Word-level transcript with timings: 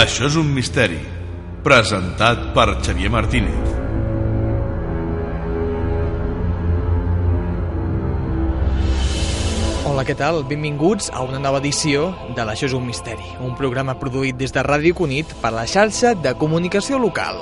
Això 0.00 0.30
és 0.30 0.36
un 0.40 0.48
misteri, 0.56 0.96
presentat 1.60 2.54
per 2.54 2.70
Xavier 2.80 3.10
Martínez. 3.12 3.66
Hola, 9.90 10.06
què 10.08 10.16
tal? 10.16 10.40
Benvinguts 10.48 11.10
a 11.12 11.20
una 11.26 11.42
nova 11.42 11.60
edició 11.60 12.06
de 12.32 12.48
l'Això 12.48 12.70
és 12.70 12.78
un 12.78 12.88
misteri, 12.88 13.28
un 13.44 13.52
programa 13.58 13.98
produït 14.00 14.40
des 14.40 14.56
de 14.56 14.64
Ràdio 14.64 14.96
Cunit 14.96 15.36
per 15.42 15.52
la 15.52 15.66
xarxa 15.68 16.14
de 16.16 16.32
comunicació 16.40 16.96
local. 17.04 17.36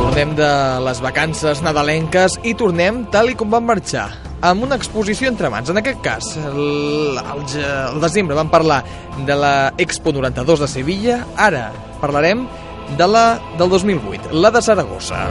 Tornem 0.00 0.32
de 0.40 0.50
les 0.88 1.04
vacances 1.04 1.60
nadalenques 1.60 2.40
i 2.40 2.56
tornem 2.56 3.04
tal 3.12 3.28
i 3.28 3.36
com 3.36 3.52
van 3.52 3.68
marxar, 3.68 4.08
amb 4.40 4.64
una 4.64 4.76
exposició 4.76 5.28
entre 5.28 5.50
mans. 5.52 5.70
En 5.70 5.80
aquest 5.80 6.00
cas, 6.04 6.32
el, 6.40 7.18
el, 7.20 7.44
el 7.64 8.00
desembre 8.02 8.36
vam 8.38 8.50
parlar 8.52 8.82
de 9.26 9.36
la 9.36 9.72
Expo 9.78 10.12
92 10.16 10.64
de 10.64 10.68
Sevilla, 10.68 11.20
ara 11.36 11.70
parlarem 12.00 12.46
de 12.96 13.06
la 13.06 13.40
del 13.58 13.68
2008, 13.68 14.32
la 14.32 14.50
de 14.50 14.62
Saragossa. 14.62 15.26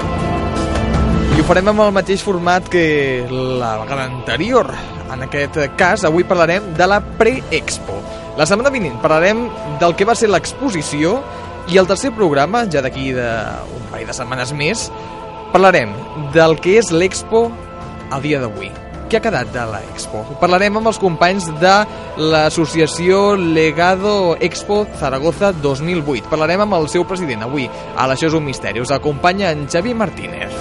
I 1.35 1.41
ho 1.41 1.48
farem 1.48 1.71
amb 1.71 1.85
el 1.85 1.93
mateix 1.95 2.23
format 2.25 2.67
que 2.70 3.25
la 3.29 3.77
vegada 3.84 4.05
anterior. 4.09 4.71
En 5.09 5.23
aquest 5.26 5.57
cas, 5.79 6.03
avui 6.05 6.26
parlarem 6.27 6.73
de 6.77 6.87
la 6.87 6.99
Pre-Expo. 7.01 7.98
La 8.37 8.45
setmana 8.48 8.71
vinent 8.71 8.99
parlarem 9.01 9.48
del 9.81 9.95
que 9.98 10.07
va 10.07 10.15
ser 10.15 10.29
l'exposició 10.29 11.17
i 11.70 11.79
el 11.81 11.89
tercer 11.89 12.12
programa, 12.17 12.65
ja 12.70 12.84
d'aquí 12.85 13.12
d'un 13.15 13.89
parell 13.89 14.09
de 14.09 14.17
setmanes 14.17 14.53
més, 14.57 14.87
parlarem 15.53 15.95
del 16.35 16.59
que 16.62 16.77
és 16.81 16.93
l'Expo 16.93 17.48
a 18.09 18.21
dia 18.21 18.41
d'avui. 18.41 18.88
Què 19.09 19.18
ha 19.18 19.23
quedat 19.26 19.48
de 19.49 19.62
l'Expo? 19.72 20.20
Parlarem 20.38 20.76
amb 20.77 20.91
els 20.91 20.99
companys 21.02 21.48
de 21.63 21.72
l'associació 22.30 23.34
Legado 23.41 24.35
Expo 24.38 24.84
Zaragoza 24.99 25.49
2008. 25.63 26.29
Parlarem 26.29 26.62
amb 26.68 26.77
el 26.77 26.85
seu 26.93 27.07
president 27.10 27.48
avui. 27.48 27.66
A 27.98 28.05
l'Això 28.05 28.29
és 28.29 28.38
un 28.38 28.46
misteri. 28.46 28.85
Us 28.85 28.93
acompanya 28.93 29.49
en 29.55 29.66
Xavi 29.66 29.98
Martínez. 29.98 30.54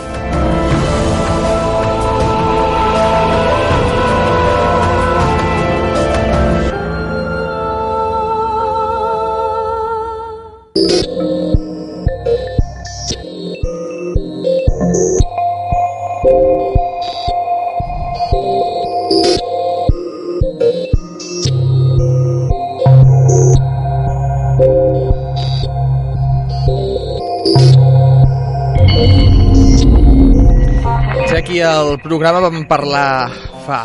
Aquí 31.59 31.62
al 31.62 31.98
programa 31.98 32.41
vam 32.41 32.67
parlar 32.69 33.31
fa, 33.67 33.81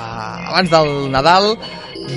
abans 0.51 0.69
del 0.69 1.09
Nadal 1.09 1.55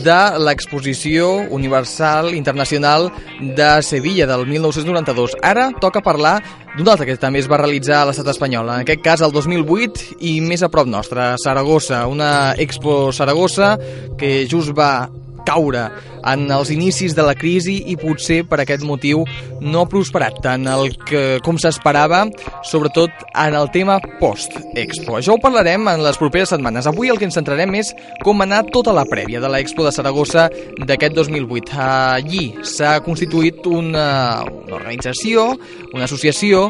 de 0.04 0.18
l'exposició 0.42 1.46
universal 1.54 2.34
internacional 2.34 3.08
de 3.40 3.68
Sevilla 3.82 4.26
del 4.26 4.44
1992. 4.46 5.36
Ara 5.40 5.70
toca 5.80 6.02
parlar 6.04 6.42
d'un 6.76 6.88
altre 6.88 7.06
que 7.06 7.16
també 7.16 7.40
es 7.40 7.48
va 7.48 7.60
realitzar 7.62 8.02
a 8.02 8.08
l'estat 8.10 8.28
espanyol, 8.34 8.68
en 8.68 8.84
aquest 8.84 9.00
cas 9.04 9.22
el 9.24 9.32
2008 9.32 10.18
i 10.20 10.40
més 10.44 10.62
a 10.62 10.68
prop 10.68 10.88
nostre, 10.90 11.36
Saragossa, 11.40 12.04
una 12.06 12.52
Expo 12.58 13.12
Saragossa 13.12 13.76
que 14.18 14.44
just 14.50 14.76
va 14.76 15.08
caure 15.47 15.86
en 16.27 16.47
els 16.50 16.72
inicis 16.75 17.14
de 17.16 17.25
la 17.25 17.36
crisi 17.39 17.78
i 17.86 17.97
potser 17.98 18.42
per 18.48 18.61
aquest 18.62 18.83
motiu 18.86 19.22
no 19.62 19.84
ha 19.84 19.91
prosperat 19.91 20.41
tant 20.44 20.66
el 20.70 20.91
que, 21.06 21.38
com 21.47 21.59
s'esperava, 21.60 22.25
sobretot 22.66 23.25
en 23.32 23.56
el 23.56 23.70
tema 23.75 23.98
post-Expo. 24.20 25.16
Això 25.20 25.37
ho 25.37 25.43
parlarem 25.43 25.87
en 25.93 26.03
les 26.04 26.19
properes 26.20 26.50
setmanes. 26.53 26.88
Avui 26.91 27.12
el 27.12 27.20
que 27.20 27.28
ens 27.28 27.38
centrarem 27.38 27.76
és 27.78 27.93
com 28.25 28.43
anar 28.43 28.65
tota 28.75 28.94
la 28.97 29.06
prèvia 29.09 29.41
de 29.43 29.50
l'Expo 29.53 29.87
de 29.87 29.94
Saragossa 29.94 30.48
d'aquest 30.82 31.16
2008. 31.16 31.78
Allí 31.87 32.47
s'ha 32.66 32.99
constituït 33.06 33.66
una, 33.70 34.43
una 34.43 34.78
organització, 34.81 35.53
una 35.94 36.06
associació, 36.10 36.66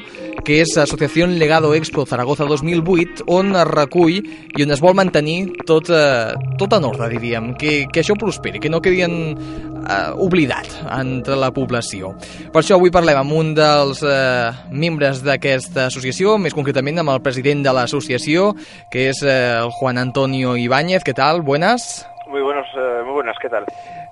que 0.46 0.60
és 0.62 0.76
Associació 0.78 1.26
Legado 1.26 1.72
Expo 1.74 2.04
Zaragoza 2.06 2.46
2008, 2.46 3.24
on 3.32 3.56
es 3.56 3.66
recull 3.70 4.20
i 4.20 4.64
on 4.64 4.74
es 4.74 4.82
vol 4.84 4.94
mantenir 4.98 5.38
tot, 5.66 5.90
eh, 5.90 6.34
tot 6.60 6.76
en 6.76 6.86
ordre, 6.86 7.08
diríem, 7.10 7.54
que, 7.58 7.86
que 7.92 8.04
això 8.04 8.14
prosperi, 8.18 8.60
que 8.66 8.70
no 8.74 8.82
quedin 8.82 9.36
eh, 9.86 10.10
oblidat 10.18 10.66
entre 10.98 11.36
la 11.38 11.52
població. 11.54 12.10
Per 12.50 12.62
això 12.62 12.80
avui 12.80 12.90
parlem 12.90 13.20
amb 13.20 13.36
un 13.36 13.52
dels 13.54 14.02
eh, 14.02 14.50
membres 14.74 15.22
d'aquesta 15.22 15.86
associació, 15.86 16.34
més 16.42 16.56
concretament 16.56 16.98
amb 16.98 17.14
el 17.14 17.22
president 17.22 17.62
de 17.62 17.74
l'associació, 17.76 18.50
que 18.90 19.06
és 19.12 19.22
eh, 19.22 19.36
el 19.60 19.70
Juan 19.78 20.02
Antonio 20.02 20.56
Ibáñez. 20.58 21.06
¿Qué 21.06 21.14
tal? 21.14 21.42
Buenas. 21.46 22.08
Muy, 22.26 22.42
buenos, 22.42 22.66
eh, 22.74 23.02
muy 23.04 23.14
buenas, 23.14 23.36
¿qué 23.40 23.48
tal? 23.48 23.66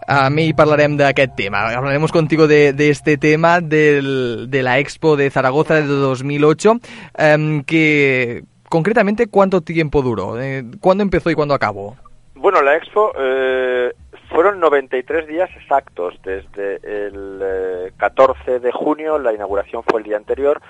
A 0.06 0.30
mí 0.30 0.52
parlarem 0.54 0.94
d'aquest 1.00 1.34
tema. 1.34 1.66
Hablaremos 1.74 2.12
contigo 2.12 2.46
de, 2.46 2.72
de 2.72 2.90
este 2.90 3.16
tema 3.16 3.60
del, 3.60 4.46
de 4.50 4.62
la 4.62 4.78
Expo 4.78 5.16
de 5.16 5.30
Zaragoza 5.30 5.74
de 5.74 5.88
2008, 5.88 6.78
eh, 7.18 7.62
que 7.66 8.44
concretamente 8.68 9.26
cuánto 9.26 9.62
tiempo 9.62 10.02
duró, 10.02 10.40
eh, 10.40 10.62
cuándo 10.80 11.02
empezó 11.02 11.30
y 11.30 11.34
cuándo 11.34 11.54
acabó. 11.54 11.96
Bueno, 12.36 12.60
la 12.60 12.76
Expo 12.76 13.10
eh, 13.18 13.90
fueron 14.34 14.58
93 14.58 15.28
días 15.28 15.48
exactos, 15.56 16.14
desde 16.24 16.80
el 16.82 17.40
eh, 17.40 17.92
14 17.96 18.58
de 18.58 18.72
junio, 18.72 19.16
la 19.16 19.32
inauguración 19.32 19.84
fue 19.84 20.00
el 20.00 20.06
día 20.06 20.16
anterior, 20.16 20.60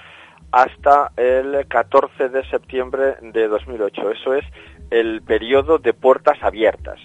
hasta 0.52 1.12
el 1.16 1.66
14 1.66 2.28
de 2.28 2.44
septiembre 2.50 3.14
de 3.22 3.48
2008. 3.48 4.10
Eso 4.10 4.34
es 4.34 4.44
el 4.90 5.22
periodo 5.22 5.78
de 5.78 5.94
puertas 5.94 6.36
abiertas, 6.42 7.00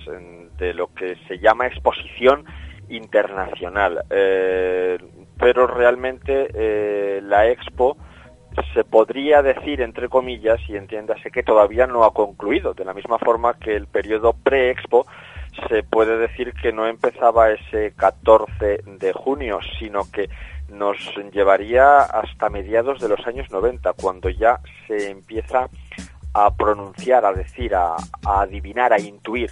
de 0.57 0.73
lo 0.73 0.93
que 0.93 1.15
se 1.29 1.39
llama 1.39 1.67
exposición 1.67 2.43
internacional. 2.89 4.03
Eh, 4.09 4.97
pero 5.39 5.65
realmente 5.65 6.49
eh, 6.53 7.21
la 7.23 7.47
Expo 7.47 7.95
se 8.73 8.83
podría 8.83 9.41
decir, 9.41 9.79
entre 9.79 10.09
comillas, 10.09 10.59
y 10.67 10.75
entiéndase 10.75 11.31
que 11.31 11.43
todavía 11.43 11.87
no 11.87 12.03
ha 12.03 12.13
concluido, 12.13 12.73
de 12.73 12.83
la 12.83 12.93
misma 12.93 13.17
forma 13.17 13.53
que 13.53 13.77
el 13.77 13.87
periodo 13.87 14.33
pre-Expo 14.33 15.05
se 15.67 15.83
puede 15.83 16.17
decir 16.17 16.53
que 16.53 16.71
no 16.71 16.87
empezaba 16.87 17.51
ese 17.51 17.91
14 17.95 18.83
de 18.85 19.13
junio, 19.13 19.59
sino 19.79 20.09
que 20.11 20.29
nos 20.69 20.97
llevaría 21.33 22.01
hasta 22.01 22.49
mediados 22.49 22.99
de 23.01 23.09
los 23.09 23.25
años 23.25 23.49
90, 23.51 23.93
cuando 23.93 24.29
ya 24.29 24.59
se 24.87 25.09
empieza 25.09 25.69
a 26.33 26.53
pronunciar, 26.55 27.25
a 27.25 27.33
decir, 27.33 27.73
a, 27.75 27.95
adivinar, 28.25 28.93
a 28.93 28.99
intuir 28.99 29.51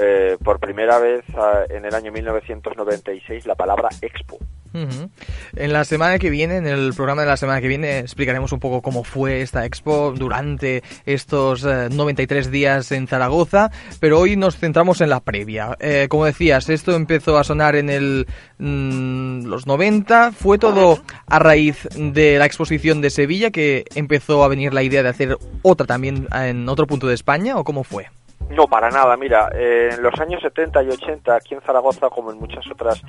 eh, 0.00 0.36
por 0.42 0.58
primera 0.58 0.98
vez 0.98 1.24
eh, 1.28 1.76
en 1.76 1.84
el 1.84 1.94
año 1.94 2.12
1996 2.12 3.46
la 3.46 3.54
palabra 3.54 3.88
expo. 4.00 4.38
En 4.74 5.72
la 5.72 5.84
semana 5.84 6.18
que 6.18 6.30
viene, 6.30 6.56
en 6.56 6.66
el 6.66 6.94
programa 6.94 7.22
de 7.22 7.28
la 7.28 7.36
semana 7.36 7.60
que 7.60 7.68
viene, 7.68 7.98
explicaremos 7.98 8.52
un 8.52 8.60
poco 8.60 8.80
cómo 8.80 9.04
fue 9.04 9.42
esta 9.42 9.66
expo 9.66 10.14
durante 10.16 10.82
estos 11.04 11.64
eh, 11.64 11.88
93 11.90 12.50
días 12.50 12.90
en 12.92 13.06
Zaragoza, 13.06 13.70
pero 14.00 14.18
hoy 14.18 14.36
nos 14.36 14.56
centramos 14.56 15.00
en 15.02 15.10
la 15.10 15.20
previa. 15.20 15.76
Eh, 15.78 16.06
como 16.08 16.24
decías, 16.24 16.70
esto 16.70 16.94
empezó 16.94 17.36
a 17.36 17.44
sonar 17.44 17.76
en 17.76 18.26
mmm, 18.58 19.44
los 19.44 19.66
90, 19.66 20.32
fue 20.32 20.58
todo 20.58 21.02
a 21.26 21.38
raíz 21.38 21.88
de 21.94 22.38
la 22.38 22.46
exposición 22.46 23.02
de 23.02 23.10
Sevilla 23.10 23.50
que 23.50 23.84
empezó 23.94 24.42
a 24.42 24.48
venir 24.48 24.72
la 24.72 24.82
idea 24.82 25.02
de 25.02 25.10
hacer 25.10 25.36
otra 25.60 25.86
también 25.86 26.28
en 26.34 26.68
otro 26.68 26.86
punto 26.86 27.06
de 27.06 27.14
España, 27.14 27.58
¿o 27.58 27.64
cómo 27.64 27.84
fue? 27.84 28.08
No, 28.50 28.66
para 28.66 28.90
nada. 28.90 29.16
Mira, 29.16 29.48
eh, 29.54 29.90
en 29.92 30.02
los 30.02 30.18
años 30.20 30.42
70 30.42 30.82
y 30.82 30.88
80, 30.88 31.34
aquí 31.34 31.54
en 31.54 31.60
Zaragoza, 31.62 32.10
como 32.10 32.32
en 32.32 32.38
muchas 32.38 32.64
otras 32.70 33.00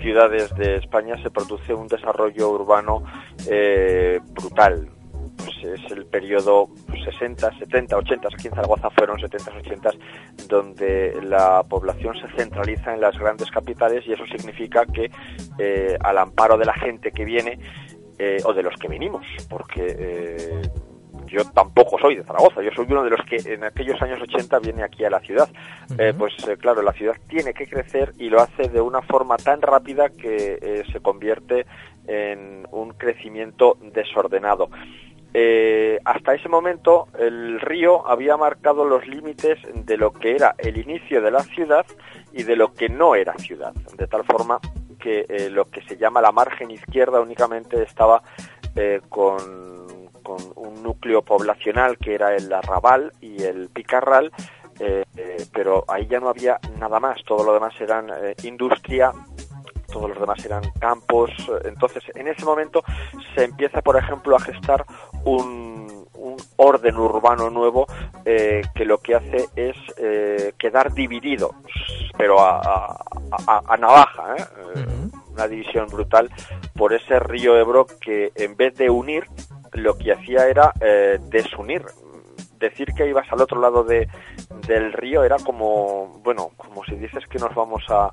ciudades 0.00 0.54
de 0.56 0.76
España, 0.76 1.20
se 1.22 1.30
produce 1.30 1.72
un 1.72 1.88
desarrollo 1.88 2.50
urbano 2.50 3.02
eh, 3.48 4.20
brutal. 4.32 4.88
Pues 5.36 5.80
es 5.80 5.92
el 5.92 6.04
periodo 6.04 6.68
60, 7.02 7.58
70, 7.58 7.96
80, 7.96 8.28
aquí 8.28 8.48
en 8.48 8.54
Zaragoza 8.54 8.90
fueron 8.90 9.18
70, 9.18 9.50
80, 9.58 9.90
donde 10.48 11.18
la 11.22 11.62
población 11.62 12.14
se 12.20 12.28
centraliza 12.36 12.92
en 12.92 13.00
las 13.00 13.18
grandes 13.18 13.50
capitales 13.50 14.04
y 14.06 14.12
eso 14.12 14.26
significa 14.26 14.84
que 14.84 15.10
eh, 15.58 15.96
al 16.00 16.18
amparo 16.18 16.58
de 16.58 16.66
la 16.66 16.74
gente 16.74 17.10
que 17.10 17.24
viene, 17.24 17.58
o 18.44 18.52
de 18.52 18.62
los 18.62 18.74
que 18.76 18.86
venimos, 18.86 19.24
porque 19.48 20.60
yo 21.30 21.44
tampoco 21.52 21.98
soy 21.98 22.16
de 22.16 22.24
Zaragoza, 22.24 22.62
yo 22.62 22.70
soy 22.74 22.86
uno 22.88 23.04
de 23.04 23.10
los 23.10 23.20
que 23.24 23.36
en 23.52 23.64
aquellos 23.64 24.00
años 24.02 24.20
80 24.20 24.58
viene 24.58 24.82
aquí 24.82 25.04
a 25.04 25.10
la 25.10 25.20
ciudad. 25.20 25.48
Uh 25.48 25.94
-huh. 25.94 26.00
eh, 26.00 26.14
pues 26.14 26.32
eh, 26.48 26.56
claro, 26.56 26.82
la 26.82 26.92
ciudad 26.92 27.14
tiene 27.28 27.54
que 27.54 27.66
crecer 27.66 28.12
y 28.18 28.28
lo 28.28 28.40
hace 28.40 28.68
de 28.68 28.80
una 28.80 29.02
forma 29.02 29.36
tan 29.36 29.62
rápida 29.62 30.08
que 30.10 30.58
eh, 30.60 30.82
se 30.92 31.00
convierte 31.00 31.66
en 32.06 32.66
un 32.70 32.90
crecimiento 32.90 33.76
desordenado. 33.80 34.68
Eh, 35.32 36.00
hasta 36.04 36.34
ese 36.34 36.48
momento 36.48 37.06
el 37.16 37.60
río 37.60 38.06
había 38.08 38.36
marcado 38.36 38.84
los 38.84 39.06
límites 39.06 39.58
de 39.74 39.96
lo 39.96 40.12
que 40.12 40.34
era 40.34 40.56
el 40.58 40.76
inicio 40.76 41.22
de 41.22 41.30
la 41.30 41.44
ciudad 41.44 41.86
y 42.32 42.42
de 42.42 42.56
lo 42.56 42.72
que 42.74 42.88
no 42.88 43.14
era 43.14 43.34
ciudad, 43.34 43.72
de 43.96 44.08
tal 44.08 44.24
forma 44.24 44.58
que 44.98 45.26
eh, 45.28 45.48
lo 45.48 45.66
que 45.66 45.82
se 45.82 45.96
llama 45.96 46.20
la 46.20 46.32
margen 46.32 46.72
izquierda 46.72 47.20
únicamente 47.20 47.80
estaba 47.80 48.22
eh, 48.74 49.00
con, 49.08 49.79
un 50.56 50.82
núcleo 50.82 51.22
poblacional 51.22 51.98
que 51.98 52.14
era 52.14 52.34
el 52.34 52.52
arrabal 52.52 53.12
y 53.20 53.42
el 53.42 53.68
picarral, 53.68 54.32
pero 55.52 55.84
ahí 55.88 56.06
ya 56.06 56.20
no 56.20 56.30
había 56.30 56.58
nada 56.78 56.98
más, 57.00 57.22
todo 57.24 57.44
lo 57.44 57.52
demás 57.52 57.78
eran 57.80 58.10
industria 58.44 59.12
todos 59.90 60.08
los 60.08 60.20
demás 60.20 60.44
eran 60.44 60.62
campos. 60.78 61.30
Entonces, 61.64 62.04
en 62.14 62.28
ese 62.28 62.44
momento 62.44 62.82
se 63.34 63.44
empieza, 63.44 63.82
por 63.82 63.96
ejemplo, 63.96 64.36
a 64.36 64.40
gestar 64.40 64.84
un, 65.24 66.06
un 66.14 66.36
orden 66.56 66.96
urbano 66.96 67.50
nuevo 67.50 67.86
eh, 68.24 68.62
que 68.74 68.84
lo 68.84 68.98
que 68.98 69.14
hace 69.14 69.48
es 69.56 69.76
eh, 69.96 70.52
quedar 70.58 70.92
dividido, 70.92 71.54
pero 72.16 72.40
a, 72.40 72.96
a, 73.46 73.76
navaja, 73.76 74.36
¿eh? 74.36 74.44
una 75.32 75.48
división 75.48 75.86
brutal 75.86 76.30
por 76.74 76.92
ese 76.92 77.18
río 77.18 77.56
Ebro 77.56 77.86
que 78.00 78.32
en 78.34 78.56
vez 78.56 78.74
de 78.76 78.90
unir, 78.90 79.24
lo 79.72 79.96
que 79.96 80.12
hacía 80.12 80.48
era 80.48 80.72
desunir 81.30 81.82
decir 82.60 82.92
que 82.94 83.08
ibas 83.08 83.26
al 83.32 83.40
otro 83.40 83.60
lado 83.60 83.82
de, 83.82 84.06
del 84.66 84.92
río 84.92 85.24
era 85.24 85.36
como, 85.38 86.20
bueno, 86.22 86.50
como 86.56 86.84
si 86.84 86.94
dices 86.94 87.26
que 87.26 87.38
nos 87.38 87.54
vamos 87.54 87.82
a, 87.88 88.10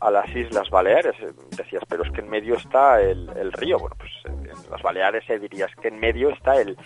a, 0.00 0.10
las 0.10 0.28
Islas 0.34 0.70
Baleares, 0.70 1.14
decías, 1.56 1.82
pero 1.88 2.04
es 2.04 2.10
que 2.12 2.20
en 2.20 2.30
medio 2.30 2.54
está 2.54 3.00
el, 3.02 3.28
el 3.36 3.52
río. 3.52 3.78
Bueno, 3.78 3.96
pues 3.98 4.10
en 4.24 4.70
las 4.70 4.82
Baleares 4.82 5.24
se 5.26 5.38
dirías 5.38 5.70
que 5.82 5.88
en 5.88 5.98
medio 5.98 6.30
está 6.30 6.60
el, 6.60 6.76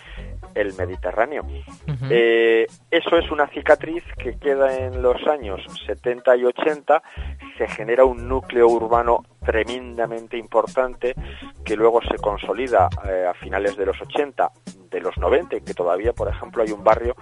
el 0.55 0.73
Mediterráneo. 0.73 1.45
eh, 2.09 2.65
eso 2.91 3.17
es 3.17 3.31
una 3.31 3.47
cicatriz 3.47 4.03
que 4.17 4.37
queda 4.37 4.75
en 4.75 5.01
los 5.01 5.25
años 5.27 5.61
70 5.85 6.35
y 6.37 6.45
80, 6.45 7.01
se 7.57 7.67
genera 7.67 8.05
un 8.05 8.27
núcleo 8.27 8.67
urbano 8.67 9.23
tremendamente 9.45 10.37
importante 10.37 11.15
que 11.63 11.75
luego 11.75 12.01
se 12.01 12.17
consolida 12.17 12.89
eh, 13.07 13.25
a 13.27 13.33
finales 13.33 13.77
de 13.77 13.85
los 13.85 14.01
80, 14.01 14.51
de 14.89 15.01
los 15.01 15.17
90, 15.17 15.59
que 15.61 15.73
todavía, 15.73 16.13
por 16.13 16.27
ejemplo, 16.27 16.63
hay 16.63 16.71
un 16.71 16.78
barrio 16.79 17.15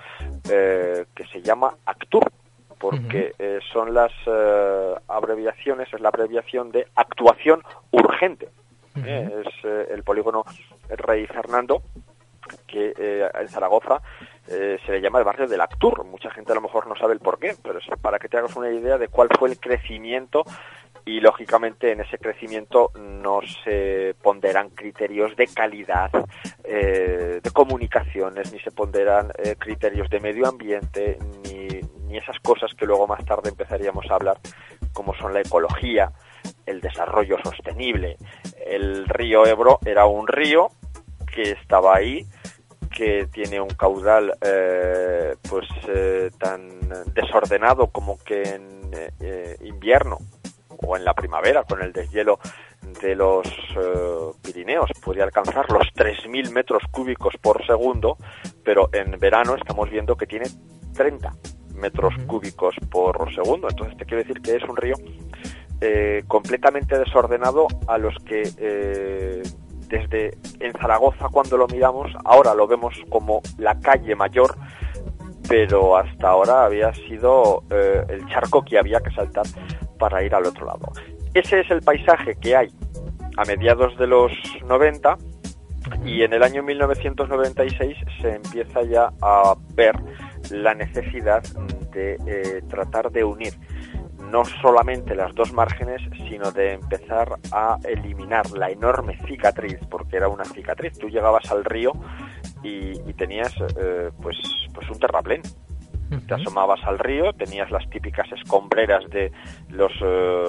eh, 0.49 1.05
que 1.15 1.25
se 1.27 1.41
llama 1.41 1.75
Actur, 1.85 2.31
porque 2.79 3.33
eh, 3.39 3.59
son 3.71 3.93
las 3.93 4.11
abreviaciones, 5.07 5.91
es 5.93 5.99
la 5.99 6.09
abreviación 6.09 6.71
de 6.71 6.87
actuación 6.95 7.61
urgente. 7.91 8.49
es 8.95 9.63
el 9.63 10.03
polígono 10.03 10.43
Rey 10.89 11.27
Fernando, 11.27 11.81
que 12.65 12.93
en 13.33 13.49
Zaragoza 13.49 14.01
se 14.45 14.91
le 14.91 15.01
llama 15.01 15.19
el 15.19 15.25
barrio 15.25 15.47
del 15.47 15.61
Actur. 15.61 16.05
Mucha 16.05 16.31
gente 16.31 16.51
a 16.51 16.55
lo 16.55 16.61
mejor 16.61 16.87
no 16.87 16.95
sabe 16.95 17.13
el 17.13 17.19
por 17.19 17.37
qué, 17.39 17.55
pero 17.61 17.79
es 17.79 17.85
para 18.01 18.19
que 18.19 18.29
te 18.29 18.37
hagas 18.37 18.55
una 18.55 18.69
idea 18.71 18.97
de 18.97 19.09
cuál 19.09 19.29
fue 19.37 19.49
el 19.49 19.59
crecimiento 19.59 20.43
y 21.07 21.21
lógicamente 21.21 21.93
en 21.93 22.01
ese 22.01 22.17
crecimiento 22.17 22.91
no 22.99 23.39
se 23.63 24.13
ponderan 24.21 24.69
criterios 24.71 25.35
de 25.37 25.47
calidad 25.47 26.11
eh, 26.65 27.39
de 27.41 27.51
comunicaciones 27.51 28.51
ni 28.51 28.59
se 28.59 28.71
ponderan 28.71 29.31
eh, 29.37 29.55
criterios 29.57 30.09
de 30.09 30.19
medio 30.19 30.47
ambiente 30.47 31.17
ni 32.07 32.17
esas 32.17 32.39
cosas 32.39 32.73
que 32.73 32.85
luego 32.85 33.07
más 33.07 33.23
tarde 33.25 33.49
empezaríamos 33.49 34.05
a 34.09 34.15
hablar 34.15 34.37
como 34.91 35.13
son 35.15 35.33
la 35.33 35.39
ecología 35.39 36.11
el 36.65 36.81
desarrollo 36.81 37.37
sostenible 37.41 38.17
el 38.65 39.07
río 39.07 39.45
Ebro 39.45 39.79
era 39.85 40.05
un 40.05 40.27
río 40.27 40.67
que 41.33 41.51
estaba 41.51 41.95
ahí 41.95 42.25
que 42.97 43.27
tiene 43.31 43.61
un 43.61 43.69
caudal 43.69 44.35
eh, 44.41 45.35
pues 45.47 45.67
tan 46.39 46.79
desordenado 47.13 47.91
como 47.91 48.17
que 48.17 48.41
en 48.41 48.65
invierno 49.61 50.17
o 50.81 50.97
en 50.97 51.05
la 51.05 51.13
primavera 51.13 51.63
con 51.63 51.83
el 51.83 51.93
deshielo 51.93 52.39
de 53.01 53.15
los 53.15 53.47
eh, 53.47 54.31
Pirineos 54.41 54.89
podría 55.03 55.25
alcanzar 55.25 55.69
los 55.71 55.83
3.000 55.95 56.51
metros 56.51 56.83
cúbicos 56.91 57.35
por 57.41 57.65
segundo, 57.65 58.17
pero 58.63 58.89
en 58.93 59.11
verano 59.19 59.55
estamos 59.55 59.89
viendo 59.89 60.15
que 60.15 60.25
tiene 60.25 60.45
30 60.93 61.33
metros 61.75 62.13
cúbicos 62.25 62.75
por 62.89 63.33
segundo. 63.33 63.67
Entonces 63.69 63.97
te 63.97 64.05
quiero 64.05 64.23
decir 64.23 64.41
que 64.41 64.55
es 64.55 64.63
un 64.63 64.77
río 64.77 64.95
eh, 65.81 66.23
completamente 66.27 66.97
desordenado 66.97 67.67
a 67.87 67.97
los 67.97 68.15
que 68.25 68.49
eh, 68.57 69.43
desde 69.87 70.37
en 70.59 70.73
Zaragoza 70.73 71.29
cuando 71.29 71.57
lo 71.57 71.67
miramos 71.67 72.11
ahora 72.25 72.53
lo 72.53 72.67
vemos 72.67 72.93
como 73.09 73.41
la 73.57 73.79
calle 73.79 74.15
mayor 74.15 74.55
pero 75.47 75.97
hasta 75.97 76.29
ahora 76.29 76.65
había 76.65 76.93
sido 76.93 77.63
el 77.69 78.27
charco 78.27 78.65
que 78.65 78.77
había 78.77 78.99
que 78.99 79.11
saltar 79.11 79.45
para 79.97 80.21
ir 80.23 80.35
al 80.35 80.45
otro 80.45 80.65
lado. 80.65 80.91
Ese 81.33 81.61
es 81.61 81.71
el 81.71 81.81
paisaje 81.81 82.35
que 82.35 82.55
hay 82.55 82.69
a 83.37 83.45
mediados 83.45 83.97
de 83.97 84.07
los 84.07 84.31
90 84.65 85.17
y 86.05 86.23
en 86.23 86.33
el 86.33 86.43
año 86.43 86.63
1996 86.63 87.97
se 88.21 88.35
empieza 88.35 88.81
ya 88.83 89.11
a 89.21 89.55
ver 89.73 89.95
la 90.49 90.73
necesidad 90.73 91.43
de 91.93 92.17
eh, 92.25 92.61
tratar 92.69 93.11
de 93.11 93.23
unir 93.23 93.53
no 94.31 94.45
solamente 94.45 95.15
las 95.15 95.33
dos 95.35 95.53
márgenes, 95.53 96.01
sino 96.29 96.51
de 96.51 96.73
empezar 96.73 97.37
a 97.51 97.77
eliminar 97.83 98.49
la 98.51 98.69
enorme 98.69 99.17
cicatriz, 99.25 99.79
porque 99.89 100.17
era 100.17 100.27
una 100.27 100.45
cicatriz. 100.45 100.97
Tú 100.97 101.09
llegabas 101.09 101.49
al 101.51 101.63
río 101.65 101.93
y, 102.63 103.13
tenías 103.13 103.53
eh, 103.77 104.11
pues, 104.21 104.37
pues 104.73 104.89
un 104.89 104.99
terraplén, 104.99 105.41
te 106.27 106.33
asomabas 106.33 106.79
al 106.85 106.99
río, 106.99 107.33
tenías 107.33 107.69
las 107.71 107.89
típicas 107.89 108.31
escombreras 108.31 109.09
de 109.09 109.31
los 109.69 109.91
eh, 110.01 110.43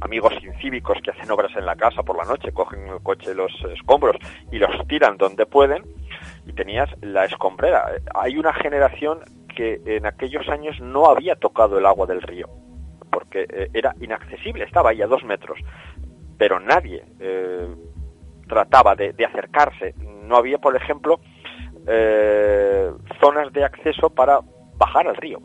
amigos 0.00 0.34
incívicos 0.42 0.98
que 1.02 1.10
hacen 1.10 1.30
obras 1.30 1.52
en 1.56 1.64
la 1.64 1.76
casa 1.76 2.02
por 2.02 2.16
la 2.16 2.24
noche, 2.24 2.52
cogen 2.52 2.88
el 2.88 3.02
coche 3.02 3.34
los 3.34 3.52
escombros 3.72 4.16
y 4.52 4.58
los 4.58 4.70
tiran 4.86 5.16
donde 5.16 5.46
pueden, 5.46 5.84
y 6.46 6.52
tenías 6.52 6.90
la 7.00 7.24
escombrera. 7.24 7.86
Hay 8.14 8.36
una 8.36 8.52
generación 8.52 9.20
que 9.54 9.80
en 9.86 10.06
aquellos 10.06 10.48
años 10.48 10.78
no 10.80 11.06
había 11.06 11.36
tocado 11.36 11.78
el 11.78 11.86
agua 11.86 12.06
del 12.06 12.20
río, 12.22 12.48
porque 13.10 13.46
eh, 13.48 13.70
era 13.72 13.94
inaccesible, 14.00 14.64
estaba 14.64 14.90
ahí 14.90 15.02
a 15.02 15.06
dos 15.06 15.24
metros, 15.24 15.58
pero 16.38 16.60
nadie 16.60 17.04
eh, 17.20 17.68
trataba 18.48 18.94
de, 18.94 19.14
acercarse. 19.24 19.94
No 20.24 20.36
había, 20.36 20.58
por 20.58 20.76
ejemplo, 20.76 21.20
zonas 23.20 23.52
de 23.52 23.64
acceso 23.64 24.10
para 24.10 24.40
bajar 24.76 25.06
al 25.06 25.16
río. 25.16 25.40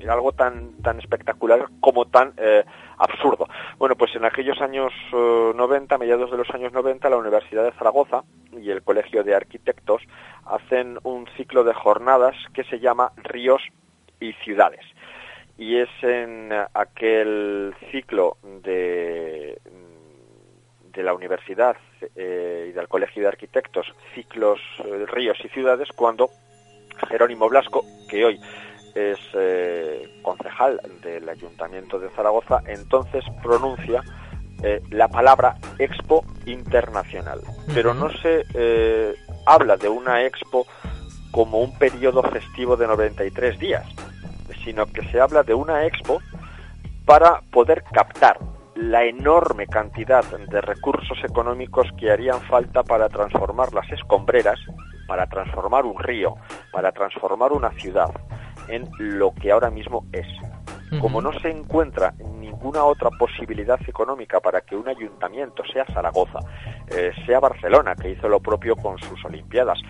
Era 0.00 0.14
algo 0.14 0.32
tan, 0.32 0.72
tan 0.82 0.98
espectacular 0.98 1.68
como 1.80 2.06
tan 2.06 2.32
eh, 2.36 2.64
absurdo. 2.98 3.46
Bueno, 3.78 3.94
pues 3.94 4.14
en 4.16 4.24
aquellos 4.24 4.60
años 4.60 4.92
90, 5.12 5.94
eh, 5.94 5.98
mediados 5.98 6.30
de 6.30 6.36
los 6.36 6.50
años 6.50 6.72
90, 6.72 7.08
la 7.08 7.16
Universidad 7.16 7.64
de 7.64 7.72
Zaragoza 7.72 8.24
y 8.52 8.70
el 8.70 8.82
Colegio 8.82 9.22
de 9.22 9.34
Arquitectos 9.34 10.02
hacen 10.44 10.98
un 11.04 11.28
ciclo 11.36 11.62
de 11.62 11.72
jornadas 11.72 12.34
que 12.52 12.64
se 12.64 12.80
llama 12.80 13.12
Ríos 13.16 13.62
y 14.18 14.32
Ciudades. 14.44 14.84
Y 15.62 15.76
es 15.76 15.88
en 16.02 16.50
aquel 16.74 17.72
ciclo 17.92 18.36
de, 18.64 19.60
de 20.92 21.02
la 21.04 21.14
universidad 21.14 21.76
eh, 22.16 22.66
y 22.70 22.72
del 22.72 22.88
Colegio 22.88 23.22
de 23.22 23.28
Arquitectos, 23.28 23.86
ciclos 24.12 24.58
Ríos 25.06 25.38
y 25.44 25.48
Ciudades, 25.50 25.90
cuando 25.94 26.30
Jerónimo 27.08 27.48
Blasco, 27.48 27.84
que 28.10 28.24
hoy 28.24 28.40
es 28.96 29.20
eh, 29.34 30.20
concejal 30.22 30.80
del 31.00 31.28
Ayuntamiento 31.28 32.00
de 32.00 32.10
Zaragoza, 32.10 32.64
entonces 32.66 33.24
pronuncia 33.40 34.02
eh, 34.64 34.82
la 34.90 35.06
palabra 35.06 35.58
Expo 35.78 36.24
Internacional. 36.44 37.40
Pero 37.72 37.94
no 37.94 38.10
se 38.10 38.44
eh, 38.54 39.14
habla 39.46 39.76
de 39.76 39.88
una 39.88 40.24
Expo 40.24 40.66
como 41.30 41.60
un 41.60 41.78
periodo 41.78 42.24
festivo 42.24 42.76
de 42.76 42.88
93 42.88 43.60
días, 43.60 43.86
sino 44.64 44.86
que 44.86 45.02
se 45.10 45.20
habla 45.20 45.42
de 45.42 45.54
una 45.54 45.86
Expo 45.86 46.20
para 47.04 47.40
poder 47.50 47.82
captar 47.92 48.38
la 48.74 49.04
enorme 49.04 49.66
cantidad 49.66 50.24
de 50.24 50.60
recursos 50.60 51.18
económicos 51.24 51.86
que 51.98 52.10
harían 52.10 52.40
falta 52.42 52.82
para 52.82 53.08
transformar 53.08 53.72
las 53.74 53.90
escombreras, 53.90 54.58
para 55.06 55.26
transformar 55.26 55.84
un 55.84 55.98
río, 55.98 56.36
para 56.72 56.90
transformar 56.92 57.52
una 57.52 57.70
ciudad, 57.72 58.10
en 58.68 58.88
lo 58.98 59.32
que 59.34 59.52
ahora 59.52 59.70
mismo 59.70 60.04
es. 60.12 60.26
Como 61.00 61.22
no 61.22 61.32
se 61.40 61.50
encuentra 61.50 62.12
ninguna 62.38 62.84
otra 62.84 63.08
posibilidad 63.10 63.80
económica 63.88 64.40
para 64.40 64.60
que 64.60 64.76
un 64.76 64.88
ayuntamiento, 64.88 65.62
sea 65.72 65.86
Zaragoza, 65.86 66.40
eh, 66.88 67.12
sea 67.24 67.40
Barcelona, 67.40 67.94
que 67.94 68.10
hizo 68.10 68.28
lo 68.28 68.40
propio 68.40 68.76
con 68.76 68.98
sus 68.98 69.24
Olimpiadas, 69.24 69.80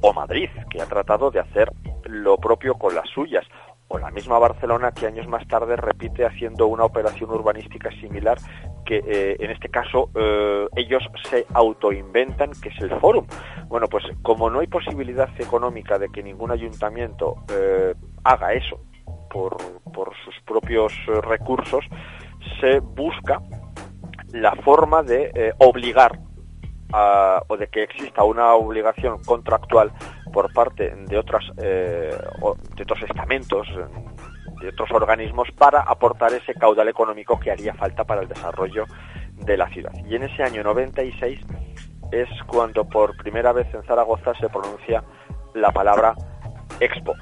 o 0.00 0.12
Madrid, 0.12 0.48
que 0.70 0.80
ha 0.80 0.86
tratado 0.86 1.32
de 1.32 1.40
hacer 1.40 1.72
lo 2.04 2.36
propio 2.36 2.74
con 2.74 2.94
las 2.94 3.08
suyas, 3.08 3.44
o 3.92 3.98
la 3.98 4.10
misma 4.10 4.38
Barcelona 4.38 4.92
que 4.92 5.06
años 5.06 5.28
más 5.28 5.46
tarde 5.46 5.76
repite 5.76 6.24
haciendo 6.24 6.66
una 6.66 6.84
operación 6.84 7.30
urbanística 7.30 7.90
similar 8.00 8.38
que 8.86 9.02
eh, 9.06 9.36
en 9.38 9.50
este 9.50 9.68
caso 9.68 10.10
eh, 10.14 10.66
ellos 10.76 11.02
se 11.28 11.46
autoinventan 11.52 12.52
que 12.60 12.70
es 12.70 12.80
el 12.80 12.90
fórum. 12.98 13.26
Bueno, 13.68 13.86
pues 13.88 14.04
como 14.22 14.48
no 14.48 14.60
hay 14.60 14.66
posibilidad 14.66 15.28
económica 15.38 15.98
de 15.98 16.08
que 16.08 16.22
ningún 16.22 16.50
ayuntamiento 16.50 17.36
eh, 17.52 17.94
haga 18.24 18.54
eso 18.54 18.80
por, 19.30 19.56
por 19.92 20.12
sus 20.24 20.34
propios 20.46 20.92
recursos, 21.22 21.84
se 22.60 22.80
busca 22.80 23.40
la 24.32 24.54
forma 24.56 25.02
de 25.02 25.54
obligar 25.58 26.18
o 27.48 27.56
de 27.56 27.68
que 27.68 27.84
exista 27.84 28.24
una 28.24 28.52
obligación 28.52 29.22
contractual 29.24 29.90
por 30.32 30.52
parte 30.52 30.94
de 30.96 31.18
otras 31.18 31.44
de 31.56 32.82
otros 32.82 33.02
estamentos 33.02 33.68
de 34.62 34.68
otros 34.68 34.90
organismos 34.92 35.48
para 35.58 35.80
aportar 35.80 36.32
ese 36.32 36.54
caudal 36.54 36.88
económico 36.88 37.38
que 37.38 37.50
haría 37.50 37.74
falta 37.74 38.04
para 38.04 38.22
el 38.22 38.28
desarrollo 38.28 38.86
de 39.36 39.56
la 39.56 39.68
ciudad. 39.68 39.92
Y 40.08 40.14
en 40.14 40.22
ese 40.22 40.42
año 40.42 40.62
96 40.62 41.40
es 42.12 42.28
cuando 42.46 42.84
por 42.84 43.16
primera 43.16 43.52
vez 43.52 43.66
en 43.74 43.82
Zaragoza 43.82 44.32
se 44.34 44.48
pronuncia 44.48 45.02
la 45.54 45.72
palabra 45.72 46.14
Expo. 46.80 47.14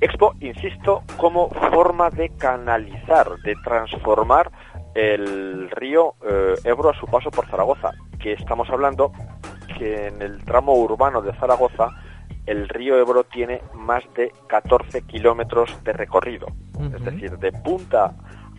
Expo, 0.00 0.34
insisto, 0.40 1.02
como 1.16 1.50
forma 1.50 2.10
de 2.10 2.30
canalizar, 2.30 3.36
de 3.44 3.54
transformar 3.62 4.50
el 4.94 5.70
río 5.70 6.14
eh, 6.26 6.54
Ebro 6.64 6.90
a 6.90 6.94
su 6.94 7.06
paso 7.06 7.30
por 7.30 7.46
Zaragoza, 7.46 7.92
que 8.18 8.32
estamos 8.32 8.68
hablando 8.70 9.12
que 9.78 10.08
en 10.08 10.22
el 10.22 10.42
tramo 10.44 10.74
urbano 10.74 11.22
de 11.22 11.32
Zaragoza 11.34 11.90
el 12.46 12.68
río 12.68 12.98
Ebro 12.98 13.24
tiene 13.24 13.62
más 13.74 14.02
de 14.14 14.32
14 14.48 15.02
kilómetros 15.02 15.82
de 15.84 15.92
recorrido. 15.92 16.46
Es 16.94 17.04
decir, 17.04 17.38
de 17.38 17.52
punta 17.52 18.14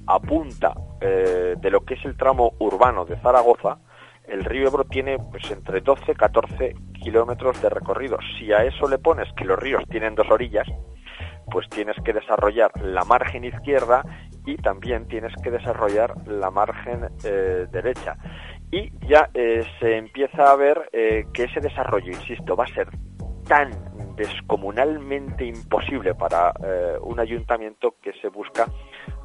a 0.07 0.19
punta 0.19 0.73
eh, 0.99 1.55
de 1.57 1.71
lo 1.71 1.81
que 1.81 1.95
es 1.95 2.05
el 2.05 2.15
tramo 2.17 2.53
urbano 2.59 3.05
de 3.05 3.17
Zaragoza, 3.17 3.79
el 4.27 4.45
río 4.45 4.67
Ebro 4.67 4.83
tiene 4.85 5.17
pues 5.17 5.49
entre 5.51 5.81
12 5.81 6.11
y 6.11 6.15
14 6.15 6.75
kilómetros 7.01 7.61
de 7.61 7.69
recorrido. 7.69 8.17
Si 8.37 8.51
a 8.53 8.63
eso 8.63 8.87
le 8.87 8.97
pones 8.97 9.27
que 9.33 9.45
los 9.45 9.59
ríos 9.59 9.83
tienen 9.89 10.15
dos 10.15 10.29
orillas, 10.29 10.67
pues 11.51 11.67
tienes 11.69 11.95
que 12.05 12.13
desarrollar 12.13 12.71
la 12.81 13.03
margen 13.03 13.43
izquierda 13.43 14.03
y 14.45 14.55
también 14.57 15.07
tienes 15.07 15.33
que 15.43 15.51
desarrollar 15.51 16.13
la 16.27 16.51
margen 16.51 17.09
eh, 17.23 17.67
derecha. 17.71 18.15
Y 18.71 18.91
ya 19.05 19.29
eh, 19.33 19.65
se 19.79 19.97
empieza 19.97 20.51
a 20.51 20.55
ver 20.55 20.89
que 21.33 21.43
ese 21.43 21.59
desarrollo, 21.59 22.07
insisto, 22.07 22.55
va 22.55 22.63
a 22.63 22.67
ser 22.67 22.87
tan 23.51 23.69
descomunalmente 24.15 25.43
imposible 25.43 26.15
para 26.15 26.53
eh, 26.63 26.95
un 27.01 27.19
ayuntamiento 27.19 27.95
que 28.01 28.13
se 28.21 28.29
busca 28.29 28.65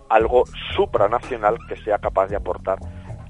algo 0.08 0.42
supranacional 0.74 1.56
que 1.68 1.76
sea 1.76 1.98
capaz 1.98 2.26
de 2.26 2.34
aportar 2.34 2.76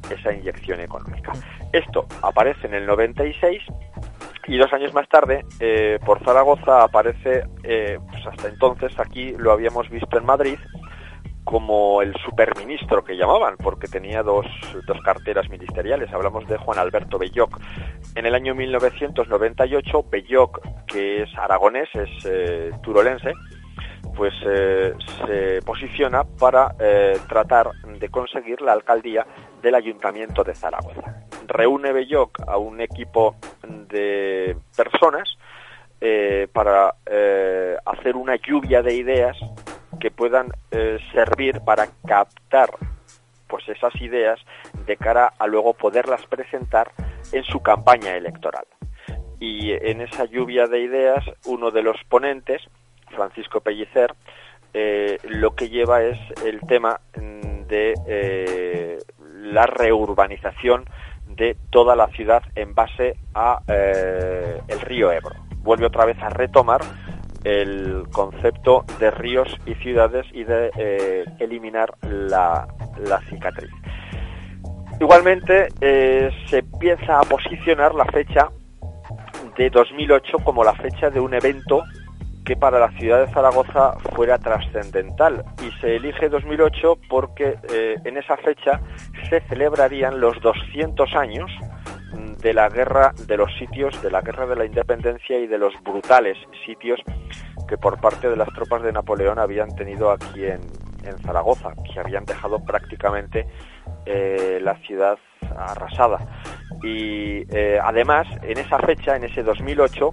esa 0.09 0.33
inyección 0.33 0.81
económica. 0.81 1.33
Esto 1.71 2.07
aparece 2.23 2.67
en 2.69 2.73
el 2.73 2.87
96 2.87 3.63
y 4.47 4.57
dos 4.57 4.73
años 4.73 4.95
más 4.95 5.07
tarde 5.11 5.45
eh, 5.61 5.99
por 6.03 6.25
Zaragoza 6.25 6.85
aparece, 6.85 7.45
eh, 7.63 7.99
pues 8.11 8.27
hasta 8.27 8.49
entonces 8.49 8.99
aquí 8.99 9.35
lo 9.37 9.53
habíamos 9.53 9.91
visto 9.91 10.17
en 10.17 10.25
Madrid, 10.25 10.59
como 11.47 12.03
el 12.03 12.13
superministro 12.25 13.05
que 13.05 13.17
llamaban, 13.17 13.57
porque 13.57 13.87
tenía 13.87 14.25
dos, 14.25 14.47
dos 14.85 15.01
carteras 15.05 15.49
ministeriales. 15.49 16.13
Hablamos 16.13 16.45
de 16.49 16.57
Juan 16.57 16.77
Alberto 16.77 17.19
Belloc. 17.19 17.61
En 18.17 18.27
el 18.27 18.35
año 18.35 18.57
1998, 18.57 20.07
Belloc, 20.11 20.61
que 20.89 21.23
es 21.23 21.29
aragonés, 21.39 21.89
es 21.95 22.11
eh, 22.25 22.73
turolense, 22.83 23.33
pues 24.17 24.35
eh, 24.45 24.93
se 25.25 25.63
posiciona 25.63 26.25
para 26.25 26.75
eh, 26.81 27.17
tratar 27.29 27.71
de 27.97 28.09
conseguir 28.09 28.61
la 28.61 28.73
alcaldía 28.73 29.25
del 29.63 29.77
Ayuntamiento 29.77 30.43
de 30.43 30.53
Zaragoza. 30.53 31.27
Reúne 31.47 31.93
Belloc 31.93 32.41
a 32.45 32.57
un 32.57 32.81
equipo 32.81 33.37
de 33.89 34.57
personas 34.77 35.39
para 36.53 36.95
hacer 37.87 38.17
una 38.17 38.37
lluvia 38.37 38.83
de 38.83 38.95
ideas 38.95 39.37
que 39.99 40.11
puedan 40.11 40.53
eh, 40.71 40.99
servir 41.13 41.61
para 41.61 41.89
captar 42.07 42.71
pues 43.49 43.69
esas 43.69 43.95
ideas 44.01 44.41
de 44.87 44.97
cara 44.97 45.33
a 45.39 45.47
luego 45.47 45.75
poderlas 45.75 46.25
presentar 46.27 46.91
en 47.33 47.45
su 47.45 47.61
campaña 47.61 48.17
electoral. 48.17 48.65
Y 49.39 49.73
en 49.73 50.01
esa 50.01 50.25
lluvia 50.25 50.67
de 50.67 50.81
ideas, 50.81 51.25
uno 51.47 51.71
de 51.71 51.83
los 51.83 51.97
ponentes, 52.09 52.63
Francisco 53.15 53.61
Pellicer, 53.61 54.15
eh, 54.75 55.19
lo 55.23 55.55
que 55.55 55.69
lleva 55.69 56.03
es 56.03 56.19
el 56.45 56.61
tema 56.61 57.01
de 57.15 57.95
eh, 58.07 58.99
la 59.43 59.67
reurbanización 59.67 60.85
de 61.29 61.57
toda 61.71 61.95
la 61.95 62.09
ciudad 62.09 62.43
en 62.55 62.75
base 62.75 63.17
a 63.35 63.61
el 63.67 64.81
río 64.81 65.13
Ebro. 65.13 65.37
Vuelve 65.59 65.87
otra 65.87 66.05
vez 66.05 66.19
a 66.23 66.31
retomar 66.31 66.81
el 67.45 68.05
concepto 68.13 68.85
de 68.99 69.11
ríos 69.11 69.49
y 69.67 69.75
ciudades 69.75 70.27
y 70.33 70.45
de 70.45 70.71
eh, 70.77 71.25
eliminar 71.39 71.95
la, 72.03 72.67
cicatriz. 73.29 73.71
Igualmente 75.01 75.69
eh, 75.81 76.31
se 76.49 76.59
empieza 76.59 77.21
a 77.21 77.23
posicionar 77.23 77.95
la 77.95 78.07
fecha 78.07 78.49
de 79.57 79.71
2008 79.71 80.39
como 80.45 80.65
la 80.65 80.75
fecha 80.75 81.11
de 81.11 81.21
un 81.21 81.35
evento 81.35 81.83
que 82.45 82.57
para 82.57 82.79
la 82.79 82.91
ciudad 82.93 83.27
de 83.27 83.33
Zaragoza 83.33 83.99
fuera 84.15 84.39
trascendental 84.39 85.45
y 85.63 85.81
se 85.81 85.97
elige 85.97 86.29
2008 86.29 86.99
porque 87.09 87.59
eh, 87.73 87.97
en 88.05 88.17
esa 88.17 88.37
fecha 88.37 88.81
se 89.29 89.41
celebrarían 89.49 90.21
los 90.21 90.41
200 90.41 91.13
años 91.17 91.51
de 92.39 92.55
la 92.55 92.69
guerra 92.69 93.13
de 93.27 93.37
los 93.37 93.53
sitios, 93.59 94.01
de 94.03 94.11
la 94.11 94.21
guerra 94.21 94.47
de 94.47 94.57
la 94.57 94.65
independencia 94.65 95.39
y 95.39 95.47
de 95.47 95.59
los 95.59 95.73
brutales 95.83 96.37
sitios 96.65 97.01
que 97.69 97.77
por 97.77 98.01
parte 98.01 98.29
de 98.29 98.37
las 98.37 98.49
tropas 98.49 98.83
de 98.83 98.93
Napoleón 98.93 99.39
habían 99.39 99.75
tenido 99.75 100.11
aquí 100.11 100.45
en, 100.45 100.61
Zaragoza, 101.25 101.73
que 101.85 102.01
habían 102.01 102.25
dejado 102.25 102.65
prácticamente 102.65 103.47
eh, 104.07 104.59
la 104.61 104.75
ciudad 104.79 105.17
arrasada. 105.57 106.19
Y 106.83 107.45
eh, 107.57 107.79
además, 107.81 108.27
en 108.43 108.59
esa 108.59 108.81
fecha, 108.81 109.15
en 109.15 109.23
ese 109.23 109.45
2008, 109.45 110.11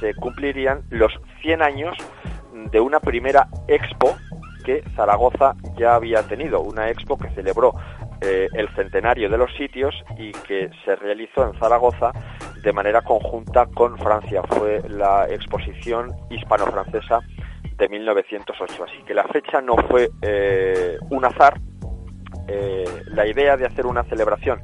se 0.00 0.14
cumplirían 0.14 0.84
los 0.88 1.12
100 1.42 1.60
años 1.60 1.98
de 2.70 2.80
una 2.80 2.98
primera 3.00 3.46
expo 3.68 4.16
que 4.64 4.82
Zaragoza 4.96 5.54
ya 5.76 5.96
había 5.96 6.22
tenido, 6.22 6.60
una 6.60 6.88
expo 6.88 7.18
que 7.18 7.28
celebró 7.30 7.74
eh, 8.22 8.48
el 8.54 8.68
centenario 8.74 9.28
de 9.28 9.36
los 9.36 9.52
sitios 9.54 9.94
y 10.16 10.32
que 10.32 10.70
se 10.84 10.96
realizó 10.96 11.44
en 11.44 11.58
Zaragoza 11.58 12.12
de 12.62 12.72
manera 12.72 13.02
conjunta 13.02 13.66
con 13.66 13.98
Francia. 13.98 14.42
Fue 14.44 14.80
la 14.88 15.26
exposición 15.28 16.12
hispano-francesa 16.30 17.20
de 17.76 17.88
1908. 17.88 18.84
Así 18.84 19.02
que 19.04 19.14
la 19.14 19.24
fecha 19.24 19.60
no 19.60 19.74
fue 19.88 20.10
eh, 20.22 20.98
un 21.10 21.24
azar. 21.24 21.60
Eh, 22.46 22.84
la 23.06 23.26
idea 23.26 23.56
de 23.56 23.66
hacer 23.66 23.86
una 23.86 24.04
celebración 24.04 24.62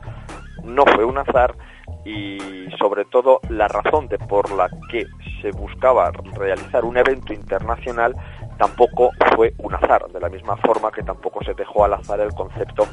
no 0.64 0.84
fue 0.86 1.04
un 1.04 1.18
azar 1.18 1.54
y 2.04 2.68
sobre 2.78 3.04
todo 3.06 3.40
la 3.50 3.68
razón 3.68 4.08
de 4.08 4.18
por 4.18 4.50
la 4.52 4.68
que 4.90 5.06
se 5.42 5.50
buscaba 5.50 6.10
realizar 6.36 6.84
un 6.84 6.96
evento 6.96 7.32
internacional 7.32 8.14
tampoco 8.58 9.10
fue 9.34 9.54
un 9.58 9.74
azar, 9.74 10.06
de 10.08 10.20
la 10.20 10.28
misma 10.28 10.56
forma 10.56 10.90
que 10.90 11.02
tampoco 11.02 11.42
se 11.44 11.54
dejó 11.54 11.84
al 11.84 11.94
azar 11.94 12.20
el 12.20 12.32
concepto 12.34 12.86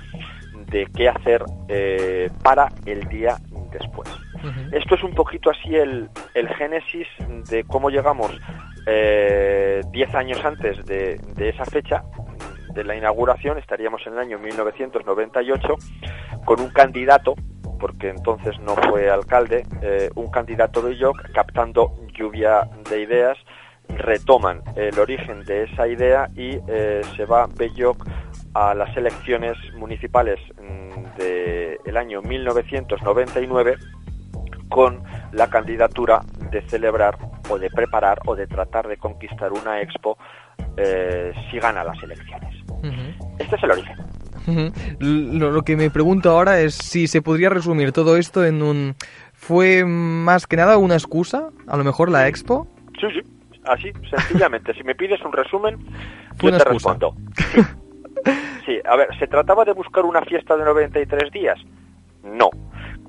de 0.67 0.87
qué 0.95 1.09
hacer 1.09 1.43
eh, 1.67 2.29
para 2.43 2.71
el 2.85 3.07
día 3.07 3.37
después. 3.71 4.09
Esto 4.71 4.93
es 4.93 5.03
un 5.03 5.15
poquito 5.15 5.49
así 5.49 5.75
el, 5.75 6.07
el 6.35 6.47
génesis 6.49 7.07
de 7.49 7.63
cómo 7.63 7.89
llegamos 7.89 8.29
10 8.29 8.39
eh, 8.85 9.81
años 10.13 10.45
antes 10.45 10.85
de, 10.85 11.19
de 11.35 11.49
esa 11.49 11.65
fecha 11.65 12.03
de 12.75 12.83
la 12.83 12.95
inauguración, 12.95 13.57
estaríamos 13.57 14.05
en 14.05 14.13
el 14.13 14.19
año 14.19 14.37
1998, 14.37 15.67
con 16.45 16.61
un 16.61 16.69
candidato 16.69 17.33
porque 17.79 18.09
entonces 18.09 18.59
no 18.59 18.75
fue 18.75 19.09
alcalde, 19.09 19.63
eh, 19.81 20.09
un 20.15 20.29
candidato 20.29 20.81
de 20.81 20.95
York 20.95 21.31
captando 21.33 21.95
lluvia 22.13 22.69
de 22.89 23.01
ideas, 23.01 23.37
retoman 23.89 24.61
el 24.75 24.97
origen 24.99 25.43
de 25.43 25.63
esa 25.63 25.87
idea 25.87 26.29
y 26.35 26.59
se 27.15 27.25
va 27.25 27.47
Belloc 27.47 28.05
a 28.55 28.73
las 28.73 28.95
elecciones 28.95 29.57
municipales 29.77 30.39
mm, 30.57 31.17
del 31.17 31.97
año 31.97 32.21
1999 32.21 33.75
con 34.69 35.03
la 35.33 35.49
candidatura 35.49 36.21
de 36.51 36.61
celebrar 36.69 37.17
o 37.49 37.59
de 37.59 37.69
preparar 37.69 38.19
o 38.25 38.35
de 38.35 38.47
tratar 38.47 38.87
de 38.87 38.97
conquistar 38.97 39.51
una 39.51 39.81
expo 39.81 40.17
eh, 40.77 41.33
si 41.51 41.59
gana 41.59 41.83
las 41.83 42.01
elecciones. 42.01 42.55
Este 43.39 43.55
es 43.57 43.63
el 43.63 43.71
origen. 43.71 43.97
lo, 44.99 45.61
que 45.63 45.75
me 45.75 45.89
pregunto 45.89 46.31
ahora 46.31 46.61
es 46.61 46.75
si 46.75 47.07
se 47.07 47.21
podría 47.21 47.49
resumir 47.49 47.91
todo 47.91 48.15
esto 48.17 48.45
en 48.45 48.63
un... 48.63 48.95
¿Fue 49.33 49.83
más 49.83 50.47
que 50.47 50.55
nada 50.55 50.77
una 50.77 50.95
excusa? 50.95 51.49
A 51.67 51.75
lo 51.75 51.83
mejor 51.83 52.09
la 52.09 52.27
expo. 52.29 52.67
Sí, 52.99 53.07
sí, 53.11 53.21
así, 53.65 53.91
sencillamente. 54.09 54.73
si 54.77 54.83
me 54.83 54.95
pides 54.95 55.21
un 55.25 55.33
resumen, 55.33 55.77
yo 56.41 56.57
te 56.57 56.63
respondo. 56.63 57.15
Sí, 57.53 57.61
a 58.83 58.95
ver, 58.95 59.07
¿se 59.19 59.27
trataba 59.27 59.63
de 59.65 59.73
buscar 59.73 60.05
una 60.05 60.21
fiesta 60.21 60.57
de 60.57 60.65
93 60.65 61.31
días? 61.31 61.59
No. 62.23 62.49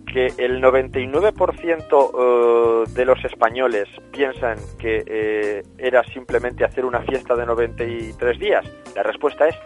Que 0.06 0.26
el 0.38 0.62
99% 0.62 2.86
de 2.88 3.04
los 3.04 3.24
españoles 3.24 3.88
piensan 4.12 4.58
que 4.78 5.62
era 5.78 6.04
simplemente 6.04 6.64
hacer 6.64 6.84
una 6.84 7.00
fiesta 7.00 7.34
de 7.34 7.46
93 7.46 8.38
días. 8.38 8.64
La 8.94 9.02
respuesta 9.02 9.48
es 9.48 9.56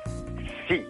sí. 0.68 0.86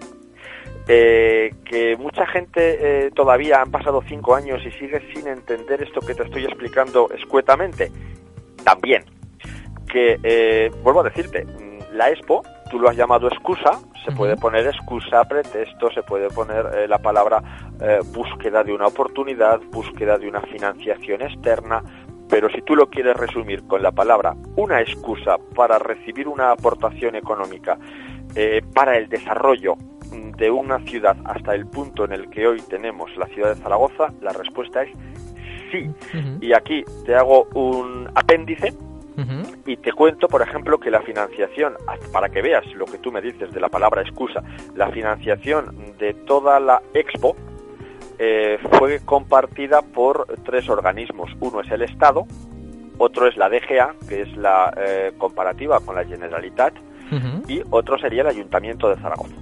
que 0.87 1.97
mucha 1.99 2.27
gente 2.27 3.11
todavía 3.15 3.61
han 3.61 3.71
pasado 3.71 4.03
cinco 4.09 4.35
años 4.35 4.61
y 4.65 4.71
sigue 4.73 5.01
sin 5.13 5.27
entender 5.27 5.83
esto 5.83 6.01
que 6.01 6.15
te 6.15 6.23
estoy 6.23 6.45
explicando 6.45 7.11
escuetamente. 7.11 7.91
También. 8.65 9.05
Que, 9.91 10.71
vuelvo 10.83 11.01
a 11.01 11.05
decirte, 11.05 11.47
la 11.93 12.11
Expo, 12.11 12.43
tú 12.71 12.79
lo 12.79 12.89
has 12.89 12.97
llamado 12.97 13.29
excusa, 13.29 13.81
se 14.05 14.13
puede 14.13 14.37
poner 14.37 14.67
excusa, 14.67 15.25
pretexto, 15.25 15.91
se 15.91 16.03
puede 16.03 16.31
poner 16.31 16.67
eh, 16.75 16.89
la 16.89 16.99
palabra 16.99 17.43
eh, 17.81 18.01
búsqueda 18.15 18.65
de 18.65 18.73
una 18.73 18.87
oportunidad, 18.87 19.61
búsqueda 19.71 20.17
de 20.17 20.29
una 20.29 20.41
financiación 20.41 21.23
externa, 21.23 21.83
pero 22.29 22.49
si 22.49 22.63
tú 22.63 22.77
lo 22.77 22.89
quieres 22.89 23.17
resumir 23.17 23.67
con 23.67 23.83
la 23.83 23.91
palabra 23.91 24.35
una 24.57 24.81
excusa 24.81 25.37
para 25.55 25.79
recibir 25.79 26.29
una 26.29 26.53
aportación 26.53 27.17
económica 27.17 27.77
eh, 28.35 28.63
para 28.73 28.97
el 28.97 29.09
desarrollo 29.09 29.77
de 30.39 30.51
una 30.51 30.79
ciudad 30.81 31.17
hasta 31.25 31.55
el 31.55 31.67
punto 31.67 32.05
en 32.05 32.13
el 32.13 32.31
que 32.31 32.47
hoy 32.47 32.61
tenemos 32.69 33.15
la 33.17 33.27
ciudad 33.27 33.55
de 33.55 33.61
Zaragoza, 33.61 34.13
la 34.23 34.33
respuesta 34.33 34.83
es 34.83 34.91
sí. 35.71 35.91
Y 36.41 36.53
aquí 36.53 36.85
te 37.05 37.15
hago 37.15 37.45
un 37.55 38.09
apéndice 38.15 38.73
y 39.67 39.77
te 39.77 39.93
cuento, 39.93 40.29
por 40.29 40.43
ejemplo, 40.43 40.79
que 40.79 40.91
la 40.91 41.03
financiación, 41.03 41.75
para 42.13 42.29
que 42.29 42.43
veas 42.43 42.65
lo 42.75 42.87
que 42.87 42.99
tú 42.99 43.13
me 43.13 43.21
dices 43.21 43.53
de 43.53 43.61
la 43.61 43.69
palabra 43.69 44.03
excusa, 44.03 44.43
la 44.75 44.91
financiación 44.91 45.95
de 45.99 46.15
toda 46.15 46.59
la 46.61 46.83
expo 46.95 47.37
eh, 48.19 48.59
fue 48.79 49.01
compartida 49.05 49.83
por 49.83 50.27
tres 50.45 50.69
organismos. 50.69 51.31
Uno 51.41 51.61
es 51.61 51.71
el 51.71 51.83
Estado, 51.83 52.27
otro 52.99 53.27
es 53.27 53.37
la 53.37 53.49
DGA, 53.49 53.95
que 54.09 54.23
es 54.23 54.37
la 54.37 54.73
eh, 54.77 55.13
comparativa 55.19 55.81
con 55.81 55.95
la 55.95 56.05
Generalitat, 56.05 56.75
y 57.49 57.61
otro 57.71 57.99
sería 57.99 58.23
el 58.23 58.29
Ayuntamiento 58.29 58.89
de 58.89 58.97
Zaragoza. 58.97 59.35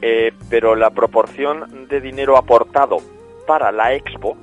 Eh, 0.00 0.32
pero 0.48 0.74
la 0.74 0.90
proporción 0.90 1.86
de 1.88 2.00
dinero 2.00 2.38
aportado 2.38 2.98
para 3.46 3.70
la 3.70 3.94
expo 3.94 4.36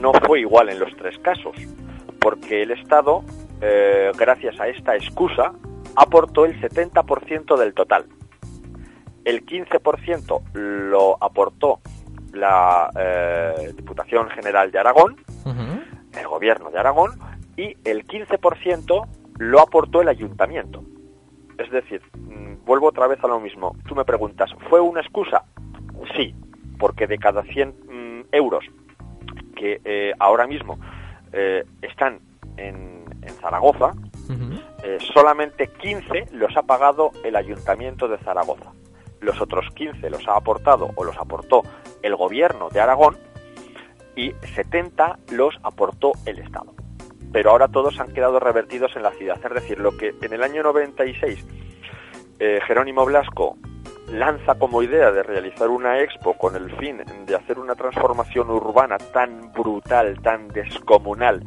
no 0.00 0.12
fue 0.12 0.40
igual 0.40 0.68
en 0.68 0.78
los 0.78 0.96
tres 0.96 1.18
casos 1.18 1.56
porque 2.24 2.62
el 2.62 2.70
Estado, 2.70 3.22
eh, 3.60 4.10
gracias 4.16 4.58
a 4.58 4.66
esta 4.66 4.96
excusa, 4.96 5.52
aportó 5.94 6.46
el 6.46 6.58
70% 6.58 7.54
del 7.58 7.74
total. 7.74 8.06
El 9.26 9.44
15% 9.44 10.40
lo 10.54 11.22
aportó 11.22 11.80
la 12.32 12.88
eh, 12.98 13.74
Diputación 13.76 14.30
General 14.30 14.70
de 14.70 14.78
Aragón, 14.78 15.16
el 16.18 16.26
Gobierno 16.26 16.70
de 16.70 16.78
Aragón, 16.78 17.10
y 17.58 17.76
el 17.84 18.06
15% 18.06 19.06
lo 19.40 19.60
aportó 19.60 20.00
el 20.00 20.08
Ayuntamiento. 20.08 20.82
Es 21.58 21.70
decir, 21.70 22.00
mm, 22.16 22.64
vuelvo 22.64 22.86
otra 22.86 23.06
vez 23.06 23.22
a 23.22 23.28
lo 23.28 23.38
mismo. 23.38 23.76
Tú 23.86 23.94
me 23.94 24.06
preguntas, 24.06 24.48
¿fue 24.70 24.80
una 24.80 25.02
excusa? 25.02 25.44
Sí, 26.16 26.34
porque 26.78 27.06
de 27.06 27.18
cada 27.18 27.42
100 27.42 27.68
mm, 27.68 28.20
euros 28.32 28.64
que 29.56 29.82
eh, 29.84 30.14
ahora 30.18 30.46
mismo 30.46 30.78
eh, 31.34 31.64
están 31.82 32.20
en, 32.56 33.02
Zaragoza, 33.40 33.92
eh, 34.82 34.98
solamente 35.12 35.68
15 35.68 36.28
los 36.32 36.56
ha 36.56 36.62
pagado 36.62 37.10
el 37.24 37.36
Ayuntamiento 37.36 38.08
de 38.08 38.16
Zaragoza. 38.18 38.72
Los 39.20 39.40
otros 39.40 39.66
15 39.74 40.08
los 40.08 40.26
ha 40.28 40.36
aportado 40.36 40.90
o 40.94 41.04
los 41.04 41.16
aportó 41.18 41.62
el 42.02 42.16
Gobierno 42.16 42.70
de 42.70 42.80
Aragón 42.80 43.18
y 44.16 44.32
70 44.54 45.18
los 45.32 45.58
aportó 45.62 46.12
el 46.26 46.38
Estado. 46.38 46.74
Pero 47.32 47.50
ahora 47.50 47.68
todos 47.68 47.98
han 48.00 48.12
quedado 48.12 48.40
revertidos 48.40 48.94
en 48.96 49.02
la 49.02 49.10
ciudad. 49.12 49.38
Es 49.44 49.52
decir, 49.52 49.78
lo 49.78 49.96
que 49.96 50.14
en 50.22 50.32
el 50.32 50.42
año 50.42 50.62
96 50.62 51.44
eh, 52.38 52.60
Jerónimo 52.66 53.04
Blasco 53.04 53.56
lanza 54.08 54.54
como 54.54 54.82
idea 54.82 55.10
de 55.10 55.22
realizar 55.22 55.68
una 55.68 56.00
expo 56.00 56.34
con 56.34 56.56
el 56.56 56.70
fin 56.76 57.02
de 57.26 57.34
hacer 57.34 57.58
una 57.58 57.74
transformación 57.74 58.50
urbana 58.50 58.98
tan 58.98 59.52
brutal, 59.52 60.20
tan 60.22 60.48
descomunal, 60.48 61.42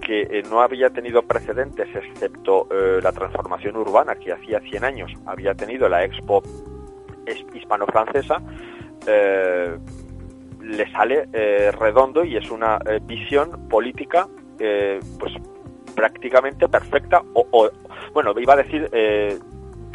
que 0.00 0.22
eh, 0.22 0.42
no 0.48 0.60
había 0.60 0.90
tenido 0.90 1.22
precedentes 1.22 1.88
excepto 1.94 2.68
eh, 2.70 3.00
la 3.02 3.10
transformación 3.10 3.76
urbana 3.76 4.14
que 4.14 4.32
hacía 4.32 4.60
100 4.60 4.84
años 4.84 5.12
había 5.26 5.52
tenido 5.54 5.88
la 5.88 6.04
expo 6.04 6.42
hispano-francesa, 7.54 8.40
eh, 9.08 9.76
le 10.60 10.92
sale 10.92 11.26
redondo 11.72 12.24
y 12.24 12.36
es 12.36 12.50
una 12.50 12.78
visión 13.02 13.68
política 13.68 14.28
pues 14.56 15.32
prácticamente 15.94 16.68
perfecta 16.68 17.22
o, 17.34 17.46
o, 17.52 17.70
bueno 18.12 18.32
iba 18.38 18.54
a 18.54 18.56
decir 18.56 18.88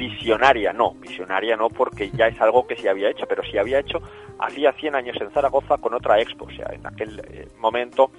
visionaria 0.02 0.74
no, 0.74 0.96
visionaria 0.96 1.56
no 1.56 1.70
porque 1.70 2.10
ya 2.10 2.26
es 2.26 2.42
algo 2.42 2.66
que 2.66 2.76
se 2.76 2.90
había 2.90 3.12
hecho, 3.12 3.28
pero 3.28 3.44
se 3.44 3.60
había 3.60 3.80
hecho 3.80 4.02
hacía 4.40 4.72
100 4.72 4.96
años 4.96 5.18
en 5.22 5.30
Zaragoza 5.30 5.78
con 5.78 5.94
otra 5.94 6.20
expo, 6.20 6.46
o 6.46 6.50
sea, 6.50 6.72
en 6.74 6.88
aquel 6.88 7.20
eh, 7.20 7.48
momento 7.60 8.10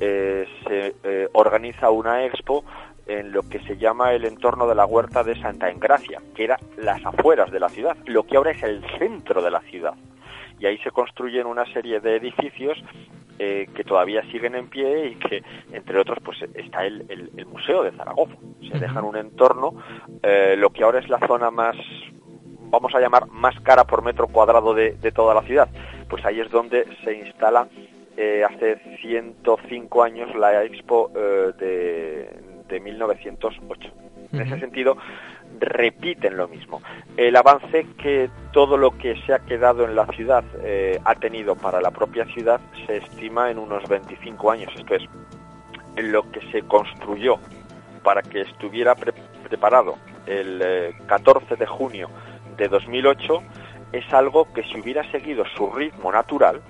eh, 0.00 0.46
se 0.66 0.94
eh, 1.04 1.28
organiza 1.34 1.90
una 1.90 2.24
expo 2.24 2.64
en 3.06 3.32
lo 3.32 3.42
que 3.42 3.60
se 3.60 3.76
llama 3.76 4.14
el 4.14 4.24
entorno 4.24 4.66
de 4.66 4.74
la 4.74 4.86
huerta 4.86 5.22
de 5.22 5.38
Santa 5.38 5.68
Engracia, 5.68 6.22
que 6.34 6.44
era 6.44 6.58
las 6.78 7.04
afueras 7.04 7.50
de 7.50 7.60
la 7.60 7.68
ciudad, 7.68 7.98
lo 8.06 8.22
que 8.22 8.38
ahora 8.38 8.52
es 8.52 8.62
el 8.62 8.82
centro 8.98 9.42
de 9.42 9.50
la 9.50 9.60
ciudad. 9.60 9.94
Y 10.60 10.66
ahí 10.66 10.78
se 10.78 10.90
construyen 10.90 11.46
una 11.46 11.64
serie 11.72 12.00
de 12.00 12.16
edificios 12.16 12.78
eh, 13.38 13.68
que 13.74 13.84
todavía 13.84 14.22
siguen 14.30 14.54
en 14.54 14.68
pie 14.68 15.06
y 15.08 15.14
que, 15.14 15.42
entre 15.72 15.98
otros, 15.98 16.18
pues 16.22 16.36
está 16.54 16.84
el, 16.84 17.06
el, 17.08 17.46
Museo 17.46 17.82
de 17.82 17.90
Zaragoza. 17.92 18.34
Se 18.70 18.78
dejan 18.78 19.04
un 19.04 19.16
entorno, 19.16 19.74
eh, 20.22 20.56
lo 20.58 20.68
que 20.68 20.84
ahora 20.84 20.98
es 20.98 21.08
la 21.08 21.18
zona 21.26 21.50
más, 21.50 21.74
vamos 22.68 22.94
a 22.94 23.00
llamar, 23.00 23.28
más 23.28 23.58
cara 23.60 23.84
por 23.84 24.04
metro 24.04 24.28
cuadrado 24.28 24.74
de, 24.74 24.92
toda 25.12 25.34
la 25.34 25.40
ciudad. 25.42 25.70
Pues 26.10 26.22
ahí 26.26 26.38
es 26.40 26.50
donde 26.50 26.86
se 27.02 27.14
instala 27.14 27.66
eh, 28.18 28.44
hace 28.44 28.76
105 29.00 30.02
años 30.02 30.34
la 30.36 30.62
Expo 30.64 31.10
de, 31.14 32.28
de 32.68 32.80
1908. 32.80 33.90
En 34.32 34.40
ese 34.42 34.60
sentido, 34.60 34.96
repiten 35.60 36.36
lo 36.36 36.48
mismo. 36.48 36.82
El 37.16 37.36
avance 37.36 37.86
que 37.98 38.30
todo 38.52 38.76
lo 38.76 38.96
que 38.96 39.20
se 39.22 39.34
ha 39.34 39.40
quedado 39.40 39.84
en 39.84 39.94
la 39.94 40.06
ciudad 40.06 40.44
eh, 40.62 40.98
ha 41.04 41.14
tenido 41.14 41.54
para 41.54 41.80
la 41.80 41.90
propia 41.90 42.24
ciudad 42.26 42.60
se 42.86 42.98
estima 42.98 43.50
en 43.50 43.58
unos 43.58 43.88
25 43.88 44.50
años. 44.50 44.72
Esto 44.76 44.94
es, 44.94 45.02
en 45.96 46.12
lo 46.12 46.30
que 46.30 46.40
se 46.50 46.62
construyó 46.62 47.38
para 48.02 48.22
que 48.22 48.40
estuviera 48.42 48.94
preparado 48.94 49.96
el 50.26 50.94
14 51.06 51.54
eh, 51.54 51.56
de 51.56 51.66
junio 51.66 52.08
de 52.56 52.68
2008 52.68 53.42
es 53.92 54.12
algo 54.12 54.50
que 54.52 54.62
si 54.62 54.80
hubiera 54.80 55.08
seguido 55.10 55.44
su 55.56 55.70
ritmo 55.70 56.12
natural, 56.12 56.60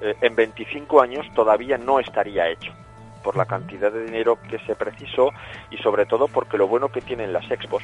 eh, 0.00 0.14
en 0.22 0.34
25 0.34 1.00
años 1.00 1.26
todavía 1.34 1.78
no 1.78 2.00
estaría 2.00 2.48
hecho 2.48 2.72
por 3.26 3.36
la 3.36 3.44
cantidad 3.44 3.90
de 3.90 4.04
dinero 4.04 4.38
que 4.48 4.60
se 4.60 4.76
precisó 4.76 5.32
y 5.68 5.78
sobre 5.78 6.06
todo 6.06 6.28
porque 6.28 6.56
lo 6.56 6.68
bueno 6.68 6.90
que 6.90 7.00
tienen 7.00 7.32
las 7.32 7.50
expos 7.50 7.82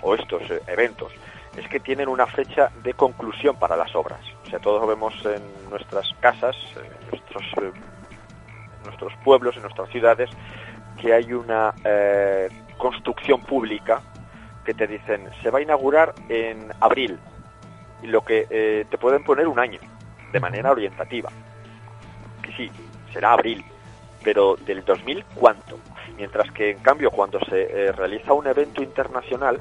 o 0.00 0.14
estos 0.14 0.48
eh, 0.48 0.62
eventos 0.68 1.12
es 1.56 1.66
que 1.66 1.80
tienen 1.80 2.06
una 2.06 2.24
fecha 2.24 2.70
de 2.84 2.94
conclusión 2.94 3.56
para 3.56 3.74
las 3.74 3.92
obras. 3.96 4.20
O 4.44 4.48
sea, 4.48 4.60
todos 4.60 4.86
vemos 4.86 5.12
en 5.24 5.42
nuestras 5.70 6.08
casas, 6.20 6.54
en 6.76 7.10
nuestros, 7.10 7.42
eh, 7.64 7.72
nuestros 8.84 9.12
pueblos, 9.24 9.56
en 9.56 9.62
nuestras 9.62 9.90
ciudades, 9.90 10.30
que 11.00 11.12
hay 11.12 11.32
una 11.32 11.74
eh, 11.84 12.48
construcción 12.78 13.40
pública 13.40 14.00
que 14.64 14.72
te 14.72 14.86
dicen 14.86 15.28
se 15.42 15.50
va 15.50 15.58
a 15.58 15.62
inaugurar 15.62 16.14
en 16.28 16.72
abril 16.78 17.18
y 18.04 18.06
lo 18.06 18.24
que 18.24 18.86
te 18.88 18.98
pueden 18.98 19.24
poner 19.24 19.48
un 19.48 19.58
año 19.58 19.80
de 20.30 20.38
manera 20.38 20.70
orientativa. 20.70 21.30
Que 22.40 22.52
sí, 22.52 22.70
será 23.12 23.32
abril, 23.32 23.64
pero 24.26 24.56
del 24.56 24.84
2000 24.84 25.24
cuánto. 25.36 25.78
Mientras 26.16 26.50
que 26.50 26.70
en 26.72 26.80
cambio 26.80 27.12
cuando 27.12 27.38
se 27.48 27.62
eh, 27.62 27.92
realiza 27.92 28.32
un 28.32 28.48
evento 28.48 28.82
internacional, 28.82 29.60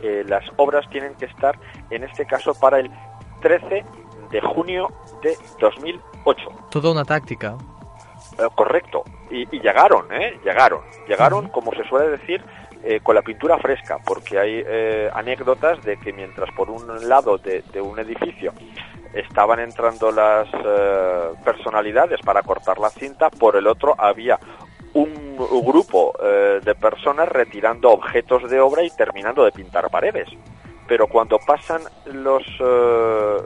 eh, 0.00 0.22
las 0.28 0.44
obras 0.58 0.88
tienen 0.90 1.16
que 1.16 1.24
estar 1.24 1.58
en 1.90 2.04
este 2.04 2.24
caso 2.24 2.54
para 2.54 2.78
el 2.78 2.88
13 3.42 3.84
de 4.30 4.40
junio 4.42 4.92
de 5.24 5.36
2008. 5.58 6.48
Toda 6.70 6.92
una 6.92 7.04
táctica. 7.04 7.56
Eh, 8.38 8.46
correcto. 8.54 9.02
Y, 9.28 9.44
llegaron, 9.58 10.06
¿eh? 10.12 10.38
Llegaron. 10.44 10.82
Llegaron, 11.08 11.48
como 11.48 11.72
se 11.72 11.82
suele 11.88 12.10
decir, 12.10 12.44
con 13.02 13.16
la 13.16 13.22
pintura 13.22 13.58
fresca, 13.58 13.98
porque 14.04 14.38
hay 14.38 14.62
anécdotas 15.14 15.82
de 15.82 15.96
que 15.96 16.12
mientras 16.12 16.54
por 16.54 16.68
un 16.70 17.08
lado 17.08 17.38
de 17.38 17.80
un 17.80 17.98
edificio 17.98 18.52
estaban 19.14 19.60
entrando 19.60 20.10
las 20.10 20.48
eh, 20.52 21.30
personalidades 21.44 22.20
para 22.20 22.42
cortar 22.42 22.78
la 22.78 22.90
cinta, 22.90 23.30
por 23.30 23.56
el 23.56 23.66
otro 23.66 23.94
había 23.98 24.38
un 24.94 25.36
grupo 25.36 26.12
eh, 26.22 26.60
de 26.62 26.74
personas 26.74 27.28
retirando 27.28 27.90
objetos 27.90 28.48
de 28.48 28.60
obra 28.60 28.82
y 28.84 28.90
terminando 28.90 29.44
de 29.44 29.52
pintar 29.52 29.90
paredes. 29.90 30.28
pero 30.86 31.06
cuando 31.06 31.38
pasan 31.38 31.82
los 32.12 32.42
eh, 32.60 33.36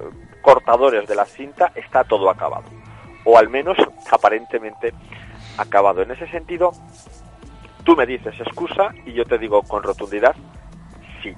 cortadores 0.42 1.06
de 1.06 1.14
la 1.14 1.24
cinta 1.24 1.72
está 1.74 2.04
todo 2.04 2.28
acabado, 2.30 2.64
o 3.24 3.38
al 3.38 3.48
menos 3.48 3.76
aparentemente 4.10 4.92
acabado. 5.56 6.02
En 6.02 6.10
ese 6.10 6.26
sentido, 6.28 6.72
tú 7.84 7.94
me 7.96 8.06
dices 8.06 8.34
excusa 8.40 8.92
y 9.06 9.12
yo 9.12 9.24
te 9.24 9.38
digo 9.38 9.62
con 9.62 9.82
rotundidad 9.82 10.34
sí. 11.22 11.34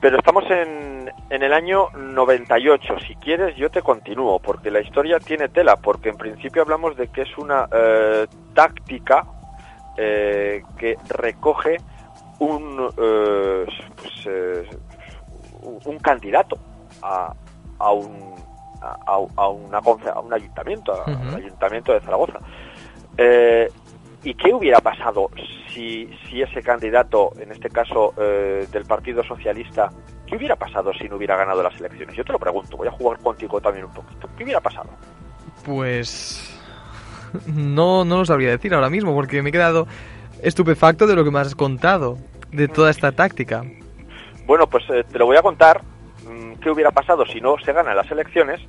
Pero 0.00 0.18
estamos 0.18 0.44
en, 0.50 1.12
en 1.30 1.42
el 1.42 1.52
año 1.52 1.88
98. 1.96 3.00
Si 3.06 3.16
quieres, 3.16 3.56
yo 3.56 3.70
te 3.70 3.82
continúo, 3.82 4.38
porque 4.38 4.70
la 4.70 4.80
historia 4.80 5.18
tiene 5.18 5.48
tela, 5.48 5.76
porque 5.76 6.10
en 6.10 6.16
principio 6.16 6.62
hablamos 6.62 6.96
de 6.96 7.08
que 7.08 7.22
es 7.22 7.38
una 7.38 7.68
eh, 7.72 8.26
táctica 8.54 9.26
eh, 9.96 10.62
que 10.78 10.96
recoge 11.08 11.78
un, 12.38 12.88
eh, 12.96 13.66
pues, 13.96 14.28
un 15.84 15.98
candidato 15.98 16.56
a, 17.02 17.34
a 17.78 17.90
un 17.90 18.38
a, 18.80 18.96
a, 19.36 19.48
una, 19.48 19.78
a 19.78 20.20
un 20.20 20.32
ayuntamiento, 20.32 20.94
al 21.04 21.34
ayuntamiento 21.34 21.92
de 21.92 22.00
Zaragoza. 22.00 22.38
¿Y 24.28 24.34
qué 24.34 24.52
hubiera 24.52 24.78
pasado 24.80 25.30
si, 25.72 26.06
si 26.28 26.42
ese 26.42 26.60
candidato, 26.62 27.32
en 27.40 27.50
este 27.50 27.70
caso 27.70 28.12
eh, 28.18 28.66
del 28.70 28.84
Partido 28.84 29.24
Socialista, 29.24 29.90
qué 30.26 30.36
hubiera 30.36 30.54
pasado 30.54 30.92
si 30.92 31.08
no 31.08 31.16
hubiera 31.16 31.34
ganado 31.34 31.62
las 31.62 31.74
elecciones? 31.80 32.14
Yo 32.14 32.24
te 32.24 32.32
lo 32.32 32.38
pregunto, 32.38 32.76
voy 32.76 32.88
a 32.88 32.90
jugar 32.90 33.18
contigo 33.20 33.58
también 33.58 33.86
un 33.86 33.94
poquito. 33.94 34.28
¿Qué 34.36 34.44
hubiera 34.44 34.60
pasado? 34.60 34.90
Pues 35.64 36.60
no, 37.46 38.04
no 38.04 38.18
lo 38.18 38.26
sabría 38.26 38.50
decir 38.50 38.74
ahora 38.74 38.90
mismo, 38.90 39.14
porque 39.14 39.40
me 39.40 39.48
he 39.48 39.52
quedado 39.52 39.86
estupefacto 40.42 41.06
de 41.06 41.16
lo 41.16 41.24
que 41.24 41.30
me 41.30 41.38
has 41.38 41.54
contado, 41.54 42.18
de 42.52 42.68
toda 42.68 42.90
esta 42.90 43.12
táctica. 43.12 43.64
Bueno, 44.44 44.66
pues 44.66 44.84
eh, 44.90 45.06
te 45.10 45.18
lo 45.18 45.24
voy 45.24 45.38
a 45.38 45.42
contar 45.42 45.80
mm, 46.28 46.60
qué 46.60 46.70
hubiera 46.70 46.90
pasado 46.90 47.24
si 47.24 47.40
no 47.40 47.56
se 47.64 47.72
ganan 47.72 47.96
las 47.96 48.10
elecciones, 48.10 48.60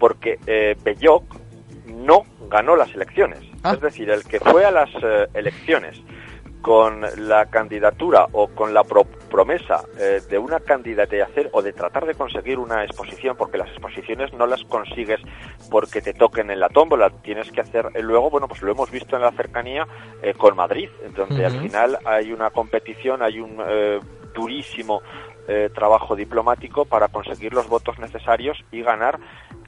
porque 0.00 0.38
eh, 0.46 0.74
Belloc 0.82 1.24
no 1.88 2.22
ganó 2.48 2.74
las 2.74 2.88
elecciones. 2.94 3.53
Ah. 3.64 3.72
Es 3.72 3.80
decir, 3.80 4.10
el 4.10 4.22
que 4.24 4.40
fue 4.40 4.66
a 4.66 4.70
las 4.70 4.90
eh, 5.02 5.26
elecciones 5.32 5.98
con 6.60 7.00
la 7.28 7.46
candidatura 7.46 8.26
o 8.32 8.48
con 8.48 8.74
la 8.74 8.84
promesa 8.84 9.84
eh, 9.98 10.20
de 10.28 10.38
una 10.38 10.60
candidatura 10.60 11.28
o 11.52 11.62
de 11.62 11.72
tratar 11.72 12.04
de 12.04 12.14
conseguir 12.14 12.58
una 12.58 12.84
exposición, 12.84 13.36
porque 13.38 13.56
las 13.56 13.68
exposiciones 13.68 14.34
no 14.34 14.46
las 14.46 14.62
consigues 14.64 15.20
porque 15.70 16.02
te 16.02 16.12
toquen 16.12 16.50
en 16.50 16.60
la 16.60 16.68
tómbola, 16.68 17.08
tienes 17.22 17.50
que 17.50 17.62
hacer 17.62 17.88
eh, 17.94 18.02
luego, 18.02 18.28
bueno, 18.28 18.48
pues 18.48 18.60
lo 18.60 18.70
hemos 18.70 18.90
visto 18.90 19.16
en 19.16 19.22
la 19.22 19.32
cercanía 19.32 19.86
con 20.36 20.56
Madrid, 20.56 20.90
donde 21.14 21.46
al 21.46 21.58
final 21.60 21.98
hay 22.04 22.32
una 22.32 22.50
competición, 22.50 23.22
hay 23.22 23.40
un 23.40 23.62
durísimo 24.34 25.02
trabajo 25.74 26.16
diplomático 26.16 26.84
para 26.84 27.08
conseguir 27.08 27.52
los 27.52 27.68
votos 27.68 27.98
necesarios 27.98 28.56
y 28.72 28.82
ganar 28.82 29.18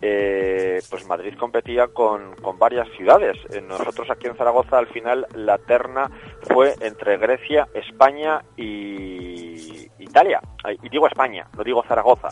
eh, 0.02 0.80
pues 0.90 1.06
Madrid 1.06 1.34
competía 1.38 1.88
con, 1.88 2.34
con 2.36 2.58
varias 2.58 2.88
ciudades. 2.96 3.36
Eh, 3.50 3.60
nosotros 3.60 4.10
aquí 4.10 4.26
en 4.26 4.36
Zaragoza 4.36 4.78
al 4.78 4.88
final 4.88 5.26
la 5.34 5.58
terna 5.58 6.10
fue 6.42 6.74
entre 6.80 7.16
Grecia, 7.16 7.68
España 7.74 8.42
y 8.56 9.88
Italia. 9.98 10.40
Y 10.82 10.88
digo 10.88 11.06
España, 11.06 11.46
no 11.56 11.62
digo 11.62 11.84
Zaragoza, 11.86 12.28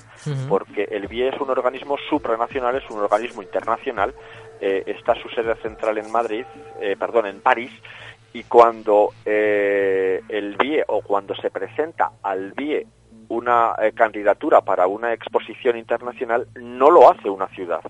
porque 0.48 0.88
el 0.90 1.06
BIE 1.06 1.28
es 1.28 1.40
un 1.40 1.50
organismo 1.50 1.96
supranacional, 2.10 2.76
es 2.76 2.90
un 2.90 3.00
organismo 3.00 3.42
internacional. 3.42 4.14
Eh, 4.60 4.82
está 4.86 5.14
su 5.14 5.28
sede 5.28 5.54
central 5.56 5.98
en 5.98 6.10
Madrid, 6.10 6.44
eh, 6.80 6.96
perdón, 6.98 7.26
en 7.26 7.40
París, 7.40 7.70
y 8.32 8.42
cuando 8.44 9.10
el 9.24 10.56
BIE 10.56 10.84
o 10.88 11.02
cuando 11.02 11.36
se 11.36 11.50
presenta 11.50 12.10
al 12.22 12.52
BIE 12.52 12.86
una 13.28 13.74
eh, 13.80 13.92
candidatura 13.92 14.60
para 14.60 14.86
una 14.86 15.12
exposición 15.12 15.76
internacional 15.76 16.46
no 16.54 16.90
lo 16.90 17.10
hace 17.10 17.28
una 17.28 17.48
ciudad, 17.48 17.80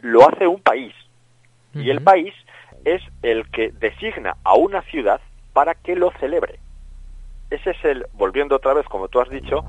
lo 0.00 0.28
hace 0.28 0.46
un 0.46 0.60
país. 0.60 0.94
Y 1.74 1.88
el 1.88 2.02
país 2.02 2.34
es 2.84 3.00
el 3.22 3.50
que 3.50 3.72
designa 3.72 4.36
a 4.44 4.54
una 4.54 4.82
ciudad 4.82 5.20
para 5.54 5.74
que 5.74 5.96
lo 5.96 6.10
celebre. 6.20 6.58
Ese 7.50 7.70
es 7.70 7.84
el, 7.84 8.06
volviendo 8.12 8.56
otra 8.56 8.74
vez, 8.74 8.86
como 8.86 9.08
tú 9.08 9.20
has 9.20 9.30
dicho, 9.30 9.64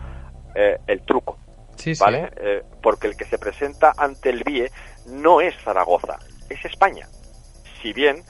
eh, 0.55 0.77
el 0.87 1.01
truco. 1.01 1.37
¿Vale? 1.99 2.31
Eh, 2.37 2.63
porque 2.81 3.07
el 3.07 3.17
que 3.17 3.25
se 3.25 3.37
presenta 3.37 3.93
ante 3.97 4.29
el 4.29 4.43
BIE 4.43 4.69
no 5.07 5.41
es 5.41 5.55
Zaragoza, 5.63 6.19
es 6.49 6.63
España. 6.65 7.07
Si 7.81 7.93
bien 7.93 8.23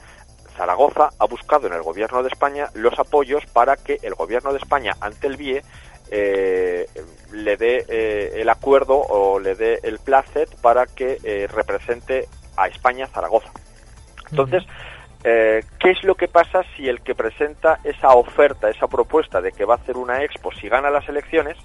Zaragoza 0.56 1.10
ha 1.18 1.26
buscado 1.26 1.66
en 1.66 1.72
el 1.72 1.82
gobierno 1.82 2.22
de 2.22 2.28
España 2.28 2.68
los 2.74 2.98
apoyos 2.98 3.44
para 3.46 3.76
que 3.76 3.98
el 4.02 4.14
gobierno 4.14 4.52
de 4.52 4.58
España 4.58 4.94
ante 5.00 5.26
el 5.26 5.36
BIE 5.36 5.62
eh, 6.10 6.86
le 7.32 7.56
dé 7.56 7.84
eh, 7.88 8.32
el 8.36 8.48
acuerdo 8.48 8.96
o 8.96 9.38
le 9.40 9.54
dé 9.54 9.80
el 9.82 9.98
placet 9.98 10.54
para 10.60 10.86
que 10.86 11.18
eh, 11.24 11.48
represente 11.50 12.28
a 12.56 12.68
España 12.68 13.06
Zaragoza. 13.08 13.50
Entonces, 14.30 14.64
¿qué 15.22 15.90
es 15.90 16.02
lo 16.04 16.16
que 16.16 16.28
pasa 16.28 16.62
si 16.76 16.88
el 16.88 17.00
que 17.00 17.14
presenta 17.14 17.78
esa 17.84 18.08
oferta, 18.10 18.68
esa 18.68 18.88
propuesta 18.88 19.40
de 19.40 19.52
que 19.52 19.64
va 19.64 19.74
a 19.74 19.76
hacer 19.78 19.96
una 19.96 20.22
expo, 20.22 20.52
si 20.52 20.68
gana 20.68 20.90
las 20.90 21.08
elecciones, 21.08 21.56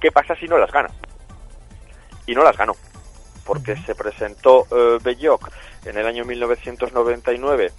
qué 0.00 0.12
pasa 0.12 0.34
si 0.36 0.46
no 0.46 0.58
las 0.58 0.70
gana? 0.70 0.90
Y 2.26 2.34
no 2.34 2.44
las 2.44 2.56
ganó, 2.56 2.74
porque 3.44 3.76
se 3.76 3.94
presentó 3.94 4.66
Belloc 5.02 5.50
en 5.86 5.98
el 5.98 6.06
año 6.06 6.24
1999 6.24 7.72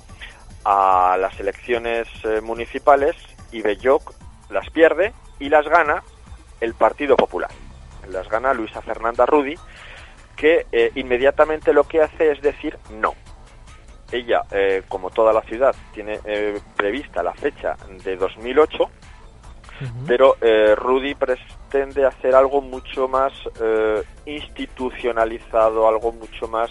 a 0.65 1.17
las 1.19 1.39
elecciones 1.39 2.07
municipales 2.41 3.15
y 3.51 3.61
Belloc 3.61 4.13
las 4.49 4.69
pierde 4.69 5.13
y 5.41 5.49
las 5.49 5.67
gana 5.67 6.01
el 6.61 6.75
Partido 6.75 7.17
Popular. 7.17 7.49
Las 8.07 8.29
gana 8.29 8.53
Luisa 8.53 8.81
Fernanda 8.81 9.25
Rudy, 9.25 9.55
que 10.35 10.67
eh, 10.71 10.91
inmediatamente 10.95 11.73
lo 11.73 11.83
que 11.83 12.01
hace 12.01 12.31
es 12.31 12.41
decir 12.41 12.77
no. 12.91 13.15
Ella, 14.11 14.43
eh, 14.51 14.83
como 14.87 15.09
toda 15.09 15.33
la 15.33 15.41
ciudad, 15.41 15.75
tiene 15.93 16.19
eh, 16.25 16.59
prevista 16.75 17.23
la 17.23 17.33
fecha 17.33 17.75
de 18.03 18.15
2008, 18.15 18.89
pero 20.05 20.35
Rudy 20.75 21.15
pretende 21.15 22.05
hacer 22.05 22.35
algo 22.35 22.61
mucho 22.61 23.07
más 23.07 23.33
institucionalizado, 24.27 25.87
algo 25.87 26.11
mucho 26.11 26.47
más 26.47 26.69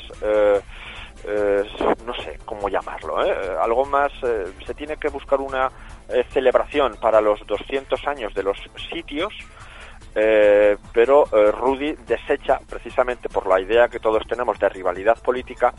no 2.07 2.15
sé 2.15 2.39
cómo 2.45 2.69
llamarlo, 2.69 3.19
algo 3.19 3.85
más, 3.85 4.13
se 4.67 4.75
tiene 4.75 4.97
que 4.97 5.09
buscar 5.09 5.41
una 5.41 5.71
celebración 6.33 6.97
para 7.01 7.21
los 7.21 7.47
200 7.47 8.07
años 8.07 8.35
de 8.35 8.43
los 8.43 8.59
sitios, 8.91 9.33
eh, 10.15 10.77
pero 10.93 11.25
eh, 11.33 11.53
Rudy 11.53 11.93
desecha, 12.07 12.59
precisamente 12.69 13.29
por 13.29 13.47
la 13.47 13.61
idea 13.61 13.89
que 13.89 14.01
todos 14.01 14.27
tenemos 14.27 14.59
de 14.59 14.69
rivalidad 14.69 15.17
política, 15.23 15.73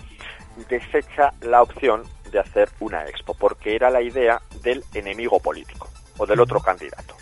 desecha 0.70 1.34
la 1.42 1.62
opción 1.62 2.04
de 2.32 2.40
hacer 2.40 2.70
una 2.80 3.06
expo, 3.08 3.34
porque 3.34 3.76
era 3.76 3.90
la 3.90 4.02
idea 4.02 4.42
del 4.64 4.84
enemigo 4.94 5.40
político 5.40 5.90
o 6.18 6.26
del 6.26 6.40
otro 6.40 6.62
candidato. 6.62 7.16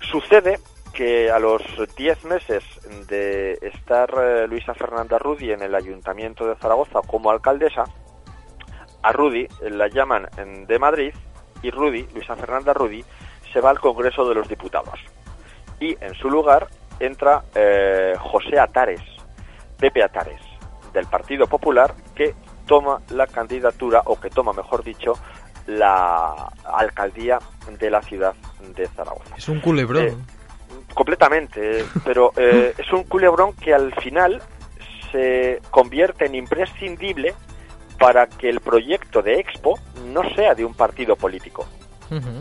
Sucede 0.00 0.60
que 0.94 1.30
a 1.30 1.38
los 1.38 1.62
10 1.96 2.24
meses 2.24 2.64
de 3.08 3.58
estar 3.60 4.10
eh, 4.16 4.46
Luisa 4.48 4.74
Fernanda 4.74 5.18
Rudy 5.18 5.50
en 5.50 5.62
el 5.62 5.74
Ayuntamiento 5.74 6.46
de 6.46 6.56
Zaragoza 6.56 7.00
como 7.06 7.30
alcaldesa, 7.30 7.84
a 9.02 9.12
Rudy 9.12 9.46
la 9.70 9.88
llaman 9.88 10.28
de 10.66 10.78
Madrid 10.78 11.12
y 11.62 11.70
Rudy, 11.70 12.06
Luisa 12.14 12.36
Fernanda 12.36 12.72
Rudy, 12.72 13.04
se 13.52 13.60
va 13.60 13.70
al 13.70 13.80
Congreso 13.80 14.26
de 14.26 14.34
los 14.34 14.48
Diputados 14.48 14.98
y 15.80 15.96
en 16.00 16.14
su 16.14 16.30
lugar 16.30 16.68
entra 17.00 17.44
eh, 17.54 18.14
José 18.18 18.58
Atares, 18.58 19.00
Pepe 19.78 20.02
Atares, 20.02 20.40
del 20.92 21.06
Partido 21.06 21.46
Popular, 21.46 21.94
que 22.14 22.34
toma 22.66 23.00
la 23.10 23.26
candidatura, 23.26 24.02
o 24.06 24.18
que 24.18 24.30
toma, 24.30 24.52
mejor 24.52 24.82
dicho, 24.82 25.14
la 25.66 26.52
alcaldía 26.64 27.38
de 27.78 27.90
la 27.90 28.00
ciudad 28.02 28.34
de 28.74 28.86
Zaragoza. 28.88 29.34
Es 29.36 29.48
un 29.48 29.60
culebrón. 29.60 30.04
Eh, 30.06 30.16
completamente, 30.94 31.84
pero 32.04 32.32
eh, 32.36 32.74
es 32.76 32.92
un 32.92 33.04
culebrón 33.04 33.54
que 33.54 33.74
al 33.74 33.94
final 33.96 34.42
se 35.10 35.60
convierte 35.70 36.26
en 36.26 36.34
imprescindible 36.34 37.34
para 37.98 38.26
que 38.26 38.48
el 38.48 38.60
proyecto 38.60 39.22
de 39.22 39.38
Expo 39.38 39.78
no 40.06 40.22
sea 40.34 40.54
de 40.54 40.64
un 40.64 40.74
partido 40.74 41.16
político. 41.16 41.66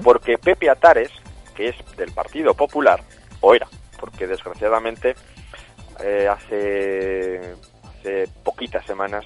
Porque 0.04 0.38
Pepe 0.38 0.70
Atares, 0.70 1.10
que 1.56 1.70
es 1.70 1.76
del 1.98 2.12
Partido 2.12 2.54
Popular, 2.54 3.02
o 3.42 3.56
era, 3.56 3.68
porque 4.00 4.28
desgraciadamente 4.28 5.16
eh, 6.00 6.28
hace, 6.28 7.56
poquitas 8.44 8.86
semanas 8.86 9.26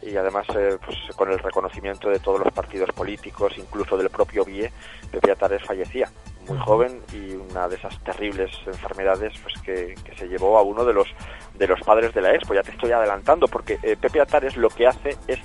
y 0.00 0.16
además 0.16 0.46
eh, 0.56 0.78
pues, 0.82 0.96
con 1.14 1.30
el 1.30 1.38
reconocimiento 1.38 2.08
de 2.08 2.20
todos 2.20 2.40
los 2.40 2.52
partidos 2.54 2.90
políticos, 2.92 3.52
incluso 3.58 3.98
del 3.98 4.08
propio 4.08 4.44
BIE, 4.44 4.72
Pepe 5.10 5.32
Atares 5.32 5.62
fallecía 5.62 6.08
muy 6.48 6.58
joven 6.58 7.02
y 7.12 7.34
una 7.34 7.68
de 7.68 7.76
esas 7.76 7.98
terribles 8.02 8.50
enfermedades 8.66 9.32
pues 9.42 9.54
que, 9.62 9.94
se 10.16 10.28
llevó 10.28 10.58
a 10.58 10.62
uno 10.62 10.84
de 10.84 10.92
los 10.92 11.08
de 11.54 11.66
los 11.66 11.80
padres 11.80 12.12
de 12.14 12.20
la 12.20 12.34
Expo. 12.34 12.54
Ya 12.54 12.62
te 12.62 12.72
estoy 12.72 12.92
adelantando 12.92 13.48
porque 13.48 13.78
eh, 13.82 13.96
Pepe 14.00 14.20
Atares 14.20 14.56
lo 14.56 14.68
que 14.68 14.86
hace 14.86 15.16
es 15.26 15.38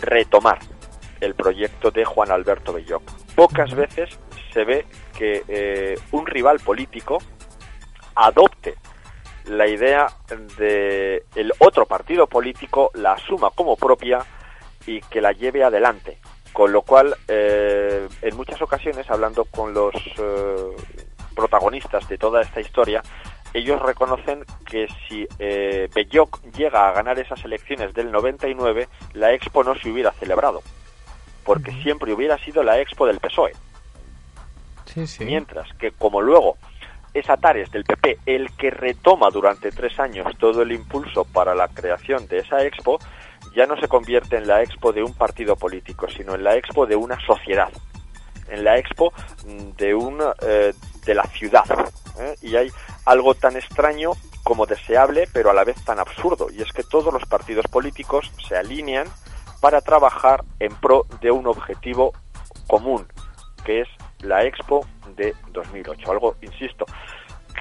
retomar 0.00 0.58
el 1.20 1.34
proyecto 1.34 1.90
de 1.90 2.04
Juan 2.04 2.30
Alberto 2.30 2.72
Belloc. 2.72 3.02
Pocas 3.34 3.74
veces 3.74 4.18
se 4.52 4.64
ve 4.64 4.86
que 5.16 5.96
un 6.12 6.26
rival 6.26 6.60
político 6.60 7.18
adopte 8.14 8.76
la 9.48 9.66
idea 9.66 10.08
de 10.58 11.24
el 11.34 11.52
otro 11.58 11.86
partido 11.86 12.26
político 12.26 12.90
la 12.94 13.12
asuma 13.12 13.50
como 13.50 13.76
propia 13.76 14.24
y 14.86 15.00
que 15.00 15.20
la 15.20 15.32
lleve 15.32 15.64
adelante. 15.64 16.18
Con 16.52 16.72
lo 16.72 16.82
cual, 16.82 17.16
eh, 17.28 18.08
en 18.22 18.36
muchas 18.36 18.60
ocasiones, 18.60 19.08
hablando 19.10 19.44
con 19.44 19.72
los 19.74 19.94
eh, 19.94 20.76
protagonistas 21.34 22.08
de 22.08 22.18
toda 22.18 22.42
esta 22.42 22.60
historia, 22.60 23.02
ellos 23.54 23.80
reconocen 23.80 24.44
que 24.66 24.88
si 25.08 25.26
eh, 25.38 25.88
Belloc 25.94 26.42
llega 26.52 26.88
a 26.88 26.92
ganar 26.92 27.18
esas 27.18 27.44
elecciones 27.44 27.94
del 27.94 28.10
99, 28.10 28.88
la 29.14 29.32
Expo 29.32 29.64
no 29.64 29.74
se 29.74 29.90
hubiera 29.90 30.12
celebrado, 30.12 30.62
porque 31.44 31.72
siempre 31.82 32.12
hubiera 32.12 32.36
sido 32.38 32.62
la 32.62 32.78
Expo 32.80 33.06
del 33.06 33.20
PSOE. 33.20 33.52
Mientras 35.20 35.72
que 35.74 35.92
como 35.92 36.20
luego 36.20 36.56
es 37.14 37.28
Atares 37.30 37.70
del 37.70 37.84
PP 37.84 38.18
el 38.26 38.50
que 38.52 38.70
retoma 38.70 39.30
durante 39.30 39.70
tres 39.70 39.98
años 39.98 40.26
todo 40.38 40.62
el 40.62 40.72
impulso 40.72 41.24
para 41.24 41.54
la 41.54 41.68
creación 41.68 42.26
de 42.26 42.38
esa 42.38 42.64
Expo, 42.64 42.98
ya 43.58 43.66
no 43.66 43.76
se 43.76 43.88
convierte 43.88 44.36
en 44.36 44.46
la 44.46 44.62
Expo 44.62 44.92
de 44.92 45.02
un 45.02 45.12
partido 45.14 45.56
político, 45.56 46.06
sino 46.08 46.36
en 46.36 46.44
la 46.44 46.54
Expo 46.54 46.86
de 46.86 46.94
una 46.94 47.18
sociedad, 47.26 47.68
en 48.48 48.62
la 48.62 48.78
Expo 48.78 49.12
mm, 49.44 49.70
de 49.76 49.94
una 49.96 50.32
eh, 50.42 50.72
de 51.04 51.14
la 51.14 51.24
ciudad. 51.24 51.64
¿eh? 52.20 52.36
Y 52.40 52.54
hay 52.54 52.70
algo 53.04 53.34
tan 53.34 53.56
extraño 53.56 54.12
como 54.44 54.64
deseable, 54.64 55.26
pero 55.32 55.50
a 55.50 55.54
la 55.54 55.64
vez 55.64 55.84
tan 55.84 55.98
absurdo, 55.98 56.46
y 56.52 56.62
es 56.62 56.70
que 56.70 56.84
todos 56.84 57.12
los 57.12 57.24
partidos 57.24 57.66
políticos 57.66 58.30
se 58.46 58.56
alinean 58.56 59.08
para 59.60 59.80
trabajar 59.80 60.44
en 60.60 60.72
pro 60.76 61.06
de 61.20 61.32
un 61.32 61.48
objetivo 61.48 62.12
común, 62.68 63.08
que 63.64 63.80
es 63.80 63.88
la 64.20 64.44
Expo 64.44 64.86
de 65.16 65.34
2008. 65.50 66.12
Algo, 66.12 66.36
insisto, 66.42 66.86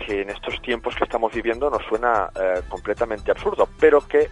que 0.06 0.22
en 0.22 0.30
estos 0.30 0.62
tiempos 0.62 0.96
que 0.96 1.06
estamos 1.06 1.34
viviendo 1.34 1.72
nos 1.72 1.82
suena 1.86 2.30
eh, 2.40 2.62
completamente 2.70 3.32
absurdo, 3.32 3.68
pero 3.80 4.08
que 4.08 4.30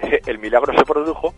el 0.26 0.38
milagro 0.38 0.76
se 0.76 0.84
produjo 0.84 1.34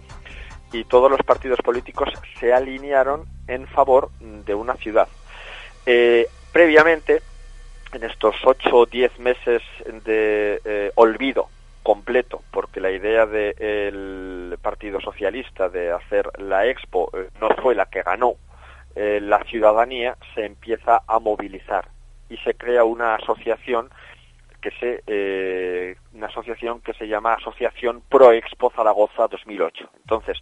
y 0.72 0.84
todos 0.84 1.10
los 1.10 1.20
partidos 1.22 1.58
políticos 1.60 2.08
se 2.38 2.52
alinearon 2.52 3.24
en 3.48 3.66
favor 3.66 4.10
de 4.20 4.54
una 4.54 4.74
ciudad. 4.74 5.08
Eh, 5.86 6.28
previamente, 6.52 7.22
en 7.92 8.04
estos 8.04 8.36
ocho 8.44 8.76
o 8.76 8.86
diez 8.86 9.18
meses 9.18 9.62
de 10.04 10.60
eh, 10.64 10.92
olvido 10.94 11.48
completo, 11.82 12.42
porque 12.52 12.80
la 12.80 12.90
idea 12.90 13.26
del 13.26 14.56
Partido 14.62 15.00
Socialista 15.00 15.68
de 15.68 15.90
hacer 15.90 16.30
la 16.38 16.66
Expo 16.66 17.10
no 17.40 17.48
fue 17.60 17.74
la 17.74 17.86
que 17.86 18.02
ganó 18.02 18.36
eh, 18.96 19.20
la 19.22 19.42
ciudadanía 19.44 20.16
se 20.34 20.44
empieza 20.44 21.02
a 21.06 21.20
movilizar 21.20 21.88
y 22.28 22.36
se 22.38 22.54
crea 22.54 22.82
una 22.84 23.14
asociación 23.14 23.88
que 24.60 24.70
se 24.72 25.02
eh, 25.06 25.96
una 26.12 26.26
asociación 26.26 26.80
que 26.80 26.92
se 26.94 27.08
llama 27.08 27.34
Asociación 27.34 28.02
Pro 28.08 28.32
Expo 28.32 28.70
Zaragoza 28.70 29.26
2008. 29.28 29.90
Entonces, 29.98 30.38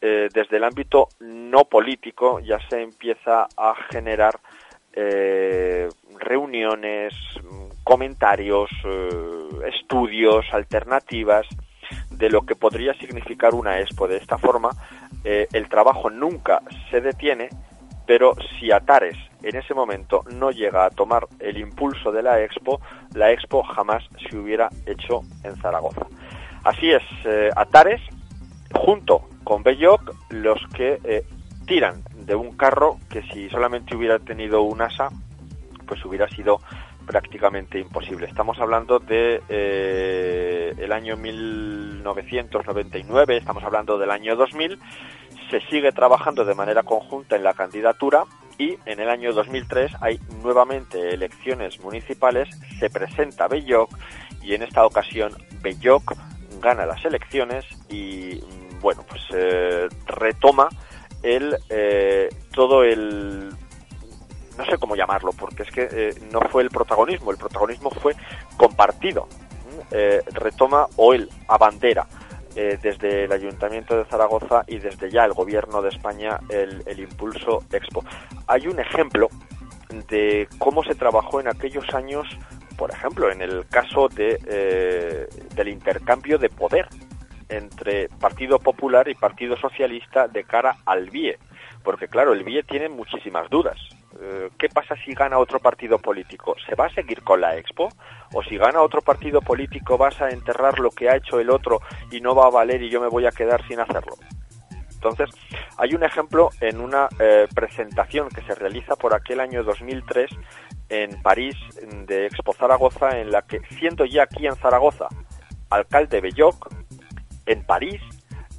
eh, 0.00 0.28
desde 0.32 0.56
el 0.56 0.64
ámbito 0.64 1.08
no 1.20 1.64
político 1.64 2.40
ya 2.40 2.58
se 2.68 2.82
empieza 2.82 3.46
a 3.56 3.74
generar 3.90 4.38
reuniones, 6.18 7.12
comentarios, 7.84 8.70
estudios, 9.66 10.46
alternativas 10.52 11.46
de 12.10 12.30
lo 12.30 12.46
que 12.46 12.56
podría 12.56 12.94
significar 12.94 13.52
una 13.54 13.78
expo. 13.78 14.08
De 14.08 14.16
esta 14.16 14.38
forma, 14.38 14.70
el 15.22 15.68
trabajo 15.68 16.08
nunca 16.08 16.62
se 16.90 17.02
detiene 17.02 17.50
pero 18.06 18.34
si 18.58 18.70
Atares 18.70 19.16
en 19.42 19.56
ese 19.56 19.74
momento 19.74 20.22
no 20.34 20.50
llega 20.50 20.86
a 20.86 20.90
tomar 20.90 21.26
el 21.40 21.58
impulso 21.58 22.12
de 22.12 22.22
la 22.22 22.42
Expo, 22.42 22.80
la 23.14 23.32
Expo 23.32 23.62
jamás 23.62 24.04
se 24.28 24.36
hubiera 24.36 24.68
hecho 24.86 25.22
en 25.44 25.56
Zaragoza. 25.56 26.06
Así 26.64 26.90
es, 26.90 27.02
eh, 27.24 27.50
Atares, 27.54 28.00
junto 28.72 29.28
con 29.44 29.62
Belloc, 29.62 30.14
los 30.30 30.58
que 30.74 30.98
eh, 31.04 31.24
tiran 31.66 32.02
de 32.14 32.34
un 32.34 32.56
carro 32.56 32.98
que 33.08 33.22
si 33.22 33.48
solamente 33.50 33.94
hubiera 33.94 34.18
tenido 34.18 34.62
un 34.62 34.82
asa, 34.82 35.10
pues 35.86 36.04
hubiera 36.04 36.28
sido 36.28 36.60
prácticamente 37.06 37.78
imposible. 37.78 38.26
Estamos 38.26 38.58
hablando 38.58 38.98
de 38.98 39.40
eh, 39.48 40.74
el 40.76 40.90
año 40.92 41.16
1999, 41.16 43.36
estamos 43.36 43.62
hablando 43.62 43.96
del 43.96 44.10
año 44.10 44.34
2000 44.34 44.80
se 45.50 45.60
sigue 45.68 45.92
trabajando 45.92 46.44
de 46.44 46.54
manera 46.54 46.82
conjunta 46.82 47.36
en 47.36 47.44
la 47.44 47.54
candidatura 47.54 48.24
y 48.58 48.76
en 48.86 49.00
el 49.00 49.08
año 49.08 49.32
2003 49.32 49.92
hay 50.00 50.18
nuevamente 50.42 51.14
elecciones 51.14 51.78
municipales, 51.80 52.48
se 52.78 52.90
presenta 52.90 53.48
Belloc 53.48 53.90
y 54.42 54.54
en 54.54 54.62
esta 54.62 54.84
ocasión 54.86 55.32
Belloc 55.60 56.14
gana 56.60 56.86
las 56.86 57.04
elecciones 57.04 57.64
y 57.88 58.40
bueno, 58.80 59.04
pues 59.08 59.22
eh, 59.34 59.88
retoma 60.06 60.68
el 61.22 61.56
eh, 61.68 62.28
todo 62.52 62.82
el 62.82 63.50
no 64.56 64.64
sé 64.64 64.78
cómo 64.78 64.96
llamarlo, 64.96 65.32
porque 65.32 65.64
es 65.64 65.70
que 65.70 65.86
eh, 65.90 66.14
no 66.32 66.40
fue 66.40 66.62
el 66.62 66.70
protagonismo, 66.70 67.30
el 67.30 67.36
protagonismo 67.36 67.90
fue 67.90 68.14
compartido. 68.56 69.28
retoma 70.32 70.86
o 70.96 71.12
el 71.12 71.28
abandera 71.46 72.06
eh, 72.56 72.78
desde 72.82 73.24
el 73.24 73.32
Ayuntamiento 73.32 73.96
de 73.96 74.06
Zaragoza 74.06 74.64
y 74.66 74.78
desde 74.78 75.10
ya 75.10 75.26
el 75.26 75.34
Gobierno 75.34 75.82
de 75.82 75.90
España 75.90 76.40
el, 76.48 76.98
impulso 76.98 77.62
Expo. 77.70 78.02
Hay 78.46 78.66
un 78.66 78.80
ejemplo 78.80 79.28
de 80.08 80.48
cómo 80.58 80.82
se 80.82 80.94
trabajó 80.94 81.38
en 81.38 81.48
aquellos 81.48 81.84
años, 81.94 82.26
por 82.78 82.90
ejemplo, 82.90 83.30
en 83.30 83.42
el 83.42 83.66
caso 83.68 84.08
de, 84.08 84.40
eh, 84.46 85.26
del 85.54 85.68
intercambio 85.68 86.38
de 86.38 86.48
poder 86.48 86.88
entre 87.50 88.08
Partido 88.08 88.58
Popular 88.58 89.06
y 89.08 89.14
Partido 89.14 89.56
Socialista 89.58 90.26
de 90.26 90.44
cara 90.44 90.78
al 90.86 91.10
BIE, 91.10 91.38
porque 91.84 92.08
claro, 92.08 92.32
el 92.32 92.42
BIE 92.42 92.62
tiene 92.62 92.88
muchísimas 92.88 93.50
dudas. 93.50 93.76
Eh, 94.20 94.50
¿qué 94.58 94.68
pasa 94.68 94.94
si 95.04 95.12
gana 95.14 95.38
otro 95.38 95.58
partido 95.58 95.98
político? 95.98 96.54
¿Se 96.66 96.74
va 96.74 96.86
a 96.86 96.94
seguir 96.94 97.22
con 97.22 97.40
la 97.40 97.56
Expo? 97.56 97.88
¿O 98.32 98.42
si 98.42 98.56
gana 98.56 98.80
otro 98.80 99.02
partido 99.02 99.40
político 99.40 99.98
vas 99.98 100.20
a 100.20 100.30
enterrar 100.30 100.78
lo 100.78 100.90
que 100.90 101.08
ha 101.08 101.16
hecho 101.16 101.40
el 101.40 101.50
otro 101.50 101.80
y 102.10 102.20
no 102.20 102.34
va 102.34 102.46
a 102.46 102.50
valer 102.50 102.82
y 102.82 102.90
yo 102.90 103.00
me 103.00 103.08
voy 103.08 103.26
a 103.26 103.30
quedar 103.30 103.66
sin 103.66 103.80
hacerlo? 103.80 104.14
Entonces, 104.94 105.30
hay 105.76 105.94
un 105.94 106.02
ejemplo 106.02 106.50
en 106.60 106.80
una 106.80 107.08
eh, 107.18 107.46
presentación 107.54 108.28
que 108.28 108.40
se 108.42 108.54
realiza 108.54 108.96
por 108.96 109.14
aquel 109.14 109.40
año 109.40 109.62
2003 109.62 110.30
en 110.88 111.22
París 111.22 111.54
de 112.06 112.26
Expo 112.26 112.54
Zaragoza, 112.54 113.18
en 113.18 113.30
la 113.30 113.42
que, 113.42 113.60
siendo 113.78 114.04
ya 114.04 114.24
aquí 114.24 114.46
en 114.46 114.56
Zaragoza 114.56 115.08
alcalde 115.70 116.20
Belloc, 116.20 116.68
en 117.44 117.62
París, 117.64 118.00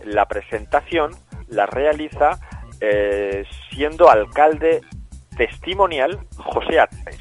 la 0.03 0.25
presentación 0.27 1.11
la 1.47 1.65
realiza 1.65 2.39
eh, 2.79 3.45
siendo 3.71 4.09
alcalde 4.09 4.81
testimonial 5.37 6.19
José 6.37 6.79
Atres. 6.79 7.19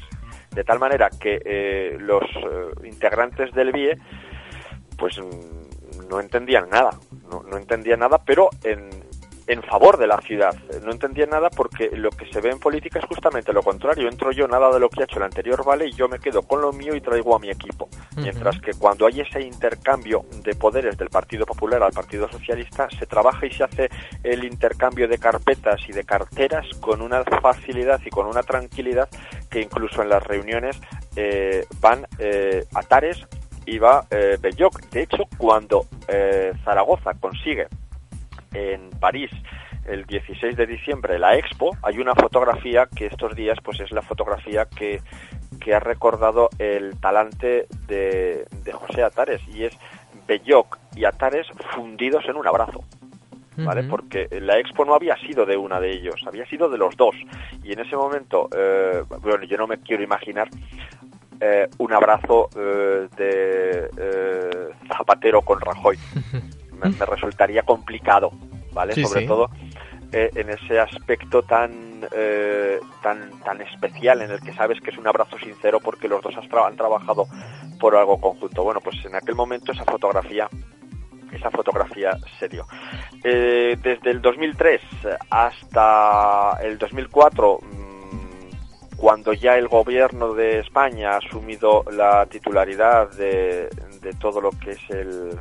De 0.51 0.63
tal 0.63 0.79
manera 0.79 1.09
que 1.09 1.39
eh, 1.45 1.97
los 1.99 2.23
eh, 2.23 2.87
integrantes 2.87 3.53
del 3.53 3.71
BIE 3.71 3.97
pues 4.97 5.19
mm, 5.19 6.07
no 6.09 6.19
entendían 6.19 6.69
nada, 6.69 6.91
no, 7.29 7.43
no 7.43 7.57
entendían 7.57 7.99
nada, 7.99 8.17
pero 8.25 8.49
en, 8.63 8.89
en 9.47 9.63
favor 9.63 9.97
de 9.97 10.07
la 10.07 10.19
ciudad. 10.21 10.53
No 10.83 10.91
entendía 10.91 11.25
nada 11.25 11.49
porque 11.49 11.89
lo 11.93 12.09
que 12.11 12.25
se 12.31 12.41
ve 12.41 12.51
en 12.51 12.59
política 12.59 12.99
es 12.99 13.05
justamente 13.05 13.53
lo 13.53 13.63
contrario. 13.63 14.09
Entro 14.09 14.31
yo, 14.31 14.47
nada 14.47 14.69
de 14.71 14.79
lo 14.79 14.89
que 14.89 15.01
ha 15.01 15.05
hecho 15.05 15.17
el 15.17 15.23
anterior 15.23 15.63
vale 15.65 15.87
y 15.87 15.93
yo 15.93 16.07
me 16.09 16.19
quedo 16.19 16.41
con 16.41 16.61
lo 16.61 16.73
mío 16.73 16.95
y 16.95 17.01
traigo 17.01 17.35
a 17.35 17.39
mi 17.39 17.49
equipo. 17.49 17.89
Mientras 18.17 18.59
que 18.59 18.73
cuando 18.73 19.05
hay 19.07 19.21
ese 19.21 19.41
intercambio 19.41 20.25
de 20.43 20.53
poderes 20.55 20.97
del 20.97 21.09
Partido 21.09 21.45
Popular 21.45 21.81
al 21.81 21.93
Partido 21.93 22.29
Socialista, 22.29 22.87
se 22.97 23.05
trabaja 23.05 23.45
y 23.45 23.51
se 23.51 23.63
hace 23.63 23.89
el 24.23 24.43
intercambio 24.43 25.07
de 25.07 25.17
carpetas 25.17 25.79
y 25.87 25.93
de 25.93 26.03
carteras 26.03 26.65
con 26.81 27.01
una 27.01 27.23
facilidad 27.23 28.01
y 28.05 28.09
con 28.09 28.27
una 28.27 28.43
tranquilidad 28.43 29.07
que 29.49 29.61
incluso 29.61 30.01
en 30.01 30.09
las 30.09 30.23
reuniones 30.23 30.79
eh, 31.15 31.65
van 31.79 32.05
eh, 32.19 32.65
a 32.73 32.83
Tares 32.83 33.25
y 33.65 33.77
va 33.77 34.05
eh, 34.09 34.37
Belloc. 34.39 34.81
De 34.89 35.03
hecho, 35.03 35.23
cuando 35.37 35.85
eh, 36.07 36.53
Zaragoza 36.63 37.13
consigue 37.15 37.67
en 38.57 38.89
París 38.99 39.31
el 39.85 40.05
16 40.05 40.57
de 40.57 40.65
diciembre 40.65 41.17
la 41.17 41.37
Expo, 41.37 41.75
hay 41.81 41.99
una 41.99 42.13
fotografía 42.13 42.87
que 42.93 43.05
estos 43.05 43.35
días 43.35 43.57
pues 43.63 43.79
es 43.79 43.91
la 43.91 44.01
fotografía 44.01 44.65
que, 44.65 45.01
que 45.61 45.73
ha 45.73 45.79
recordado 45.79 46.49
el 46.59 46.99
talante 46.99 47.67
de, 47.87 48.45
de 48.63 48.71
José 48.73 49.03
Atares 49.03 49.41
y 49.47 49.63
es 49.63 49.77
Belloc 50.27 50.77
y 50.95 51.05
Atares 51.05 51.47
fundidos 51.73 52.25
en 52.27 52.35
un 52.35 52.47
abrazo. 52.47 52.83
¿Vale? 53.59 53.81
Porque 53.85 54.27
la 54.39 54.59
expo 54.59 54.85
no 54.85 54.93
había 54.93 55.15
sido 55.17 55.43
de 55.43 55.57
una 55.57 55.79
de 55.79 55.91
ellos, 55.91 56.23
había 56.27 56.45
sido 56.45 56.69
de 56.69 56.77
los 56.77 56.95
dos. 56.95 57.15
Y 57.63 57.73
en 57.73 57.79
ese 57.79 57.95
momento, 57.95 58.47
eh, 58.55 59.01
bueno, 59.19 59.45
yo 59.45 59.57
no 59.57 59.65
me 59.65 59.79
quiero 59.79 60.03
imaginar 60.03 60.47
eh, 61.39 61.67
un 61.79 61.91
abrazo 61.91 62.49
eh, 62.55 63.07
de 63.17 64.69
Zapatero 64.95 65.41
con 65.41 65.59
Rajoy. 65.59 65.97
me, 66.77 67.05
resultaría 67.05 67.63
complicado, 67.63 68.31
¿vale? 68.71 68.93
Sobre 68.95 69.25
todo 69.25 69.49
eh, 70.11 70.29
en 70.35 70.49
ese 70.49 70.79
aspecto 70.79 71.43
tan, 71.43 72.05
eh, 72.15 72.79
tan, 73.03 73.31
tan 73.43 73.61
especial 73.61 74.21
en 74.21 74.31
el 74.31 74.39
que 74.39 74.53
sabes 74.53 74.79
que 74.81 74.91
es 74.91 74.97
un 74.97 75.07
abrazo 75.07 75.37
sincero 75.37 75.79
porque 75.81 76.07
los 76.07 76.21
dos 76.21 76.35
han 76.37 76.77
trabajado 76.77 77.27
por 77.79 77.95
algo 77.95 78.19
conjunto. 78.19 78.63
Bueno, 78.63 78.79
pues 78.81 79.03
en 79.05 79.15
aquel 79.15 79.35
momento 79.35 79.71
esa 79.71 79.83
fotografía 79.83 80.47
esa 81.31 81.51
fotografía 81.51 82.17
se 82.39 82.47
dio. 82.47 82.65
Eh, 83.23 83.77
desde 83.81 84.11
el 84.11 84.21
2003 84.21 84.81
hasta 85.29 86.57
el 86.61 86.77
2004, 86.77 87.59
mm, 87.61 88.95
cuando 88.95 89.33
ya 89.33 89.57
el 89.57 89.67
gobierno 89.67 90.33
de 90.33 90.59
España 90.59 91.13
ha 91.13 91.17
asumido 91.17 91.83
la 91.91 92.25
titularidad 92.27 93.11
de, 93.11 93.69
de 94.01 94.13
todo 94.19 94.41
lo 94.41 94.51
que 94.51 94.71
es 94.71 94.89
el, 94.89 95.37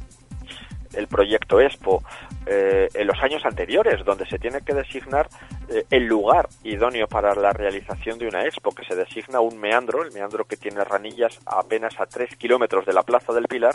el 0.94 1.08
proyecto 1.08 1.60
Expo 1.60 2.02
eh, 2.46 2.88
en 2.94 3.06
los 3.06 3.20
años 3.22 3.44
anteriores, 3.44 4.04
donde 4.04 4.26
se 4.26 4.38
tiene 4.38 4.60
que 4.60 4.72
designar 4.72 5.28
eh, 5.68 5.84
el 5.90 6.06
lugar 6.06 6.48
idóneo 6.62 7.08
para 7.08 7.34
la 7.34 7.52
realización 7.52 8.18
de 8.18 8.28
una 8.28 8.44
expo, 8.44 8.72
que 8.72 8.84
se 8.84 8.94
designa 8.94 9.40
un 9.40 9.58
meandro, 9.58 10.04
el 10.04 10.12
meandro 10.12 10.44
que 10.44 10.56
tiene 10.56 10.84
ranillas 10.84 11.40
apenas 11.44 11.98
a 11.98 12.06
3 12.06 12.36
kilómetros 12.36 12.86
de 12.86 12.92
la 12.92 13.02
Plaza 13.02 13.32
del 13.32 13.48
Pilar 13.48 13.74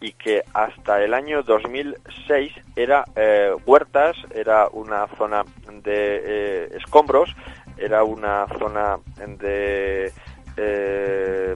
y 0.00 0.12
que 0.12 0.42
hasta 0.54 1.02
el 1.02 1.14
año 1.14 1.42
2006 1.42 2.52
era 2.76 3.04
eh, 3.16 3.52
huertas, 3.66 4.16
era 4.34 4.68
una 4.68 5.08
zona 5.18 5.44
de 5.82 6.66
escombros, 6.76 7.34
era 7.76 8.04
una 8.04 8.46
zona 8.58 8.98
de 9.38 10.12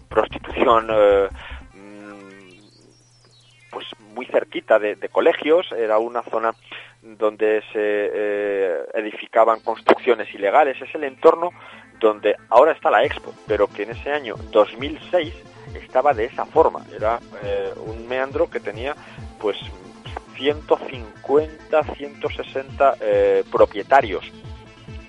prostitución 0.08 0.88
pues 3.76 3.88
muy 4.14 4.24
cerquita 4.24 4.78
de, 4.78 4.96
colegios, 5.10 5.70
era 5.72 5.98
una 5.98 6.22
zona 6.22 6.54
donde 7.02 7.62
se 7.74 7.74
eh, 7.74 8.86
edificaban 8.94 9.60
construcciones 9.60 10.34
ilegales, 10.34 10.80
es 10.80 10.94
el 10.94 11.04
entorno 11.04 11.50
donde 12.00 12.36
ahora 12.48 12.72
está 12.72 12.90
la 12.90 13.04
Expo, 13.04 13.34
pero 13.46 13.66
que 13.66 13.82
en 13.82 13.90
ese 13.90 14.10
año 14.10 14.34
2006 14.50 15.34
estaba 15.74 16.14
de 16.14 16.24
esa 16.24 16.46
forma, 16.46 16.86
era 16.96 17.20
eh, 17.44 17.70
un 17.84 18.08
meandro 18.08 18.48
que 18.48 18.60
tenía 18.60 18.96
pues 19.38 19.58
150, 20.36 21.82
160 21.82 22.94
eh, 22.98 23.44
propietarios 23.52 24.24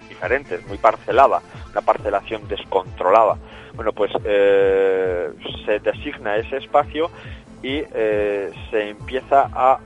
diferentes, 0.10 0.68
muy 0.68 0.78
parcelada, 0.78 1.42
una 1.72 1.80
parcelación 1.80 2.46
descontrolada. 2.50 3.38
Bueno, 3.76 3.94
pues 3.94 4.12
se 4.22 5.80
designa 5.80 6.36
ese 6.36 6.58
espacio 6.58 7.12
y 7.68 7.84
eh, 7.94 8.50
se 8.72 8.92
empieza 8.92 9.50
a 9.54 9.78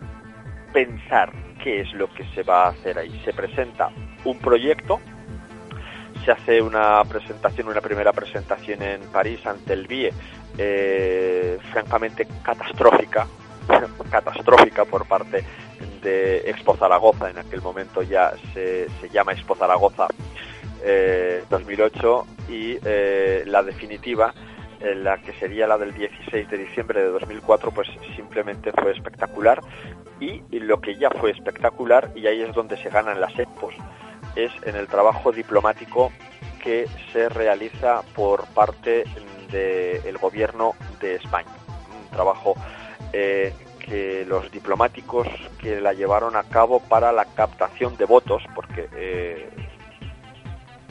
pensar 0.72 1.34
qué 1.64 1.82
es 1.82 1.92
lo 1.94 2.14
que 2.14 2.24
se 2.36 2.44
va 2.44 2.66
a 2.66 2.70
hacer 2.70 3.00
ahí. 3.00 3.20
Se 3.26 3.34
presenta 3.34 3.90
un 4.24 4.38
proyecto, 4.38 5.00
se 6.24 6.32
hace 6.32 6.62
una 6.62 7.04
presentación, 7.06 7.70
una 7.70 7.82
primera 7.82 8.14
presentación 8.14 8.84
en 8.84 9.02
París 9.12 9.44
ante 9.48 9.74
el 9.74 9.88
BIE, 9.88 10.14
eh, 10.60 11.58
francamente 11.72 12.28
catastrófica, 12.44 13.26
catastrófica 14.12 14.86
por 14.86 15.08
parte 15.08 15.44
de 16.04 16.38
Expo 16.52 16.78
Zaragoza, 16.78 17.32
en 17.32 17.40
aquel 17.40 17.64
momento 17.64 18.04
ya 18.04 18.34
se, 18.54 18.90
se 19.00 19.10
llama 19.10 19.32
Expo 19.32 19.56
Zaragoza 19.56 20.08
2008 21.50 22.28
eh, 22.48 23.44
y 23.46 23.50
la 23.50 23.64
definitiva 23.64 24.36
la 24.96 25.18
que 25.18 25.34
sería 25.34 25.68
la 25.68 25.78
del 25.78 25.94
16 25.94 26.50
de 26.50 26.58
diciembre 26.58 27.02
de 27.02 27.10
2004, 27.10 27.72
pues 27.72 27.88
simplemente 28.16 28.72
fue 28.72 28.92
espectacular. 28.92 29.62
Y 30.20 30.42
lo 30.60 30.80
que 30.82 30.98
ya 30.98 31.10
fue 31.10 31.32
espectacular, 31.32 32.12
y 32.16 32.28
ahí 32.28 32.42
es 32.42 32.54
donde 32.54 32.78
se 32.78 32.90
ganan 32.90 33.20
las 33.20 33.38
expos, 33.40 33.74
es 34.36 34.52
en 34.64 34.76
el 34.76 34.88
trabajo 34.88 35.32
diplomático 35.32 36.12
que 36.64 36.88
se 37.12 37.28
realiza 37.30 38.04
por 38.16 38.46
parte 38.54 39.04
del 39.52 40.18
gobierno 40.18 40.74
de 41.00 41.16
España. 41.16 41.50
Un 42.04 42.10
trabajo 42.12 42.56
eh, 43.14 43.54
que 43.80 44.26
los 44.26 44.52
diplomáticos 44.52 45.28
que 45.60 45.82
la 45.82 45.94
llevaron 45.94 46.36
a 46.36 46.44
cabo 46.44 46.80
para 46.80 47.12
la 47.12 47.26
captación 47.26 47.98
de 47.98 48.06
votos, 48.06 48.44
porque 48.56 48.88
eh, 48.96 49.50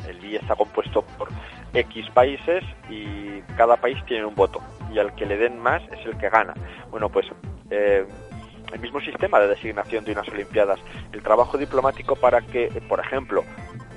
el 0.08 0.20
día 0.20 0.40
está 0.40 0.56
compuesto 0.56 1.02
por 1.16 1.28
X 1.72 2.10
países 2.10 2.64
y 2.88 3.40
cada 3.56 3.76
país 3.76 3.98
tiene 4.06 4.24
un 4.24 4.34
voto. 4.34 4.60
Y 4.92 4.98
al 4.98 5.14
que 5.14 5.26
le 5.26 5.36
den 5.36 5.58
más 5.58 5.82
es 5.92 6.04
el 6.06 6.16
que 6.18 6.28
gana. 6.28 6.54
Bueno, 6.90 7.08
pues 7.08 7.26
eh, 7.70 8.04
el 8.72 8.80
mismo 8.80 9.00
sistema 9.00 9.38
de 9.40 9.48
designación 9.48 10.04
de 10.04 10.12
unas 10.12 10.28
Olimpiadas, 10.28 10.80
el 11.12 11.22
trabajo 11.22 11.58
diplomático 11.58 12.16
para 12.16 12.40
que, 12.40 12.68
por 12.88 13.00
ejemplo, 13.00 13.44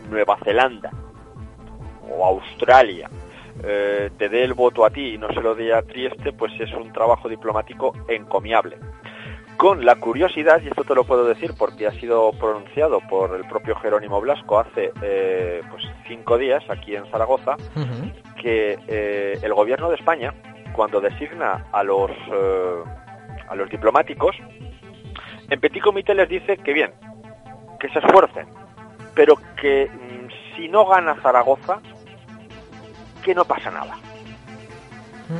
Nueva 0.10 0.38
Zelanda 0.44 0.92
o 2.10 2.26
Australia 2.26 3.10
eh, 3.64 4.10
te 4.18 4.30
dé 4.30 4.44
el 4.44 4.54
voto 4.54 4.86
a 4.86 4.90
ti 4.90 5.14
y 5.14 5.18
no 5.18 5.30
se 5.30 5.42
lo 5.42 5.56
dé 5.56 5.74
a 5.74 5.82
Trieste, 5.82 6.34
pues 6.34 6.52
es 6.60 6.72
un 6.74 6.92
trabajo 6.92 7.30
diplomático 7.30 7.94
encomiable 8.08 8.78
con 9.58 9.86
la 9.86 9.96
curiosidad, 9.96 10.62
y 10.62 10.68
esto 10.68 10.84
te 10.84 10.96
lo 10.96 11.04
puedo 11.04 11.26
decir 11.26 11.54
porque 11.58 11.88
ha 11.88 11.92
sido 11.92 12.32
pronunciado 12.34 13.00
por 13.10 13.36
el 13.36 13.46
propio 13.48 13.76
Jerónimo 13.76 14.20
Blasco 14.22 14.60
hace 14.60 14.92
eh, 15.02 15.62
pues 15.70 15.84
cinco 16.08 16.38
días 16.38 16.64
aquí 16.70 16.96
en 16.96 17.10
Zaragoza, 17.10 17.56
que 18.42 18.78
eh, 18.88 19.40
el 19.42 19.54
gobierno 19.54 19.90
de 19.90 19.96
España, 19.96 20.34
cuando 20.74 21.00
designa 21.00 21.68
a 21.72 21.84
los, 21.84 22.12
eh, 22.12 22.84
a 23.48 23.56
los 23.56 23.70
diplomáticos, 23.70 24.36
en 25.50 25.60
Petit 25.60 25.84
Comité 25.84 26.14
les 26.14 26.30
dice 26.30 26.58
que 26.58 26.74
bien, 26.74 26.92
que 27.80 27.90
se 27.90 28.00
esfuercen, 28.00 28.48
pero 29.14 29.36
que 29.60 29.90
mm, 29.90 30.56
si 30.56 30.68
no 30.68 30.86
gana 30.86 31.16
Zaragoza, 31.22 31.80
que 33.24 33.36
no 33.36 33.46
pasa 33.46 33.72
nada. 33.72 33.98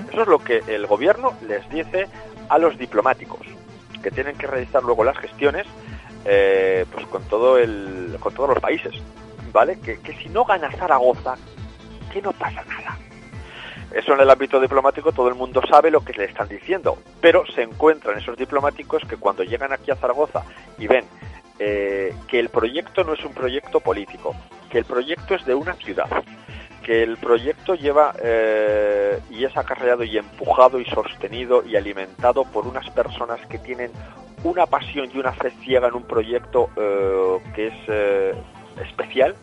Eso 0.10 0.22
es 0.22 0.28
lo 0.28 0.40
que 0.40 0.62
el 0.68 0.88
gobierno 0.88 1.34
les 1.46 1.68
dice 1.70 2.08
a 2.50 2.58
los 2.58 2.78
diplomáticos 2.78 3.46
que 4.04 4.12
tienen 4.12 4.38
que 4.38 4.46
realizar 4.46 4.84
luego 4.84 5.04
las 5.04 5.18
gestiones 5.18 5.66
eh, 6.26 6.86
pues 6.92 7.06
con 7.08 7.24
todo 7.24 7.58
el 7.58 8.16
con 8.20 8.34
todos 8.34 8.50
los 8.50 8.60
países 8.60 8.94
vale 9.52 9.80
que, 9.80 9.98
si 10.22 10.30
no 10.30 10.46
gana 10.46 10.72
Zaragoza 10.72 11.36
que 12.12 12.22
no 12.22 12.32
pasa 12.32 12.64
nada. 12.66 12.98
Eso 13.92 14.14
en 14.14 14.22
el 14.22 14.30
ámbito 14.30 14.60
diplomático 14.60 15.12
todo 15.12 15.30
el 15.30 15.36
mundo 15.36 15.62
sabe 15.68 15.90
lo 15.90 16.04
que 16.04 16.14
le 16.14 16.26
están 16.26 16.48
diciendo 16.48 16.98
pero 17.20 17.46
se 17.48 17.64
encuentran 17.64 18.18
esos 18.18 18.38
diplomáticos 18.38 19.04
que 19.08 19.18
cuando 19.18 19.44
llegan 19.44 19.74
aquí 19.74 19.90
a 19.90 19.96
Zaragoza 19.96 20.44
y 20.78 20.88
ven 20.88 21.06
eh, 21.60 22.14
que 22.28 22.40
el 22.40 22.50
proyecto 22.50 23.04
no 23.04 23.14
es 23.14 23.24
un 23.24 23.34
proyecto 23.34 23.80
político 23.80 24.36
que 24.70 24.80
el 24.80 24.86
proyecto 24.86 25.36
es 25.36 25.46
de 25.46 25.56
una 25.56 25.74
ciudad 25.76 26.10
que 26.84 27.02
el 27.02 27.18
proyecto 27.18 27.76
lleva 27.76 28.14
eh, 28.22 29.20
y 29.32 29.46
es 29.46 29.56
acarreado 29.58 30.04
y 30.04 30.18
empujado 30.18 30.80
y 30.80 30.86
sostenido 30.86 31.64
y 31.66 31.76
alimentado 31.76 32.44
por 32.44 32.68
unas 32.68 32.90
personas 32.92 33.40
que 33.48 33.58
tienen 33.58 33.92
una 34.44 34.66
pasión 34.66 35.10
y 35.14 35.18
una 35.18 35.32
fe 35.32 35.52
ciega 35.62 35.88
en 35.88 35.96
un 35.96 36.04
proyecto 36.04 36.70
eh, 36.76 37.40
que 37.56 37.68
es 37.68 37.74
eh, 37.88 38.34
especial. 38.86 39.36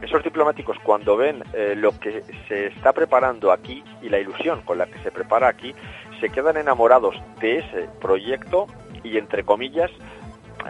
Esos 0.00 0.22
diplomáticos 0.22 0.78
cuando 0.84 1.16
ven 1.16 1.42
lo 1.74 1.90
que 1.98 2.22
se 2.46 2.68
está 2.68 2.92
preparando 2.92 3.50
aquí 3.50 3.82
y 4.00 4.08
la 4.08 4.20
ilusión 4.20 4.62
con 4.62 4.78
la 4.78 4.86
que 4.86 4.96
se 5.00 5.10
prepara 5.10 5.48
aquí, 5.48 5.74
se 6.20 6.28
quedan 6.28 6.56
enamorados 6.56 7.16
de 7.40 7.58
ese 7.58 7.88
proyecto 8.00 8.68
y 9.02 9.18
entre 9.18 9.42
comillas, 9.42 9.90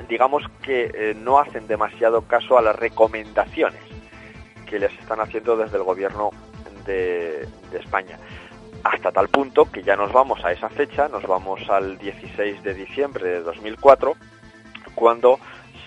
digamos 0.09 0.44
que 0.62 1.14
no 1.20 1.38
hacen 1.38 1.66
demasiado 1.66 2.22
caso 2.22 2.57
a 2.57 2.62
las 2.62 2.74
recomendaciones 2.76 3.88
que 4.68 4.78
les 4.78 4.92
están 4.98 5.20
haciendo 5.20 5.57
desde 5.57 5.76
el 5.76 5.83
gobierno 5.83 6.31
de, 6.87 7.46
España. 7.72 8.18
Hasta 8.85 9.12
tal 9.12 9.28
punto 9.28 9.70
que 9.70 9.83
ya 9.83 9.96
nos 9.96 10.12
vamos 10.12 10.44
a 10.44 10.52
esa 10.52 10.68
fecha, 10.68 11.09
nos 11.09 11.22
vamos 11.24 11.61
al 11.68 11.98
16 11.98 12.62
de 12.62 12.74
diciembre 12.74 13.28
de 13.28 13.40
2004, 13.40 14.14
cuando 14.94 15.38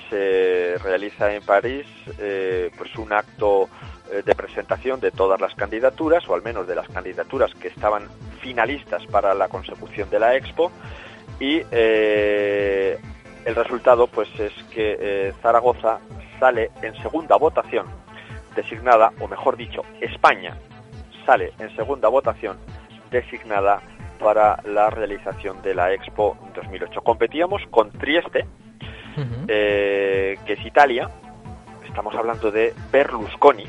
se 0.10 0.78
realiza 0.84 1.34
en 1.34 1.44
París 1.44 1.86
eh, 2.20 2.70
pues 2.78 2.96
un 2.98 3.14
acto 3.14 3.70
eh, 4.12 4.22
de 4.24 4.36
presentación 4.36 5.00
de 5.00 5.12
todas 5.12 5.40
las 5.42 5.56
candidaturas, 5.56 6.28
o 6.28 6.36
al 6.36 6.44
menos 6.44 6.68
de 6.68 6.76
las 6.76 6.88
candidaturas 6.90 7.54
que 7.56 7.70
estaban 7.70 8.08
finalistas 8.42 9.06
para 9.08 9.34
la 9.34 9.48
consecución 9.48 10.10
de 10.10 10.20
la 10.20 10.36
Expo, 10.36 10.72
y 11.40 11.62
eh, 11.72 13.00
el 13.46 13.56
resultado 13.56 14.08
pues 14.08 14.30
es 14.40 14.54
que 14.74 15.34
Zaragoza 15.42 16.00
sale 16.40 16.72
en 16.82 16.96
segunda 17.02 17.38
votación 17.38 17.88
designada, 18.56 19.12
o 19.20 19.28
mejor 19.28 19.58
dicho, 19.58 19.84
España 20.00 20.58
sale 21.26 21.54
en 21.60 21.76
segunda 21.76 22.10
votación 22.10 22.58
designada 23.10 23.82
para 24.20 24.62
la 24.66 24.90
realización 24.90 25.62
de 25.62 25.74
la 25.74 25.94
Expo 25.94 26.38
2008. 26.56 27.02
Competíamos 27.02 27.62
con 27.70 27.92
Trieste, 27.92 28.46
eh, 29.48 30.38
que 30.46 30.54
es 30.54 30.66
Italia, 30.66 31.10
estamos 31.88 32.16
hablando 32.16 32.52
de 32.52 32.74
Berlusconi, 32.92 33.66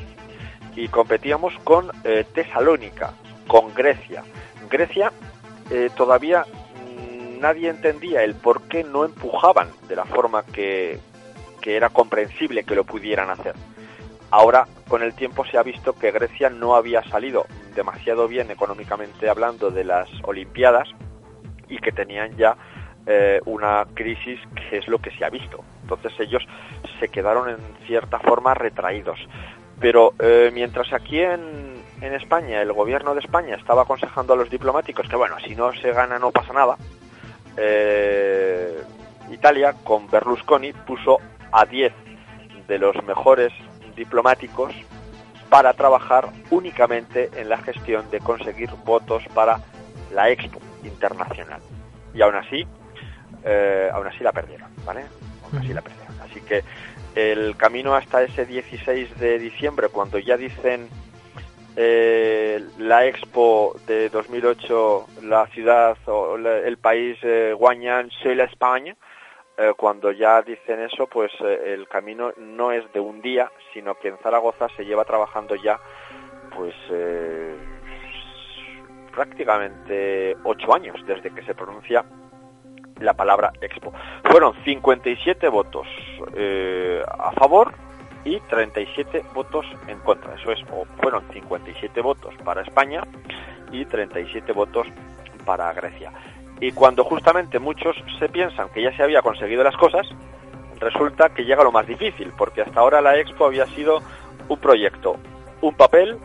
y 0.76 0.88
competíamos 0.88 1.54
con 1.64 1.90
eh, 2.04 2.24
Tesalónica, 2.32 3.12
con 3.46 3.74
Grecia. 3.74 4.22
Grecia 4.70 5.12
eh, 5.70 5.90
todavía 5.96 6.44
mm, 6.44 7.40
nadie 7.40 7.68
entendía 7.68 8.22
el 8.22 8.34
por 8.34 8.62
qué 8.68 8.84
no 8.84 9.04
empujaban 9.04 9.68
de 9.88 9.96
la 9.96 10.04
forma 10.04 10.44
que, 10.44 10.98
que 11.60 11.76
era 11.76 11.88
comprensible 11.88 12.64
que 12.64 12.74
lo 12.74 12.84
pudieran 12.84 13.30
hacer. 13.30 13.54
Ahora, 14.32 14.66
con 14.88 15.02
el 15.02 15.12
tiempo 15.12 15.44
se 15.44 15.58
ha 15.58 15.62
visto 15.62 15.92
que 15.92 16.10
Grecia 16.10 16.48
no 16.48 16.74
había 16.74 17.02
salido 17.02 17.44
demasiado 17.74 18.26
bien 18.26 18.50
económicamente 18.50 19.28
hablando 19.28 19.70
de 19.70 19.84
las 19.84 20.08
Olimpiadas 20.22 20.88
y 21.68 21.76
que 21.76 21.92
tenían 21.92 22.34
ya 22.38 22.56
eh, 23.04 23.40
una 23.44 23.84
crisis 23.92 24.40
que 24.54 24.78
es 24.78 24.88
lo 24.88 24.98
que 25.00 25.10
se 25.10 25.26
ha 25.26 25.28
visto. 25.28 25.62
Entonces 25.82 26.12
ellos 26.18 26.42
se 26.98 27.08
quedaron 27.08 27.50
en 27.50 27.58
cierta 27.86 28.18
forma 28.20 28.54
retraídos. 28.54 29.18
Pero 29.78 30.14
eh, 30.18 30.50
mientras 30.54 30.94
aquí 30.94 31.20
en, 31.20 31.82
España, 32.00 32.62
el 32.62 32.72
gobierno 32.72 33.12
de 33.12 33.20
España 33.20 33.56
estaba 33.56 33.82
aconsejando 33.82 34.32
a 34.32 34.36
los 34.36 34.48
diplomáticos 34.48 35.06
que, 35.08 35.16
bueno, 35.16 35.36
si 35.40 35.54
no 35.54 35.74
se 35.74 35.92
gana 35.92 36.18
no 36.18 36.30
pasa 36.30 36.54
nada, 36.54 36.78
eh, 37.58 38.82
Italia, 39.30 39.74
con 39.84 40.10
Berlusconi, 40.10 40.72
puso 40.72 41.18
a 41.52 41.66
10 41.66 41.92
de 42.66 42.78
los 42.78 42.96
mejores 43.04 43.52
diplomáticos 43.96 44.74
para 45.48 45.72
trabajar 45.74 46.30
únicamente 46.50 47.30
en 47.36 47.48
la 47.48 47.58
gestión 47.58 48.10
de 48.10 48.20
conseguir 48.20 48.70
votos 48.84 49.22
para 49.34 49.60
la 50.12 50.30
Expo 50.30 50.60
internacional. 50.82 51.60
Y 52.14 52.22
aún 52.22 52.36
así, 52.36 52.66
eh, 53.44 53.90
aún 53.92 54.06
así 54.06 54.24
la 54.24 54.32
perdieron, 54.32 54.70
¿vale? 54.84 55.04
Aún 55.44 55.58
así 55.58 55.72
la 55.72 55.82
perdieron. 55.82 56.14
Así 56.20 56.40
que 56.40 56.64
el 57.14 57.56
camino 57.56 57.94
hasta 57.94 58.22
ese 58.22 58.46
16 58.46 59.18
de 59.18 59.38
diciembre, 59.38 59.88
cuando 59.88 60.18
ya 60.18 60.36
dicen 60.36 60.88
eh, 61.76 62.64
la 62.78 63.06
Expo 63.06 63.76
de 63.86 64.08
2008, 64.08 65.06
la 65.22 65.46
ciudad 65.48 65.96
o 66.06 66.36
el 66.36 66.76
país 66.78 67.18
eh, 67.22 67.54
Guanyan, 67.56 68.10
c'est 68.22 68.34
l'Espagne, 68.34 68.94
eh, 69.58 69.72
cuando 69.76 70.12
ya 70.12 70.40
dicen 70.42 70.80
eso, 70.80 71.06
pues 71.06 71.30
eh, 71.40 71.74
el 71.74 71.86
camino 71.86 72.32
no 72.38 72.72
es 72.72 72.90
de 72.92 73.00
un 73.00 73.20
día, 73.20 73.50
sino 73.74 73.94
que 73.96 74.08
en 74.08 74.18
Zaragoza 74.18 74.68
se 74.76 74.84
lleva 74.84 75.04
trabajando 75.04 75.54
ya, 75.56 75.78
pues 76.56 76.74
eh, 76.90 77.54
prácticamente 79.14 80.36
ocho 80.44 80.74
años 80.74 80.96
desde 81.06 81.34
que 81.34 81.42
se 81.42 81.54
pronuncia 81.54 82.04
la 83.00 83.14
palabra 83.14 83.52
Expo. 83.60 83.92
Fueron 84.24 84.54
57 84.64 85.48
votos 85.48 85.86
a 87.18 87.32
favor 87.32 87.72
y 88.24 88.38
37 88.40 89.24
votos 89.34 89.66
en 89.88 89.98
contra. 90.00 90.34
Eso 90.34 90.52
es, 90.52 90.60
o 90.70 90.86
fueron 91.00 91.24
57 91.32 92.00
votos 92.00 92.34
para 92.44 92.62
España 92.62 93.02
y 93.70 93.84
37 93.84 94.52
votos 94.52 94.86
para 95.44 95.72
Grecia. 95.72 96.12
Y 96.62 96.70
cuando 96.70 97.02
justamente 97.02 97.58
muchos 97.58 97.96
se 98.20 98.28
piensan 98.28 98.68
que 98.68 98.80
ya 98.80 98.96
se 98.96 99.02
había 99.02 99.20
conseguido 99.20 99.64
las 99.64 99.76
cosas, 99.76 100.06
resulta 100.78 101.30
que 101.30 101.44
llega 101.44 101.64
lo 101.64 101.72
más 101.72 101.88
difícil, 101.88 102.32
porque 102.38 102.62
hasta 102.62 102.78
ahora 102.78 103.00
la 103.00 103.18
Expo 103.18 103.46
había 103.46 103.66
sido 103.66 104.00
un 104.48 104.60
proyecto, 104.60 105.16
un 105.60 105.74
papel 105.74 106.18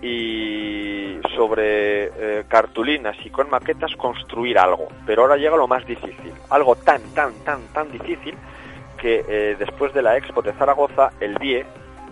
y 0.00 1.18
sobre 1.36 2.04
eh, 2.06 2.44
cartulinas 2.48 3.14
y 3.26 3.28
con 3.28 3.50
maquetas 3.50 3.94
construir 3.96 4.58
algo. 4.58 4.88
Pero 5.04 5.20
ahora 5.20 5.36
llega 5.36 5.58
lo 5.58 5.68
más 5.68 5.84
difícil, 5.84 6.32
algo 6.48 6.76
tan, 6.76 7.02
tan, 7.12 7.34
tan, 7.44 7.60
tan 7.74 7.92
difícil 7.92 8.34
que 8.96 9.22
eh, 9.28 9.56
después 9.58 9.92
de 9.92 10.00
la 10.00 10.16
Expo 10.16 10.40
de 10.40 10.54
Zaragoza, 10.54 11.10
el 11.20 11.34
DIE, 11.34 11.66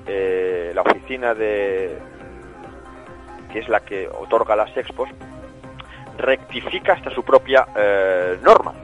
eh, 0.06 0.72
la 0.74 0.82
oficina 0.82 1.32
de 1.32 1.96
que 3.50 3.60
es 3.60 3.68
la 3.70 3.80
que 3.80 4.08
otorga 4.08 4.56
las 4.56 4.76
expos, 4.76 5.08
rectifica 6.18 6.94
hasta 6.94 7.10
su 7.10 7.22
propia 7.22 7.66
eh, 7.76 8.38
norma. 8.42 8.74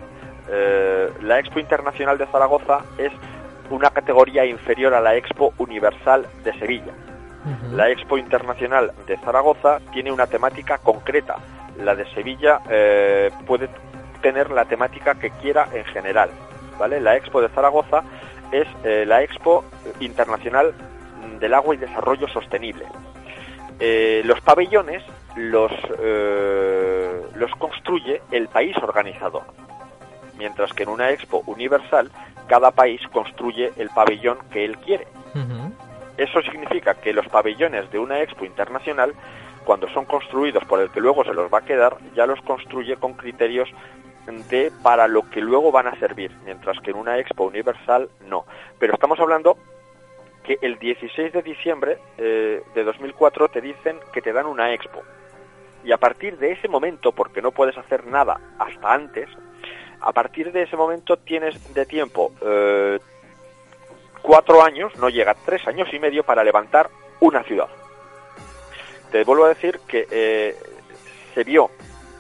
Eh, 0.51 1.11
la 1.23 1.39
Expo 1.39 1.61
Internacional 1.61 2.19
de 2.19 2.27
Zaragoza 2.27 2.81
es 2.97 3.13
una 3.71 3.91
categoría 3.91 4.45
inferior 4.47 4.95
a 4.95 5.01
la 5.01 5.17
Expo 5.17 5.53
Universal 5.59 6.27
de 6.45 6.53
Sevilla. 6.59 6.93
La 7.73 7.89
Expo 7.89 8.19
Internacional 8.19 8.93
de 9.07 9.17
Zaragoza 9.19 9.79
tiene 9.93 10.13
una 10.13 10.27
temática 10.27 10.77
concreta. 10.79 11.37
La 11.79 11.95
de 11.95 12.05
Sevilla 12.13 12.61
eh, 12.69 13.31
puede 13.47 13.71
tener 14.21 14.51
la 14.51 14.67
temática 14.67 15.15
que 15.15 15.31
quiera 15.31 15.67
en 15.73 15.85
general. 15.87 16.29
¿vale? 16.79 17.01
La 17.01 17.17
Expo 17.17 17.41
de 17.41 17.49
Zaragoza 17.49 18.03
es 18.53 18.67
la 19.07 19.23
Expo 19.23 19.65
Internacional 20.01 20.75
del 21.39 21.55
Agua 21.55 21.75
y 21.75 21.79
Desarrollo 21.79 22.29
Sostenible. 22.29 22.85
Eh, 23.81 24.23
los 24.25 24.41
pabellones 24.41 25.03
los, 25.39 25.73
eh, 26.01 27.23
los 27.35 27.51
construye 27.53 28.21
el 28.31 28.49
país 28.49 28.77
organizador, 28.79 29.45
mientras 30.37 30.73
que 30.73 30.83
en 30.83 30.91
una 30.91 31.11
expo 31.11 31.43
universal 31.47 32.11
cada 32.47 32.71
país 32.71 33.01
construye 33.13 33.73
el 33.77 33.91
pabellón 33.91 34.39
que 34.51 34.65
él 34.65 34.77
quiere. 34.79 35.07
Eso 36.17 36.43
significa 36.43 36.95
que 36.95 37.13
los 37.13 37.29
pabellones 37.29 37.89
de 37.93 37.99
una 38.01 38.21
expo 38.21 38.45
internacional, 38.45 39.15
cuando 39.65 39.89
son 39.91 40.05
construidos 40.05 40.65
por 40.65 40.81
el 40.81 40.91
que 40.91 41.01
luego 41.01 41.25
se 41.25 41.33
los 41.33 41.53
va 41.53 41.59
a 41.59 41.65
quedar, 41.65 41.97
ya 42.15 42.27
los 42.27 42.41
construye 42.41 42.97
con 42.97 43.15
criterios 43.15 43.69
de 44.51 44.73
para 44.83 45.07
lo 45.09 45.31
que 45.31 45.41
luego 45.41 45.71
van 45.71 45.87
a 45.87 45.99
servir, 45.99 46.33
mientras 46.45 46.79
que 46.81 46.91
en 46.91 46.97
una 46.97 47.19
expo 47.19 47.45
universal 47.45 48.09
no. 48.27 48.45
Pero 48.79 48.95
estamos 48.95 49.21
hablando 49.21 49.57
que 50.43 50.59
el 50.61 50.79
16 50.79 51.33
de 51.33 51.43
diciembre 51.43 51.99
eh, 52.17 52.63
de 52.75 52.85
2004 52.85 53.49
te 53.49 53.61
dicen 53.61 53.99
que 54.13 54.23
te 54.23 54.33
dan 54.33 54.47
una 54.47 54.73
expo. 54.73 55.03
Y 55.89 55.93
a 55.93 55.97
partir 55.97 56.37
de 56.37 56.53
ese 56.53 56.69
momento, 56.69 57.13
porque 57.13 57.41
no 57.41 57.51
puedes 57.51 57.79
hacer 57.79 58.07
nada 58.07 58.39
hasta 58.59 58.93
antes, 58.93 59.27
a 60.03 60.13
partir 60.13 60.53
de 60.53 60.65
ese 60.65 60.77
momento 60.77 61.17
tienes 61.17 61.73
de 61.73 61.87
tiempo 61.87 62.31
eh, 62.43 62.99
cuatro 64.21 64.63
años, 64.63 64.95
no 64.99 65.09
llega, 65.09 65.35
tres 65.47 65.67
años 65.67 65.89
y 65.91 65.99
medio 65.99 66.25
para 66.25 66.45
levantar 66.45 66.91
una 67.21 67.43
ciudad. 67.43 67.69
Te 69.11 69.25
vuelvo 69.25 69.47
a 69.47 69.49
decir 69.49 69.81
que 69.89 70.07
eh, 70.11 70.57
se 71.33 71.43
vio 71.43 71.71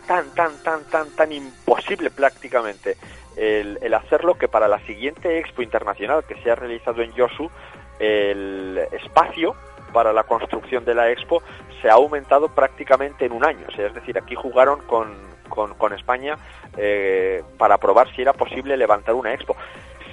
tan, 0.07 0.35
tan, 0.35 0.63
tan, 0.63 0.85
tan, 0.85 1.15
tan 1.15 1.31
imposible 1.31 2.11
prácticamente 2.11 2.97
el, 3.37 3.79
el, 3.83 3.93
hacerlo 3.93 4.39
que 4.39 4.49
para 4.49 4.67
la 4.67 4.79
siguiente 4.87 5.39
expo 5.41 5.61
internacional 5.61 6.25
que 6.25 6.41
se 6.43 6.51
ha 6.51 6.55
realizado 6.55 7.03
en 7.03 7.13
Yosu, 7.13 7.51
el 7.99 8.81
espacio 8.93 9.55
para 9.93 10.15
la 10.15 10.25
construcción 10.25 10.87
de 10.87 10.95
la 10.95 11.11
expo 11.11 11.43
se 11.81 11.89
ha 11.89 11.95
aumentado 11.95 12.49
prácticamente 12.49 13.27
en 13.27 13.33
un 13.33 13.45
año. 13.45 13.67
O 13.69 13.73
sea, 13.73 13.87
es 13.87 13.95
decir, 13.95 14.19
aquí 14.19 14.35
jugaron 14.35 14.81
con, 14.83 15.15
con, 15.49 15.75
con 15.75 15.93
España 15.93 16.37
eh, 16.77 17.43
para 17.57 17.79
probar 17.79 18.13
si 18.15 18.23
era 18.23 18.33
posible 18.33 18.77
levantar 18.77 19.15
una 19.15 19.33
expo. 19.33 19.57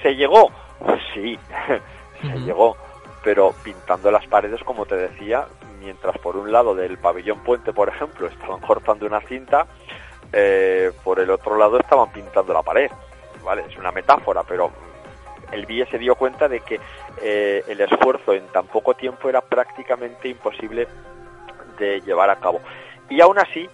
¿Se 0.02 0.14
llegó? 0.14 0.50
Sí, 1.14 1.38
se 2.20 2.26
uh 2.26 2.30
-huh. 2.30 2.44
llegó, 2.44 2.76
pero 3.22 3.54
pintando 3.62 4.10
las 4.10 4.26
paredes, 4.26 4.62
como 4.62 4.86
te 4.86 4.96
decía, 4.96 5.46
mientras 5.80 6.18
por 6.18 6.36
un 6.36 6.52
lado 6.52 6.74
del 6.74 6.98
pabellón 6.98 7.40
puente, 7.40 7.72
por 7.72 7.88
ejemplo, 7.88 8.26
estaban 8.26 8.60
cortando 8.60 9.06
una 9.06 9.20
cinta, 9.20 9.66
eh, 10.32 10.90
por 11.04 11.20
el 11.20 11.30
otro 11.30 11.56
lado 11.56 11.78
estaban 11.78 12.10
pintando 12.12 12.52
la 12.52 12.62
pared. 12.62 12.90
¿Vale? 13.44 13.64
Es 13.68 13.76
una 13.76 13.92
metáfora, 13.92 14.42
pero 14.42 14.72
el 15.52 15.66
BIE 15.66 15.86
se 15.86 15.98
dio 15.98 16.16
cuenta 16.16 16.48
de 16.48 16.60
que 16.60 16.80
eh, 17.22 17.62
el 17.68 17.80
esfuerzo 17.80 18.32
en 18.32 18.46
tan 18.48 18.66
poco 18.66 18.94
tiempo 18.94 19.28
era 19.28 19.40
prácticamente 19.40 20.28
imposible 20.28 20.88
de 21.78 22.00
llevar 22.00 22.30
a 22.30 22.36
cabo. 22.36 22.60
Y 23.08 23.20
aún 23.20 23.38
así 23.38 23.68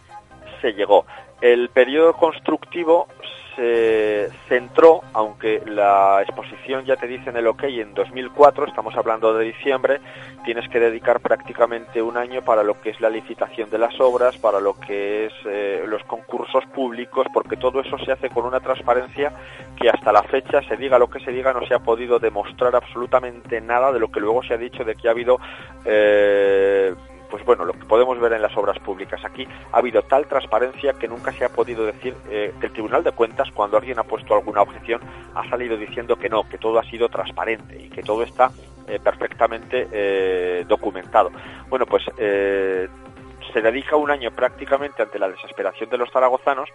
se 0.61 0.73
llegó. 0.73 1.07
El 1.41 1.71
periodo 1.71 2.13
constructivo 2.15 3.09
se 3.57 4.31
centró, 4.49 5.03
aunque 5.13 5.63
la 5.67 6.23
exposición 6.23 6.85
ya 6.85 6.97
te 6.97 7.07
dice 7.07 7.31
en 7.31 7.37
el 7.37 7.47
OK 7.47 7.65
en 7.65 7.95
2004, 7.95 8.67
estamos 8.67 8.95
hablando 8.97 9.35
de 9.35 9.47
diciembre, 9.47 10.01
tienes 10.45 10.69
que 10.69 10.81
dedicar 10.81 11.21
prácticamente 11.21 12.03
un 12.03 12.17
año 12.17 12.43
para 12.43 12.63
lo 12.63 12.81
que 12.81 12.91
es 12.91 13.01
la 13.01 13.11
licitación 13.11 13.71
de 13.71 13.79
las 13.79 13.99
obras, 14.01 14.37
para 14.39 14.61
lo 14.61 14.75
que 14.75 15.27
es 15.27 15.33
eh, 15.47 15.85
los 15.87 16.03
concursos 16.05 16.65
públicos, 16.67 17.27
porque 17.33 17.57
todo 17.57 17.81
eso 17.81 17.99
se 17.99 18.13
hace 18.13 18.31
con 18.31 18.47
una 18.47 18.61
transparencia 18.61 19.33
que 19.81 19.91
hasta 19.91 20.13
la 20.13 20.23
fecha, 20.23 20.63
se 20.63 20.77
diga 20.77 20.99
lo 20.99 21.11
que 21.11 21.21
se 21.21 21.33
diga, 21.33 21.53
no 21.53 21.67
se 21.67 21.75
ha 21.75 21.81
podido 21.81 22.19
demostrar 22.19 22.75
absolutamente 22.75 23.61
nada 23.61 23.93
de 23.93 24.01
lo 24.01 24.11
que 24.11 24.21
luego 24.21 24.43
se 24.43 24.55
ha 24.55 24.59
dicho 24.59 24.85
de 24.85 24.95
que 24.95 25.09
ha 25.09 25.13
habido... 25.13 25.39
Eh, 25.85 26.95
pues 27.33 27.47
bueno, 27.47 27.65
lo 27.65 27.73
que 27.73 27.87
podemos 27.87 28.21
ver 28.21 28.35
en 28.35 28.43
las 28.43 28.55
obras 28.59 28.79
públicas. 28.81 29.25
Aquí 29.25 29.49
ha 29.73 29.79
habido 29.79 30.03
tal 30.03 30.27
transparencia 30.27 30.93
que 30.93 31.09
nunca 31.09 31.33
se 31.33 31.47
ha 31.47 31.49
podido 31.49 31.87
decir 31.87 32.15
eh, 32.29 32.53
que 32.61 32.67
el 32.67 32.73
Tribunal 32.75 33.03
de 33.03 33.13
Cuentas, 33.13 33.51
cuando 33.55 33.79
alguien 33.79 33.99
ha 33.99 34.03
puesto 34.03 34.35
alguna 34.35 34.61
objeción, 34.61 35.01
ha 35.35 35.49
salido 35.49 35.79
diciendo 35.79 36.17
que 36.17 36.29
no, 36.29 36.47
que 36.47 36.59
todo 36.59 36.79
ha 36.79 36.85
sido 36.85 37.09
transparente 37.09 37.81
y 37.81 37.89
que 37.89 38.03
todo 38.03 38.23
está 38.23 38.51
eh, 38.87 38.99
perfectamente 39.03 39.89
eh, 39.91 40.67
documentado. 40.69 41.31
Bueno, 41.71 41.87
pues 41.87 42.05
se 42.15 43.61
dedica 43.63 43.97
un 43.97 44.11
año 44.11 44.31
prácticamente 44.33 45.03
ante 45.03 45.19
la 45.19 45.31
desesperación 45.31 45.89
de 45.89 45.97
los 45.97 46.11
zaragozanos 46.13 46.69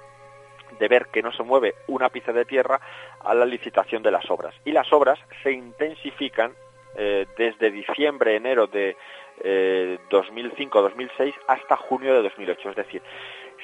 de 0.79 0.87
ver 0.87 1.05
que 1.13 1.21
no 1.21 1.31
se 1.33 1.43
mueve 1.43 1.75
una 1.85 2.09
pizca 2.09 2.33
de 2.33 2.45
tierra 2.45 2.81
a 3.23 3.35
la 3.35 3.45
licitación 3.45 4.01
de 4.01 4.09
las 4.09 4.27
obras. 4.31 4.55
Y 4.65 4.71
las 4.71 4.91
obras 4.91 5.19
se 5.43 5.51
intensifican 5.51 6.51
desde 7.37 7.69
diciembre, 7.69 8.35
enero 8.35 8.65
de 8.65 8.97
eh, 9.43 9.99
2005-2006 10.09 11.33
hasta 11.47 11.77
junio 11.77 12.13
de 12.13 12.23
2008. 12.23 12.69
Es 12.69 12.75
decir, 12.75 13.01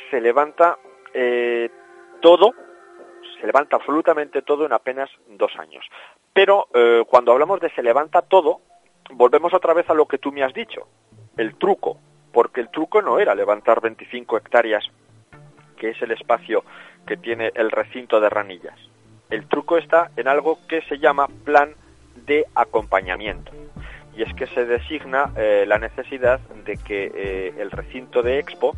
se 0.09 0.21
levanta 0.21 0.77
eh, 1.13 1.69
todo, 2.21 2.53
se 3.39 3.45
levanta 3.45 3.77
absolutamente 3.77 4.41
todo 4.41 4.65
en 4.65 4.73
apenas 4.73 5.09
dos 5.27 5.51
años. 5.57 5.85
Pero 6.33 6.67
eh, 6.73 7.03
cuando 7.07 7.31
hablamos 7.31 7.59
de 7.59 7.69
se 7.71 7.83
levanta 7.83 8.21
todo, 8.21 8.61
volvemos 9.11 9.53
otra 9.53 9.73
vez 9.73 9.89
a 9.89 9.93
lo 9.93 10.07
que 10.07 10.17
tú 10.17 10.31
me 10.31 10.43
has 10.43 10.53
dicho, 10.53 10.87
el 11.37 11.55
truco. 11.55 11.97
porque 12.31 12.61
el 12.61 12.69
truco 12.69 13.03
no 13.03 13.19
era 13.19 13.35
levantar 13.35 13.79
25 13.79 14.37
hectáreas, 14.37 14.83
que 15.77 15.91
es 15.91 16.01
el 16.01 16.11
espacio 16.11 16.63
que 17.05 17.15
tiene 17.15 17.51
el 17.53 17.69
recinto 17.69 18.19
de 18.19 18.27
ranillas. 18.27 18.79
El 19.29 19.47
truco 19.47 19.77
está 19.77 20.09
en 20.15 20.27
algo 20.27 20.57
que 20.67 20.81
se 20.83 20.97
llama 20.97 21.27
plan 21.43 21.75
de 22.25 22.45
acompañamiento. 22.55 23.51
Y 24.15 24.23
es 24.23 24.33
que 24.35 24.47
se 24.47 24.65
designa 24.65 25.31
eh, 25.35 25.65
la 25.67 25.79
necesidad 25.79 26.39
de 26.65 26.77
que 26.77 27.11
eh, 27.15 27.53
el 27.57 27.71
recinto 27.71 28.21
de 28.21 28.39
expo 28.39 28.75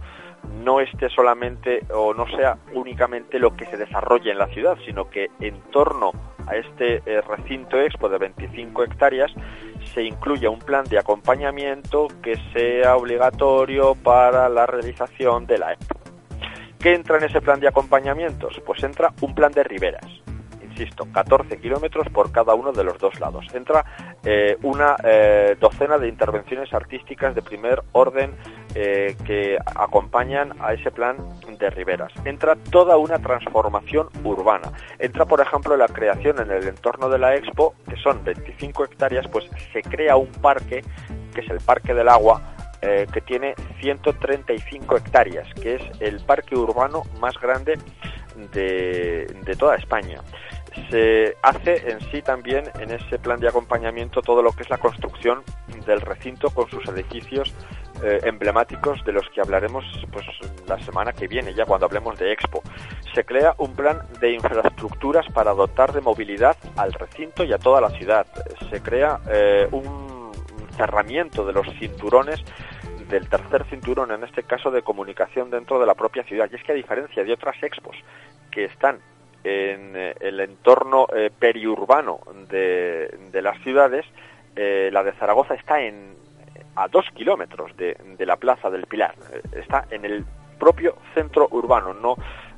no 0.63 0.79
esté 0.79 1.09
solamente 1.09 1.81
o 1.93 2.13
no 2.13 2.27
sea 2.27 2.57
únicamente 2.73 3.39
lo 3.39 3.55
que 3.55 3.65
se 3.65 3.77
desarrolle 3.77 4.31
en 4.31 4.37
la 4.37 4.47
ciudad, 4.47 4.77
sino 4.85 5.09
que 5.09 5.29
en 5.39 5.59
torno 5.71 6.11
a 6.47 6.55
este 6.55 7.01
eh, 7.05 7.21
recinto 7.21 7.79
expo 7.79 8.07
de 8.09 8.17
25 8.19 8.83
hectáreas 8.83 9.31
se 9.93 10.03
incluya 10.03 10.49
un 10.49 10.59
plan 10.59 10.85
de 10.85 10.99
acompañamiento 10.99 12.07
que 12.21 12.37
sea 12.53 12.95
obligatorio 12.95 13.95
para 13.95 14.47
la 14.49 14.65
realización 14.65 15.45
de 15.47 15.57
la 15.57 15.73
expo. 15.73 15.99
¿Qué 16.79 16.93
entra 16.93 17.17
en 17.17 17.23
ese 17.23 17.41
plan 17.41 17.59
de 17.59 17.67
acompañamientos? 17.67 18.61
Pues 18.65 18.83
entra 18.83 19.11
un 19.21 19.33
plan 19.33 19.51
de 19.51 19.63
riberas 19.63 20.24
insisto, 20.75 21.07
14 21.11 21.57
kilómetros 21.57 22.07
por 22.09 22.31
cada 22.31 22.53
uno 22.53 22.71
de 22.71 22.83
los 22.83 22.97
dos 22.99 23.19
lados. 23.19 23.45
Entra 23.53 23.85
eh, 24.23 24.57
una 24.63 24.95
eh, 25.03 25.55
docena 25.59 25.97
de 25.97 26.09
intervenciones 26.09 26.73
artísticas 26.73 27.33
de 27.33 27.41
primer 27.41 27.81
orden 27.93 28.35
eh, 28.73 29.15
que 29.25 29.57
acompañan 29.75 30.53
a 30.59 30.73
ese 30.73 30.91
plan 30.91 31.17
de 31.57 31.69
riberas. 31.69 32.11
Entra 32.25 32.55
toda 32.55 32.97
una 32.97 33.19
transformación 33.19 34.09
urbana. 34.23 34.71
Entra, 34.99 35.25
por 35.25 35.39
ejemplo, 35.39 35.77
la 35.77 35.87
creación 35.87 36.39
en 36.41 36.51
el 36.51 36.67
entorno 36.67 37.09
de 37.09 37.19
la 37.19 37.35
Expo, 37.35 37.75
que 37.89 37.95
son 37.97 38.23
25 38.23 38.83
hectáreas, 38.83 39.27
pues 39.29 39.49
se 39.71 39.81
crea 39.81 40.17
un 40.17 40.31
parque, 40.31 40.83
que 41.33 41.41
es 41.41 41.49
el 41.49 41.59
Parque 41.59 41.93
del 41.93 42.09
Agua, 42.09 42.51
que 42.81 43.19
tiene 43.21 43.55
135 43.81 44.97
hectáreas, 44.97 45.51
que 45.55 45.75
es 45.75 45.81
el 46.01 46.23
parque 46.23 46.55
urbano 46.55 47.01
más 47.19 47.33
grande 47.39 47.79
de, 48.53 49.25
de 49.43 49.55
toda 49.55 49.75
España 49.75 50.21
se 50.89 51.37
hace 51.41 51.89
en 51.89 51.99
sí 52.11 52.21
también 52.21 52.65
en 52.79 52.91
ese 52.91 53.17
plan 53.19 53.39
de 53.39 53.47
acompañamiento 53.47 54.21
todo 54.21 54.41
lo 54.41 54.51
que 54.51 54.63
es 54.63 54.69
la 54.69 54.77
construcción 54.77 55.43
del 55.85 56.01
recinto 56.01 56.49
con 56.49 56.69
sus 56.69 56.87
edificios 56.87 57.53
eh, 58.03 58.19
emblemáticos 58.23 59.03
de 59.05 59.13
los 59.13 59.27
que 59.29 59.41
hablaremos 59.41 59.85
pues 60.11 60.25
la 60.67 60.77
semana 60.83 61.13
que 61.13 61.27
viene 61.27 61.53
ya 61.53 61.65
cuando 61.65 61.85
hablemos 61.85 62.17
de 62.19 62.31
Expo. 62.31 62.61
Se 63.13 63.23
crea 63.23 63.55
un 63.57 63.73
plan 63.73 64.01
de 64.19 64.33
infraestructuras 64.33 65.25
para 65.33 65.53
dotar 65.53 65.93
de 65.93 66.01
movilidad 66.01 66.57
al 66.75 66.93
recinto 66.93 67.43
y 67.43 67.53
a 67.53 67.57
toda 67.57 67.79
la 67.79 67.89
ciudad. 67.91 68.27
Se 68.69 68.81
crea 68.81 69.19
eh, 69.29 69.67
un 69.71 70.31
cerramiento 70.75 71.45
de 71.45 71.53
los 71.53 71.67
cinturones 71.79 72.43
del 73.09 73.29
tercer 73.29 73.63
cinturón, 73.69 74.11
en 74.11 74.23
este 74.23 74.43
caso 74.43 74.71
de 74.71 74.81
comunicación 74.81 75.49
dentro 75.49 75.79
de 75.79 75.85
la 75.85 75.93
propia 75.93 76.23
ciudad. 76.23 76.49
Y 76.51 76.55
es 76.55 76.63
que 76.63 76.73
a 76.73 76.75
diferencia 76.75 77.23
de 77.23 77.31
otras 77.31 77.55
expos 77.63 77.95
que 78.51 78.65
están 78.65 78.99
en 79.45 79.95
eh, 79.95 80.15
el 80.21 80.39
entorno 80.39 81.05
eh, 81.15 81.29
periurbano 81.37 82.19
de, 82.49 83.41
las 83.43 83.61
ciudades, 83.61 84.03
eh, 84.55 84.89
la 84.91 85.03
de 85.03 85.11
Zaragoza 85.13 85.53
está 85.53 85.81
en, 85.81 86.15
a 86.75 86.87
dos 86.87 87.05
kilómetros 87.13 87.77
de, 87.77 87.95
la 88.25 88.37
Plaza 88.37 88.71
del 88.71 88.87
Pilar, 88.87 89.13
está 89.51 89.85
en 89.91 90.03
el 90.03 90.25
propio 90.57 90.97
centro 91.13 91.47
urbano, 91.51 91.93
no, 91.93 92.15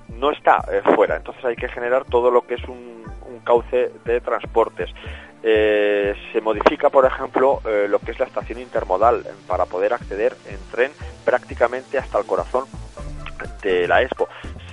no 0.08 0.32
está 0.32 0.64
fuera, 0.96 1.18
entonces 1.18 1.44
hay 1.44 1.58
que 1.58 1.68
generar 1.68 2.06
todo 2.06 2.32
lo 2.32 2.48
que 2.48 2.56
es 2.56 2.64
un, 2.64 3.06
cauce 3.44 3.92
de 4.04 4.20
transportes. 4.20 4.90
se 5.42 6.42
modifica, 6.42 6.90
por 6.90 7.06
ejemplo, 7.06 7.62
lo 7.88 8.00
que 8.00 8.12
es 8.12 8.20
la 8.20 8.26
estación 8.26 8.60
intermodal 8.60 9.24
para 9.48 9.66
poder 9.66 9.94
acceder 9.94 10.36
en 10.50 10.58
tren 10.70 10.92
prácticamente 11.24 11.98
hasta 11.98 12.20
el 12.20 12.26
corazón 12.26 12.66
de 13.62 13.88
la 13.88 14.02
Expo 14.02 14.28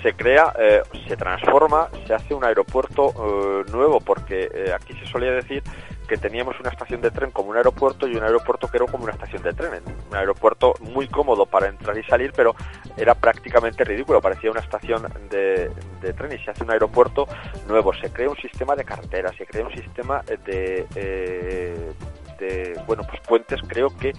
se 0.05 0.13
crea, 0.13 0.53
eh, 0.59 0.83
se 1.09 1.17
transforma, 1.17 1.89
se 2.07 2.13
hace 2.13 2.35
un 2.35 2.45
aeropuerto 2.45 3.15
eh, 3.17 3.71
nuevo, 3.73 4.01
porque 4.01 4.51
eh, 4.53 4.71
aquí 4.75 4.93
se 4.93 5.07
solía 5.07 5.33
decir 5.33 5.63
que 6.07 6.19
teníamos 6.19 6.61
una 6.61 6.69
estación 6.69 7.01
de 7.01 7.11
tren 7.11 7.31
como 7.31 7.49
un 7.49 7.57
aeropuerto 7.57 8.07
y 8.07 8.15
un 8.15 8.23
aeropuerto 8.23 8.69
que 8.69 8.77
era 8.77 8.87
como 8.87 9.05
una 9.05 9.15
estación 9.15 9.43
de 9.43 9.55
tren. 9.55 9.83
Un 10.11 10.15
aeropuerto 10.15 10.75
muy 10.81 11.09
cómodo 11.09 11.47
para 11.47 11.69
entrar 11.69 11.97
y 11.97 12.05
salir, 12.05 12.35
pero 12.37 12.55
era 12.99 13.15
prácticamente 13.15 13.83
ridículo, 13.83 14.21
parecía 14.21 14.51
una 14.51 14.61
estación 14.61 15.11
de, 15.31 15.71
de 16.03 16.13
tren 16.13 16.33
y 16.39 16.45
se 16.45 16.51
hace 16.51 16.65
un 16.65 16.71
aeropuerto 16.71 17.27
nuevo. 17.67 17.95
Se 17.95 18.13
crea 18.13 18.29
un 18.29 18.37
sistema 18.37 18.77
de 18.77 18.85
carreteras, 18.85 19.35
se 19.37 19.47
crea 19.47 19.65
un 19.65 19.73
sistema 19.73 20.21
de 20.45 21.95
de 22.39 22.81
bueno 22.87 23.03
pues 23.09 23.21
puentes 23.23 23.61
creo 23.67 23.89
que 23.97 24.13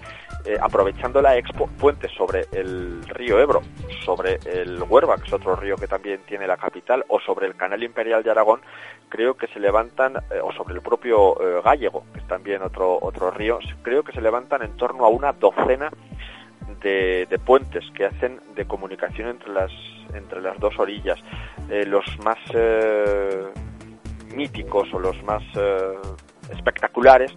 eh, 0.44 0.56
aprovechando 0.60 1.20
la 1.20 1.36
expo 1.36 1.66
puentes 1.66 2.12
sobre 2.12 2.46
el 2.52 3.02
río 3.08 3.40
Ebro 3.40 3.62
sobre 4.04 4.38
el 4.44 4.82
Huerva 4.82 5.16
que 5.16 5.26
es 5.26 5.32
otro 5.32 5.56
río 5.56 5.76
que 5.76 5.88
también 5.88 6.20
tiene 6.26 6.46
la 6.46 6.56
capital 6.56 7.04
o 7.08 7.18
sobre 7.20 7.46
el 7.46 7.56
canal 7.56 7.82
imperial 7.82 8.22
de 8.22 8.30
Aragón 8.30 8.60
creo 9.08 9.36
que 9.36 9.46
se 9.48 9.58
levantan 9.58 10.16
eh, 10.30 10.40
o 10.42 10.52
sobre 10.52 10.74
el 10.74 10.82
propio 10.82 11.40
eh, 11.40 11.62
Gallego 11.64 12.04
que 12.12 12.20
es 12.20 12.28
también 12.28 12.62
otro 12.62 12.98
otro 13.00 13.30
río 13.30 13.58
creo 13.82 14.02
que 14.04 14.12
se 14.12 14.20
levantan 14.20 14.62
en 14.62 14.76
torno 14.76 15.04
a 15.04 15.08
una 15.08 15.32
docena 15.32 15.90
de, 16.82 17.26
de, 17.28 17.38
puentes 17.38 17.84
que 17.94 18.04
hacen 18.04 18.40
de 18.54 18.66
comunicación 18.66 19.28
entre 19.28 19.52
las 19.52 19.70
entre 20.14 20.40
las 20.40 20.58
dos 20.58 20.78
orillas. 20.78 21.18
Los 21.68 22.04
más 22.24 22.38
míticos 24.34 24.88
o 24.92 24.98
los 24.98 25.20
más 25.24 25.42
espectaculares 26.50 27.32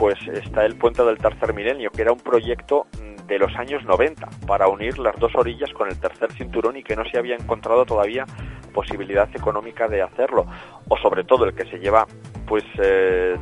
pues 0.00 0.16
está 0.32 0.64
el 0.64 0.76
puente 0.76 1.04
del 1.04 1.18
tercer 1.18 1.52
milenio, 1.52 1.90
que 1.90 2.00
era 2.00 2.10
un 2.10 2.20
proyecto 2.20 2.86
mm, 2.94 3.26
de 3.26 3.38
los 3.38 3.54
años 3.56 3.84
90 3.84 4.26
para 4.46 4.66
unir 4.66 4.98
las 4.98 5.14
dos 5.20 5.30
orillas 5.34 5.70
con 5.74 5.88
el 5.88 6.00
tercer 6.00 6.32
cinturón 6.32 6.78
y 6.78 6.82
que 6.82 6.96
no 6.96 7.04
se 7.04 7.18
había 7.18 7.36
encontrado 7.36 7.84
todavía 7.84 8.24
posibilidad 8.72 9.28
económica 9.36 9.88
de 9.88 10.00
hacerlo. 10.00 10.46
O 10.88 10.96
sobre 10.96 11.24
todo 11.24 11.44
el 11.44 11.54
que 11.54 11.66
se 11.66 11.78
lleva 11.78 12.06
pues 12.46 12.64
eh, 12.82 13.36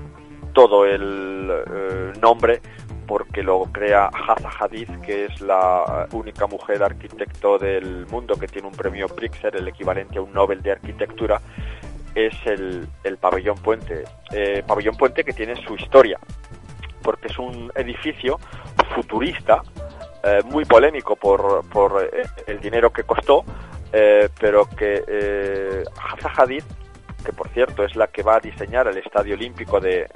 todo 0.52 0.84
el 0.84 1.48
eh, 1.48 2.12
nombre 2.20 2.60
porque 3.06 3.44
lo 3.44 3.62
crea 3.72 4.06
Haza 4.06 4.50
Hadid, 4.58 4.90
que 5.06 5.26
es 5.26 5.40
la 5.40 6.08
única 6.12 6.48
mujer 6.48 6.82
arquitecto 6.82 7.56
del 7.56 8.04
mundo 8.08 8.34
que 8.34 8.48
tiene 8.48 8.66
un 8.66 8.74
premio 8.74 9.06
Pritzker, 9.06 9.54
el 9.54 9.68
equivalente 9.68 10.18
a 10.18 10.22
un 10.22 10.32
Nobel 10.32 10.60
de 10.60 10.72
Arquitectura, 10.72 11.40
es 12.14 12.34
el, 12.46 12.88
pabellón 13.18 13.56
puente. 13.58 14.04
Eh, 14.32 14.62
pabellón 14.66 14.96
puente 14.96 15.24
que 15.24 15.32
tiene 15.32 15.54
su 15.56 15.74
historia, 15.76 16.18
porque 17.08 17.28
es 17.28 17.38
un 17.38 17.72
edificio 17.74 18.38
futurista, 18.94 19.62
eh, 20.22 20.40
muy 20.44 20.66
polémico 20.66 21.16
por, 21.16 21.64
eh, 22.02 22.22
el 22.46 22.60
dinero 22.60 22.92
que 22.92 23.02
costó, 23.02 23.46
pero 24.38 24.68
que 24.68 25.02
eh, 25.08 25.84
Hadid, 26.36 26.64
que 27.24 27.32
por 27.32 27.48
cierto 27.48 27.82
es 27.82 27.96
la 27.96 28.08
que 28.08 28.22
va 28.22 28.36
a 28.36 28.40
diseñar 28.40 28.88
el 28.88 28.98
Estadio 28.98 29.36
Olímpico 29.36 29.80
de, 29.80 30.06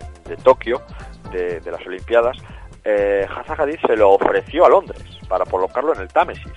Tokio, 0.42 0.82
de, 1.30 1.62
las 1.64 1.80
Olimpiadas, 1.86 2.36
eh, 2.84 3.26
Hadid 3.48 3.78
se 3.86 3.96
lo 3.96 4.10
ofreció 4.10 4.66
a 4.66 4.68
Londres 4.68 5.02
para 5.30 5.46
colocarlo 5.46 5.94
en 5.94 6.02
el 6.02 6.08
Támesis. 6.08 6.52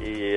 Y 0.00 0.36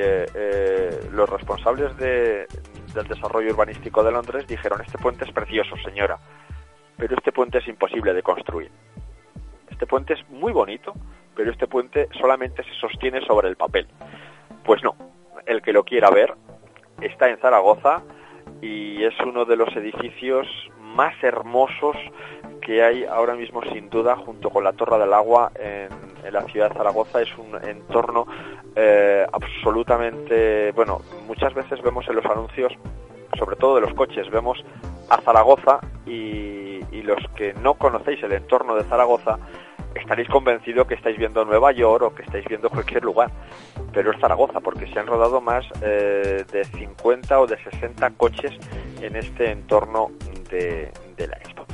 los 1.12 1.30
responsables 1.30 1.97
de, 1.97 2.47
del 2.95 3.06
desarrollo 3.06 3.52
urbanístico 3.52 4.02
de 4.02 4.14
Londres 4.14 4.47
dijeron, 4.47 4.80
este 4.80 4.97
puente 4.97 5.26
es 5.26 5.32
precioso, 5.34 5.76
señora, 5.84 6.18
pero 7.02 7.16
este 7.18 7.32
puente 7.32 7.58
es 7.58 7.68
imposible 7.68 8.14
de 8.14 8.22
construir. 8.22 8.72
Este 9.82 9.89
puente 9.89 10.13
es 10.13 10.29
muy 10.29 10.53
bonito, 10.53 10.93
pero 11.36 11.49
este 11.49 11.65
puente 11.65 12.07
solamente 12.11 12.63
se 12.63 12.71
sostiene 12.75 13.19
sobre 13.25 13.49
el 13.49 13.55
papel. 13.55 13.88
Pues 14.63 14.84
no, 14.84 14.95
el 15.47 15.63
que 15.63 15.73
lo 15.73 15.84
quiera 15.84 16.11
ver 16.11 16.36
está 17.01 17.27
en 17.29 17.39
Zaragoza 17.39 18.03
y 18.61 19.03
es 19.03 19.19
uno 19.25 19.43
de 19.43 19.55
los 19.55 19.75
edificios 19.75 20.45
más 20.79 21.15
hermosos 21.23 21.97
que 22.61 22.84
hay 22.84 23.05
ahora 23.05 23.34
mismo 23.34 23.63
sin 23.73 23.89
duda 23.89 24.15
junto 24.17 24.51
con 24.51 24.63
la 24.63 24.73
Torre 24.73 24.99
del 24.99 25.13
Agua 25.13 25.51
en, 25.55 25.89
la 26.32 26.43
ciudad 26.43 26.69
de 26.69 26.75
Zaragoza 26.75 27.19
es 27.23 27.36
un 27.36 27.57
entorno 27.67 28.27
eh, 28.75 29.25
absolutamente 29.34 30.71
bueno 30.73 30.99
muchas 31.25 31.55
veces 31.55 31.82
vemos 31.82 32.07
en 32.07 32.17
los 32.17 32.25
anuncios 32.25 32.71
sobre 33.39 33.55
todo 33.55 33.75
de 33.75 33.82
los 33.82 33.95
coches 33.95 34.29
vemos 34.29 34.63
a 35.09 35.19
Zaragoza 35.21 35.79
y, 36.05 36.82
y 36.91 37.01
los 37.01 37.19
que 37.36 37.53
no 37.55 37.73
conocéis 37.73 38.21
el 38.21 38.34
entorno 38.34 38.75
de 38.75 38.84
Zaragoza 38.84 39.39
estaréis 39.96 40.30
convencidos 40.30 40.88
que 40.88 40.96
estáis 40.96 41.18
viendo 41.18 41.44
Nueva 41.46 41.72
York 41.72 42.04
o 42.04 42.16
que 42.16 42.24
estáis 42.24 42.46
viendo 42.46 42.70
cualquier 42.70 43.04
lugar, 43.04 43.32
pero 43.94 44.12
es 44.12 44.20
Zaragoza, 44.20 44.60
porque 44.60 44.88
se 44.88 45.00
han 45.00 45.08
rodado 45.08 45.42
más 45.42 45.66
eh, 45.82 46.46
de 46.52 46.66
50 46.66 47.39
o 47.39 47.48
de 47.48 47.58
60 47.64 48.10
coches 48.12 48.52
en 49.02 49.16
este 49.16 49.52
entorno 49.52 50.12
de, 50.50 50.92
la 51.18 51.38
Expo. 51.38 51.66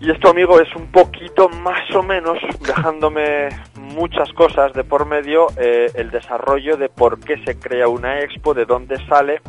Y 0.00 0.10
esto, 0.10 0.30
amigo, 0.30 0.60
es 0.60 0.74
un 0.76 0.86
poquito 0.88 1.48
más 1.48 1.90
o 1.94 2.02
menos, 2.02 2.38
dejándome 2.60 3.48
muchas 3.76 4.30
cosas 4.34 4.72
de 4.74 4.84
por 4.84 5.06
medio, 5.06 5.46
eh, 5.56 5.90
el 5.94 6.10
desarrollo 6.10 6.76
de 6.76 6.88
por 6.88 7.18
qué 7.20 7.42
se 7.44 7.58
crea 7.58 7.88
una 7.88 8.20
expo, 8.20 8.52
de 8.52 8.66
dónde 8.66 8.96
sale 9.06 9.40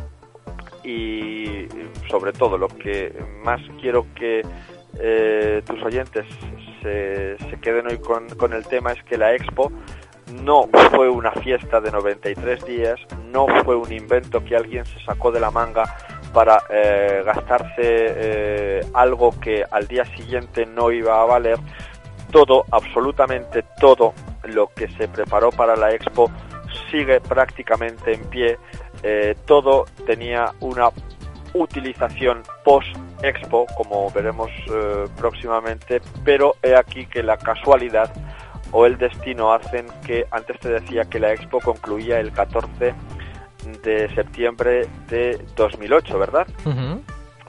y 0.82 1.66
sobre 2.08 2.32
todo 2.32 2.56
lo 2.56 2.68
que 2.68 3.12
más 3.44 3.60
quiero 3.80 4.06
que 4.14 4.42
eh, 5.00 5.62
tus 5.66 5.82
oyentes 5.82 6.26
se, 6.82 7.36
queden 7.60 7.86
hoy 7.86 7.98
con, 7.98 8.52
el 8.52 8.66
tema 8.66 8.92
es 8.92 9.02
que 9.04 9.16
la 9.16 9.34
expo 9.34 9.70
no 10.42 10.68
fue 10.90 11.08
una 11.08 11.32
fiesta 11.32 11.80
de 11.80 11.90
93 11.90 12.64
días, 12.64 13.00
no 13.32 13.46
fue 13.64 13.76
un 13.76 13.92
invento 13.92 14.44
que 14.44 14.56
alguien 14.56 14.84
se 14.84 15.00
sacó 15.04 15.32
de 15.32 15.40
la 15.40 15.50
manga 15.50 15.96
para 16.32 16.62
eh, 16.70 17.22
gastarse 17.24 17.74
eh, 17.78 18.86
algo 18.92 19.38
que 19.40 19.64
al 19.70 19.86
día 19.86 20.04
siguiente 20.16 20.66
no 20.66 20.90
iba 20.90 21.20
a 21.20 21.24
valer. 21.24 21.58
Todo, 22.30 22.66
absolutamente 22.70 23.64
todo 23.80 24.12
lo 24.44 24.68
que 24.68 24.88
se 24.88 25.08
preparó 25.08 25.50
para 25.50 25.76
la 25.76 25.92
expo 25.92 26.30
sigue 26.90 27.20
prácticamente 27.20 28.12
en 28.12 28.24
pie. 28.24 28.58
Todo 29.46 29.86
tenía 30.06 30.52
una 30.60 30.90
utilización 31.58 32.42
post-expo, 32.64 33.66
como 33.76 34.10
veremos 34.10 34.50
próximamente, 35.16 36.00
pero 36.24 36.54
he 36.62 36.74
aquí 36.74 37.06
que 37.06 37.22
la 37.22 37.36
casualidad 37.36 38.10
o 38.72 38.86
el 38.86 38.98
destino 38.98 39.52
hacen 39.52 39.86
que, 40.06 40.26
antes 40.30 40.58
te 40.60 40.68
decía 40.68 41.04
que 41.04 41.18
la 41.18 41.32
expo 41.32 41.60
concluía 41.60 42.20
el 42.20 42.32
14 42.32 42.94
de 43.82 44.14
septiembre 44.14 44.86
de 45.08 45.38
2008, 45.56 46.18
¿verdad? 46.18 46.46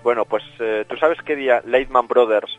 Bueno, 0.03 0.25
pues 0.25 0.43
eh, 0.59 0.85
¿tú 0.87 0.95
sabes 0.97 1.17
qué 1.25 1.35
día 1.35 1.61
Lehman 1.65 2.07
Brothers 2.07 2.57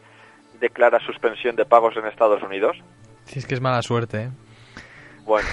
declara 0.60 1.00
suspensión 1.00 1.56
de 1.56 1.64
pagos 1.64 1.96
en 1.96 2.06
Estados 2.06 2.42
Unidos? 2.42 2.76
Sí, 3.24 3.38
es 3.38 3.46
que 3.46 3.54
es 3.54 3.60
mala 3.60 3.82
suerte. 3.82 4.24
¿eh? 4.24 4.30
Bueno, 5.24 5.48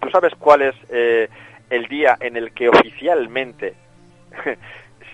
¿tú 0.00 0.10
sabes 0.10 0.34
cuál 0.38 0.62
es 0.62 0.74
eh, 0.90 1.28
el 1.70 1.86
día 1.88 2.16
en 2.20 2.36
el 2.36 2.52
que 2.52 2.68
oficialmente 2.68 3.74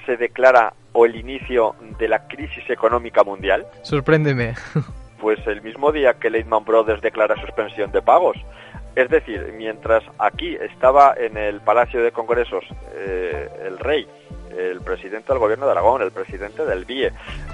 se 0.05 0.16
declara 0.16 0.74
o 0.92 1.07
el 1.07 1.16
inicio 1.16 1.74
de 1.98 2.09
la 2.09 2.26
crisis 2.28 2.68
económica 2.70 3.24
mundial? 3.24 3.66
Sorpréndeme. 3.82 4.55
Pues 5.20 5.38
el 5.46 5.62
mismo 5.62 5.90
día 5.90 6.14
que 6.14 6.28
Lehman 6.28 6.64
Brothers 6.64 7.00
declara 7.00 7.40
suspensión 7.40 7.90
de 7.92 8.02
pagos. 8.02 8.36
Es 8.94 9.09
decir, 9.09 9.55
mientras 9.57 10.05
aquí 10.18 10.55
estaba 10.57 11.14
en 11.16 11.36
el 11.36 11.61
Palacio 11.61 12.02
de 12.02 12.12
Congresos 12.12 12.64
eh, 12.92 13.48
el 13.64 13.78
rey, 13.78 14.07
el 14.57 14.80
presidente 14.82 15.32
del 15.32 15.38
gobierno 15.38 15.66
de 15.66 15.72
Aragón, 15.72 16.02
el 16.02 16.12
presidente 16.12 16.64
del 16.64 16.84
BIE, 16.84 17.11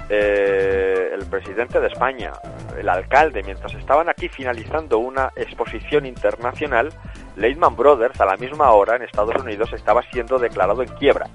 eh, 0.09 1.11
el 1.13 1.25
presidente 1.25 1.79
de 1.79 1.87
España, 1.87 2.33
el 2.77 2.87
alcalde, 2.89 3.41
mientras 3.43 3.73
estaban 3.73 4.09
aquí 4.09 4.29
finalizando 4.29 4.99
una 4.99 5.31
exposición 5.35 6.05
internacional, 6.05 6.93
Lehman 7.37 7.75
Brothers 7.75 8.19
a 8.21 8.25
la 8.25 8.37
misma 8.37 8.71
hora 8.71 8.95
en 8.97 9.03
Estados 9.03 9.41
Unidos 9.41 9.73
estaba 9.73 10.03
siendo 10.11 10.37
declarado 10.37 10.83
en 10.83 10.89
quiebra. 10.89 11.27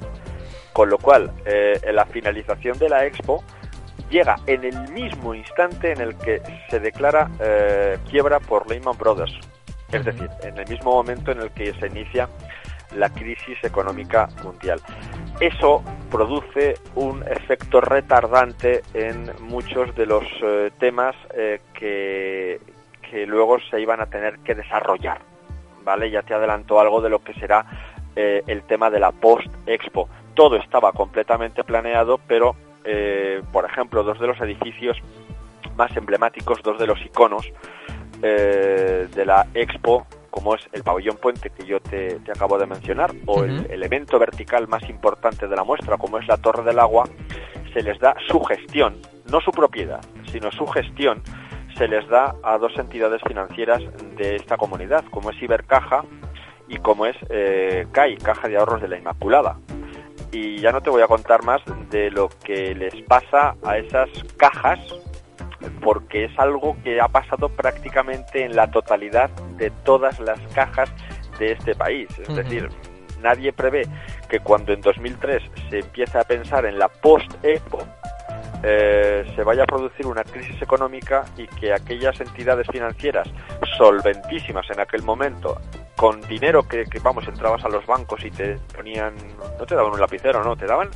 Con 0.76 0.90
lo 0.90 0.98
cual, 0.98 1.32
eh, 1.46 1.80
la 1.90 2.04
finalización 2.04 2.78
de 2.78 2.90
la 2.90 3.06
expo 3.06 3.42
llega 4.10 4.36
en 4.46 4.62
el 4.62 4.92
mismo 4.92 5.34
instante 5.34 5.90
en 5.90 6.02
el 6.02 6.16
que 6.18 6.42
se 6.68 6.78
declara 6.78 7.30
quiebra 8.08 8.38
por 8.38 8.70
Lehman 8.70 8.96
Brothers 8.96 9.36
es 9.92 10.04
decir, 10.04 10.28
en 10.42 10.58
el 10.58 10.68
mismo 10.68 10.92
momento 10.92 11.32
en 11.32 11.40
el 11.40 11.50
que 11.50 11.72
se 11.74 11.86
inicia 11.86 12.28
la 12.96 13.10
crisis 13.10 13.62
económica 13.62 14.28
mundial. 14.42 14.80
Eso 15.40 15.82
produce 16.10 16.74
un 16.94 17.22
efecto 17.28 17.80
retardante 17.80 18.82
en 18.94 19.30
muchos 19.40 19.94
de 19.94 20.06
los 20.06 20.24
eh, 20.42 20.70
temas 20.78 21.14
eh, 21.34 21.60
que, 21.74 22.60
que, 23.10 23.26
luego 23.26 23.58
se 23.70 23.80
iban 23.80 24.00
a 24.00 24.06
tener 24.06 24.38
que 24.38 24.54
desarrollar. 24.54 25.18
¿Vale? 25.84 26.10
Ya 26.10 26.22
te 26.22 26.34
adelanto 26.34 26.80
algo 26.80 27.00
de 27.00 27.10
lo 27.10 27.20
que 27.20 27.32
será 27.34 27.94
eh, 28.16 28.42
el 28.46 28.62
tema 28.62 28.90
de 28.90 29.00
la 29.00 29.12
post-expo. 29.12 30.08
Todo 30.34 30.56
estaba 30.56 30.92
completamente 30.92 31.64
planeado, 31.64 32.18
pero, 32.26 32.56
por 33.52 33.64
ejemplo, 33.64 34.04
dos 34.04 34.20
de 34.20 34.28
los 34.28 34.40
edificios 34.40 34.96
más 35.76 35.96
emblemáticos, 35.96 36.62
dos 36.62 36.78
de 36.78 36.86
los 36.86 37.00
iconos, 37.04 37.46
eh, 38.22 39.08
de 39.14 39.26
la 39.26 39.46
expo 39.54 40.06
como 40.30 40.54
es 40.54 40.68
el 40.72 40.82
pabellón 40.82 41.16
puente 41.16 41.48
que 41.48 41.64
yo 41.64 41.80
te, 41.80 42.18
acabo 42.30 42.58
de 42.58 42.66
mencionar, 42.66 43.10
o 43.24 43.42
el 43.42 43.70
elemento 43.70 44.18
vertical 44.18 44.68
más 44.68 44.86
importante 44.90 45.48
de 45.48 45.56
la 45.56 45.64
muestra, 45.64 45.96
como 45.96 46.18
es 46.18 46.28
la 46.28 46.36
Torre 46.36 46.62
del 46.62 46.78
Agua, 46.78 47.08
se 47.72 47.82
les 47.82 47.98
da 48.00 48.14
su 48.28 48.40
gestión, 48.40 48.96
no 49.30 49.40
su 49.40 49.50
propiedad, 49.50 50.04
sino 50.30 50.52
su 50.52 50.66
gestión, 50.66 51.22
se 51.78 51.88
les 51.88 52.06
da 52.08 52.34
a 52.42 52.58
dos 52.58 52.76
entidades 52.76 53.22
financieras 53.26 53.82
de 54.18 54.36
esta 54.36 54.58
comunidad, 54.58 55.04
como 55.10 55.30
es 55.30 55.40
Ibercaja 55.40 56.04
y 56.68 56.78
como 56.78 57.06
es 57.06 57.16
eh, 57.30 57.86
CAI, 57.92 58.16
Caja 58.16 58.48
de 58.48 58.56
Ahorros 58.56 58.80
de 58.80 58.88
la 58.88 58.98
Inmaculada. 58.98 59.58
Y 60.32 60.58
ya 60.58 60.72
no 60.72 60.80
te 60.80 60.90
voy 60.90 61.02
a 61.02 61.06
contar 61.06 61.44
más 61.44 61.62
de 61.90 62.10
lo 62.10 62.28
que 62.44 62.74
les 62.74 62.94
pasa 63.02 63.54
a 63.64 63.78
esas 63.78 64.08
cajas 64.36 64.80
porque 65.80 66.24
es 66.24 66.38
algo 66.38 66.76
que 66.82 67.00
ha 67.00 67.08
pasado 67.08 67.48
prácticamente 67.48 68.44
en 68.44 68.54
la 68.54 68.70
totalidad 68.70 69.30
de 69.56 69.70
todas 69.84 70.18
las 70.20 70.40
cajas 70.54 70.90
de 71.38 71.52
este 71.52 71.74
país. 71.74 72.08
Es 72.18 72.34
decir, 72.34 72.68
nadie 73.22 73.52
prevé 73.52 73.82
que 74.28 74.40
cuando 74.40 74.72
en 74.72 74.80
2003 74.80 75.42
se 75.70 75.78
empiece 75.80 76.18
a 76.18 76.24
pensar 76.24 76.66
en 76.66 76.78
la 76.78 76.88
post-EPO, 76.88 77.78
eh, 78.62 79.24
se 79.34 79.42
vaya 79.42 79.62
a 79.64 79.66
producir 79.66 80.06
una 80.06 80.24
crisis 80.24 80.60
económica 80.60 81.24
y 81.36 81.46
que 81.46 81.72
aquellas 81.72 82.20
entidades 82.20 82.66
financieras 82.68 83.28
solventísimas 83.76 84.68
en 84.70 84.80
aquel 84.80 85.02
momento, 85.02 85.60
con 85.96 86.20
dinero 86.22 86.66
que, 86.68 86.84
que, 86.84 86.98
vamos, 86.98 87.26
entrabas 87.26 87.64
a 87.64 87.68
los 87.68 87.86
bancos 87.86 88.24
y 88.24 88.30
te 88.30 88.58
ponían, 88.74 89.14
no 89.58 89.66
te 89.66 89.74
daban 89.74 89.92
un 89.92 90.00
lapicero, 90.00 90.44
no, 90.44 90.56
te 90.56 90.66
daban 90.66 90.90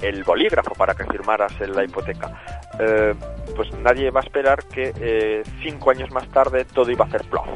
el 0.00 0.22
bolígrafo 0.24 0.74
para 0.74 0.94
que 0.94 1.04
firmaras 1.04 1.60
en 1.60 1.74
la 1.74 1.84
hipoteca. 1.84 2.30
Eh, 2.78 3.14
pues 3.56 3.72
nadie 3.78 4.10
va 4.10 4.20
a 4.20 4.22
esperar 4.22 4.64
que 4.64 4.92
eh, 5.00 5.42
cinco 5.62 5.90
años 5.90 6.10
más 6.12 6.28
tarde 6.28 6.64
todo 6.64 6.90
iba 6.90 7.04
a 7.04 7.08
hacer 7.08 7.24
plof. 7.24 7.46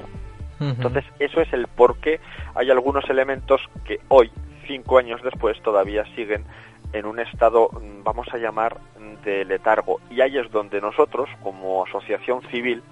Entonces, 0.60 1.04
eso 1.20 1.40
es 1.40 1.52
el 1.52 1.68
por 1.68 1.98
qué 1.98 2.18
hay 2.56 2.68
algunos 2.68 3.08
elementos 3.08 3.60
que 3.84 4.00
hoy, 4.08 4.32
cinco 4.66 4.98
años 4.98 5.22
después, 5.22 5.56
todavía 5.62 6.04
siguen 6.16 6.44
en 6.92 7.06
un 7.06 7.20
estado, 7.20 7.70
vamos 8.02 8.26
a 8.32 8.38
llamar, 8.38 8.76
de 9.24 9.44
letargo. 9.44 10.00
Y 10.10 10.20
ahí 10.20 10.36
es 10.36 10.50
donde 10.50 10.80
nosotros, 10.80 11.28
como 11.42 11.84
asociación 11.84 12.42
civil, 12.50 12.82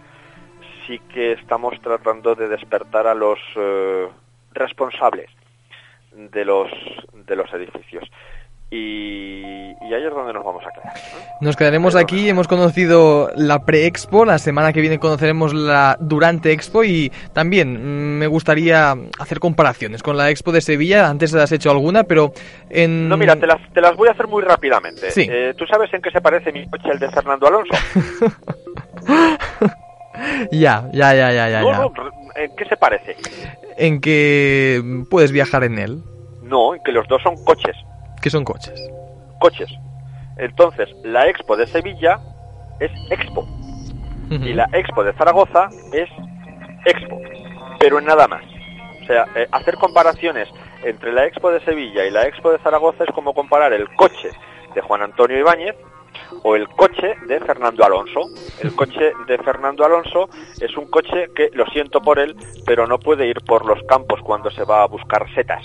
sí 0.86 1.00
que 1.12 1.32
estamos 1.32 1.80
tratando 1.80 2.34
de 2.34 2.48
despertar 2.48 3.06
a 3.06 3.14
los 3.14 3.38
eh, 3.56 4.08
responsables 4.52 5.30
de 6.12 6.44
los, 6.44 6.70
de 7.12 7.36
los 7.36 7.52
edificios 7.52 8.04
y, 8.68 9.94
ahí 9.94 10.04
es 10.04 10.12
donde 10.12 10.32
nos 10.32 10.44
vamos 10.44 10.64
a 10.66 10.70
quedar. 10.72 10.92
Nos 11.40 11.54
quedaremos 11.54 11.94
aquí, 11.94 12.28
hemos 12.28 12.48
conocido 12.48 13.30
la 13.36 13.64
pre-expo, 13.64 14.24
la 14.24 14.38
semana 14.38 14.72
que 14.72 14.80
viene 14.80 14.98
conoceremos 14.98 15.54
la 15.54 15.96
durante 16.00 16.50
expo 16.50 16.82
y 16.82 17.12
también 17.32 17.74
mm, 17.74 18.18
me 18.18 18.26
gustaría 18.26 18.96
hacer 19.20 19.38
comparaciones 19.38 20.02
con 20.02 20.16
la 20.16 20.30
expo 20.30 20.50
de 20.50 20.60
Sevilla, 20.60 21.08
antes 21.08 21.32
has 21.34 21.52
hecho 21.52 21.70
alguna, 21.70 22.04
pero 22.04 22.32
en... 22.68 23.08
No, 23.08 23.16
mira, 23.16 23.36
te 23.36 23.46
las, 23.46 23.60
te 23.72 23.80
las 23.80 23.94
voy 23.94 24.08
a 24.08 24.12
hacer 24.12 24.26
muy 24.26 24.42
rápidamente. 24.42 25.08
Eh, 25.16 25.54
¿Tú 25.56 25.64
sabes 25.66 25.92
en 25.94 26.02
qué 26.02 26.10
se 26.10 26.20
parece 26.20 26.50
mi 26.50 26.68
coche 26.68 26.90
al 26.90 26.98
de 26.98 27.08
Fernando 27.08 27.46
Alonso? 27.46 27.74
ya, 30.50 30.88
ya, 30.92 31.14
ya, 31.14 31.32
ya, 31.32 31.48
ya. 31.48 31.62
¿En 32.36 32.54
qué 32.54 32.64
se 32.66 32.76
parece? 32.76 33.16
En 33.76 34.00
que 34.00 35.04
puedes 35.10 35.32
viajar 35.32 35.64
en 35.64 35.78
él. 35.78 36.02
No, 36.42 36.74
en 36.74 36.82
que 36.82 36.92
los 36.92 37.06
dos 37.08 37.22
son 37.22 37.42
coches. 37.44 37.76
¿Qué 38.20 38.30
son 38.30 38.44
coches? 38.44 38.74
Coches. 39.40 39.70
Entonces, 40.36 40.88
la 41.02 41.28
Expo 41.28 41.56
de 41.56 41.66
Sevilla 41.66 42.20
es 42.80 42.90
Expo. 43.10 43.46
Y 44.28 44.52
la 44.54 44.68
Expo 44.72 45.04
de 45.04 45.12
Zaragoza 45.14 45.68
es 45.92 46.08
Expo. 46.84 47.20
Pero 47.78 47.98
en 47.98 48.04
nada 48.04 48.26
más. 48.28 48.42
O 49.02 49.06
sea, 49.06 49.26
eh, 49.36 49.46
hacer 49.52 49.76
comparaciones 49.76 50.48
entre 50.84 51.12
la 51.12 51.26
Expo 51.26 51.50
de 51.50 51.60
Sevilla 51.60 52.04
y 52.04 52.10
la 52.10 52.26
Expo 52.26 52.50
de 52.50 52.58
Zaragoza 52.58 53.04
es 53.04 53.10
como 53.14 53.34
comparar 53.34 53.72
el 53.72 53.88
coche 53.94 54.30
de 54.74 54.80
Juan 54.80 55.02
Antonio 55.02 55.38
Ibáñez 55.38 55.76
o 56.42 56.56
el 56.56 56.68
coche 56.68 57.14
de 57.26 57.40
Fernando 57.40 57.84
Alonso. 57.84 58.30
El 58.60 58.74
coche 58.74 59.12
de 59.26 59.38
Fernando 59.38 59.84
Alonso 59.84 60.28
es 60.60 60.76
un 60.76 60.86
coche 60.86 61.28
que, 61.34 61.50
lo 61.52 61.66
siento 61.66 62.00
por 62.00 62.18
él, 62.18 62.36
pero 62.64 62.86
no 62.86 62.98
puede 62.98 63.26
ir 63.26 63.40
por 63.42 63.66
los 63.66 63.82
campos 63.84 64.20
cuando 64.22 64.50
se 64.50 64.64
va 64.64 64.82
a 64.82 64.86
buscar 64.86 65.26
setas. 65.34 65.64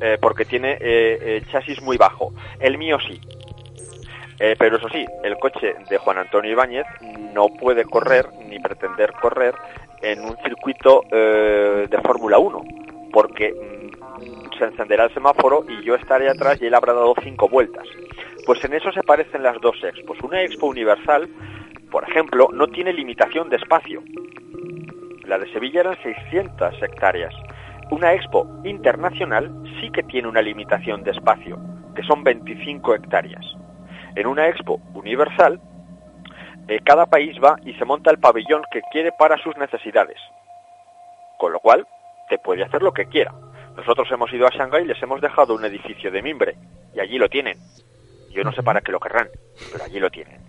Eh, 0.00 0.16
porque 0.20 0.44
tiene 0.44 0.78
eh, 0.80 1.38
el 1.38 1.50
chasis 1.50 1.82
muy 1.82 1.96
bajo. 1.96 2.32
El 2.60 2.78
mío 2.78 2.98
sí. 3.00 3.20
Eh, 4.38 4.54
pero 4.56 4.76
eso 4.76 4.88
sí, 4.90 5.04
el 5.24 5.36
coche 5.36 5.74
de 5.90 5.98
Juan 5.98 6.18
Antonio 6.18 6.52
Ibáñez 6.52 6.86
no 7.32 7.48
puede 7.48 7.84
correr 7.84 8.28
ni 8.46 8.60
pretender 8.60 9.12
correr 9.14 9.54
en 10.00 10.20
un 10.20 10.36
circuito 10.44 11.02
de 11.10 12.00
Fórmula 12.04 12.38
1, 12.38 12.64
porque 13.12 13.52
mm, 13.52 14.56
se 14.56 14.64
encenderá 14.66 15.06
el 15.06 15.14
semáforo 15.14 15.64
y 15.68 15.82
yo 15.82 15.96
estaré 15.96 16.28
atrás 16.28 16.58
y 16.62 16.66
él 16.66 16.74
habrá 16.74 16.92
dado 16.92 17.14
cinco 17.20 17.48
vueltas. 17.48 17.84
Pues 18.48 18.64
en 18.64 18.72
eso 18.72 18.90
se 18.92 19.02
parecen 19.02 19.42
las 19.42 19.60
dos 19.60 19.76
expos. 19.84 20.18
Una 20.22 20.40
expo 20.40 20.68
universal, 20.68 21.28
por 21.90 22.08
ejemplo, 22.08 22.48
no 22.50 22.66
tiene 22.66 22.94
limitación 22.94 23.50
de 23.50 23.56
espacio. 23.56 24.02
La 25.26 25.38
de 25.38 25.52
Sevilla 25.52 25.80
eran 25.80 26.02
600 26.02 26.82
hectáreas 26.82 27.34
una 27.90 28.14
expo 28.14 28.46
internacional 28.64 29.50
sí 29.78 29.90
que 29.90 30.02
tiene 30.02 30.28
una 30.28 30.40
limitación 30.40 31.02
de 31.04 31.10
espacio, 31.10 31.58
que 31.94 32.02
son 32.02 32.24
25 32.24 32.94
hectáreas. 32.94 33.44
En 34.16 34.26
una 34.26 34.48
expo 34.48 34.80
universal, 34.94 35.60
eh, 36.68 36.80
cada 36.84 37.04
país 37.04 37.36
va 37.44 37.56
y 37.66 37.74
se 37.74 37.84
monta 37.84 38.10
el 38.10 38.18
pabellón 38.18 38.62
que 38.70 38.80
quiere 38.90 39.12
para 39.12 39.36
sus 39.36 39.58
necesidades. 39.58 40.18
con 41.36 41.52
lo 41.52 41.60
cual 41.60 41.86
te 42.30 42.38
puede 42.38 42.64
hacer 42.64 42.82
lo 42.82 42.92
que 42.92 43.06
quiera. 43.06 43.32
Nosotros 43.76 44.10
hemos 44.10 44.32
ido 44.32 44.46
a 44.46 44.50
Shanghái 44.50 44.84
y 44.84 44.88
les 44.88 45.02
hemos 45.02 45.20
dejado 45.20 45.54
un 45.54 45.66
edificio 45.66 46.10
de 46.10 46.22
mimbre 46.22 46.56
y 46.94 47.00
allí 47.00 47.18
lo 47.18 47.28
tienen. 47.28 47.58
Yo 48.30 48.44
no 48.44 48.52
sé 48.52 48.62
para 48.62 48.80
qué 48.80 48.92
lo 48.92 49.00
querrán, 49.00 49.28
pero 49.72 49.84
allí 49.84 49.98
lo 49.98 50.10
tienen. 50.10 50.40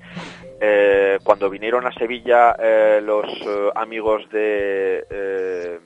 Eh, 0.61 1.19
cuando 1.23 1.49
vinieron 1.49 1.88
a 1.88 1.93
Sevilla 1.93 2.55
eh, 2.59 2.99
los 3.01 3.25
eh, 3.25 3.69
amigos 3.75 4.30
de 4.30 5.80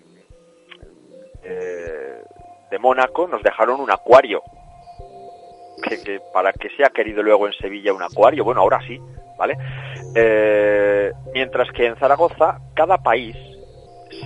de 2.72 2.80
Mónaco 2.80 3.28
nos 3.28 3.44
dejaron 3.44 3.80
un 3.80 3.92
acuario. 3.92 4.42
Que, 5.88 6.02
que 6.02 6.22
para 6.34 6.54
que 6.54 6.70
se 6.70 6.86
ha 6.86 6.90
querido 6.90 7.22
luego 7.22 7.46
en 7.46 7.54
Sevilla 7.54 7.94
un 7.94 8.02
acuario. 8.02 8.44
Bueno 8.44 8.62
ahora 8.62 8.80
sí 8.88 9.00
vale 9.38 9.58
mientras 11.34 11.70
que 11.72 11.86
en 11.86 11.96
Zaragoza 11.98 12.60
cada 12.74 12.98
país 12.98 13.36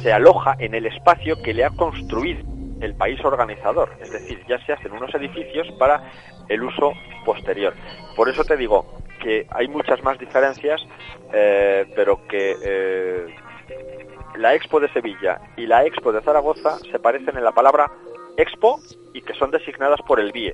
se 0.02 0.14
aloja 0.14 0.56
en 0.60 0.76
el 0.76 0.86
espacio 0.86 1.42
que 1.42 1.54
le 1.54 1.66
ha 1.66 1.70
construido 1.72 2.44
el 2.80 2.96
país 2.96 3.20
organizador. 3.26 3.90
Es 4.00 4.12
decir 4.12 4.44
ya 4.48 4.64
se 4.66 4.74
hacen 4.74 4.92
unos 4.92 5.14
edificios 5.16 5.68
para 5.80 6.04
el 6.50 6.64
uso 6.64 6.94
posterior 7.26 7.74
por 8.16 8.30
eso 8.30 8.44
te 8.44 8.58
digo 8.58 8.86
que 9.20 9.48
hay 9.50 9.68
muchas 9.68 10.04
más 10.04 10.18
diferencias 10.20 10.82
eh, 11.34 11.86
pero 11.96 12.28
que 12.28 12.56
eh, 12.64 13.36
la 14.38 14.54
Expo 14.54 14.80
de 14.80 14.92
Sevilla 14.94 15.40
y 15.56 15.66
la 15.66 15.86
Expo 15.86 16.12
de 16.12 16.22
Zaragoza 16.22 16.78
se 16.92 17.00
parecen 17.00 17.38
en 17.38 17.44
la 17.44 17.52
palabra 17.52 17.92
Expo 18.38 18.80
y 19.14 19.22
que 19.22 19.34
son 19.34 19.50
designadas 19.50 20.00
por 20.04 20.20
el 20.20 20.32
BIE. 20.32 20.54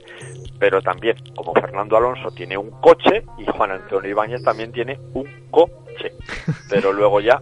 Pero 0.58 0.82
también, 0.82 1.18
como 1.36 1.54
Fernando 1.54 1.98
Alonso 1.98 2.32
tiene 2.32 2.58
un 2.58 2.72
coche 2.80 3.24
y 3.38 3.46
Juan 3.46 3.72
Antonio 3.72 4.10
Ibáñez 4.10 4.42
también 4.44 4.72
tiene 4.72 4.98
un 5.14 5.28
coche. 5.52 6.14
Pero 6.70 6.94
luego 6.94 7.20
ya... 7.20 7.42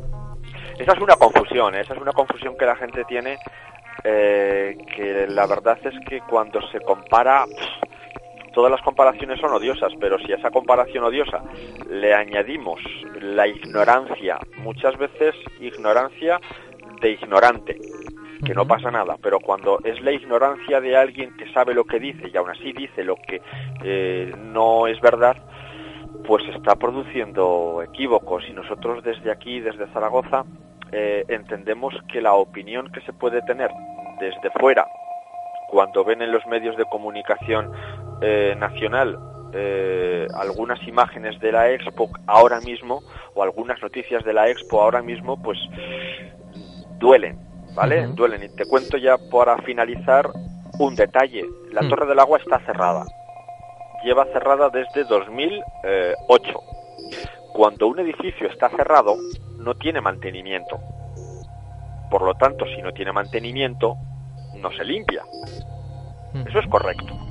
Esa 0.80 0.94
es 0.94 1.00
una 1.00 1.16
confusión, 1.16 1.76
¿eh? 1.76 1.82
esa 1.82 1.94
es 1.94 2.02
una 2.02 2.12
confusión 2.12 2.58
que 2.58 2.66
la 2.66 2.76
gente 2.76 3.04
tiene, 3.04 3.38
eh, 4.04 4.76
que 4.96 5.28
la 5.28 5.46
verdad 5.46 5.78
es 5.84 5.94
que 6.08 6.22
cuando 6.22 6.60
se 6.70 6.80
compara... 6.82 7.46
Todas 8.54 8.72
las 8.72 8.82
comparaciones 8.82 9.40
son 9.40 9.54
odiosas, 9.54 9.94
pero 10.00 10.20
si 10.20 10.34
a 10.34 10.36
esa 10.36 10.52
comparación 10.52 11.04
odiosa 11.04 11.42
le 11.90 12.14
añadimos 12.14 12.82
la 13.22 13.48
ignorancia, 13.48 14.38
muchas 14.58 14.98
veces 14.98 15.36
ignorancia 15.60 16.40
de 17.02 17.12
ignorante, 17.12 17.78
que 18.46 18.54
no 18.54 18.68
pasa 18.68 18.92
nada, 18.92 19.16
pero 19.22 19.40
cuando 19.40 19.80
es 19.84 20.02
la 20.02 20.12
ignorancia 20.12 20.82
de 20.82 20.98
alguien 20.98 21.36
que 21.38 21.52
sabe 21.54 21.74
lo 21.74 21.86
que 21.86 22.00
dice 22.00 22.30
y 22.34 22.38
aún 22.38 22.50
así 22.50 22.74
dice 22.74 23.04
lo 23.04 23.16
que 23.16 23.42
eh, 23.84 24.34
no 24.38 24.88
es 24.88 25.00
verdad, 25.00 25.38
pues 26.26 26.44
está 26.50 26.76
produciendo 26.76 27.82
equívocos. 27.84 28.44
Y 28.50 28.54
nosotros 28.54 29.04
desde 29.04 29.32
aquí, 29.32 29.60
desde 29.60 29.88
Zaragoza, 29.88 30.46
eh, 30.92 31.24
entendemos 31.28 31.94
que 32.12 32.22
la 32.22 32.34
opinión 32.34 32.92
que 32.92 33.02
se 33.02 33.14
puede 33.14 33.42
tener 33.44 33.72
desde 34.20 34.52
fuera, 34.60 34.86
cuando 35.70 36.04
ven 36.04 36.22
en 36.22 36.32
los 36.32 36.46
medios 36.48 36.76
de 36.76 36.86
comunicación 36.86 37.72
eh, 38.22 38.56
nacional 38.58 39.18
eh, 39.54 40.28
algunas 40.36 40.82
imágenes 40.88 41.40
de 41.40 41.52
la 41.52 41.72
Expo 41.72 42.10
ahora 42.26 42.62
mismo 42.62 43.02
o 43.34 43.44
algunas 43.44 43.82
noticias 43.82 44.24
de 44.24 44.34
la 44.34 44.50
Expo 44.50 44.82
ahora 44.82 45.02
mismo, 45.02 45.42
pues 45.42 45.58
duelen, 47.00 47.38
¿vale? 47.76 48.08
Duelen. 48.08 48.44
Y 48.44 48.50
te 48.56 48.66
cuento 48.66 48.98
ya 48.98 49.18
para 49.30 49.58
finalizar 49.64 50.30
un 50.80 50.96
detalle. 50.96 51.46
La 51.72 51.82
Mm. 51.82 51.90
Torre 51.90 52.06
del 52.06 52.20
Agua 52.20 52.38
está 52.38 52.60
cerrada. 52.60 53.04
Lleva 54.04 54.26
cerrada 54.26 54.70
desde 54.70 55.04
2008. 55.04 56.60
Cuando 57.54 57.88
un 57.88 58.00
edificio 58.00 58.48
está 58.48 58.70
cerrado, 58.70 59.18
no 59.60 59.76
tiene 59.76 60.00
mantenimiento. 60.00 60.80
Por 62.10 62.22
lo 62.22 62.34
tanto, 62.36 62.66
si 62.74 62.82
no 62.82 62.92
tiene 62.94 63.12
mantenimiento, 63.12 63.96
no 64.56 64.72
se 64.72 64.86
limpia. 64.86 65.24
Eso 66.48 66.60
es 66.60 66.68
correcto. 66.68 67.31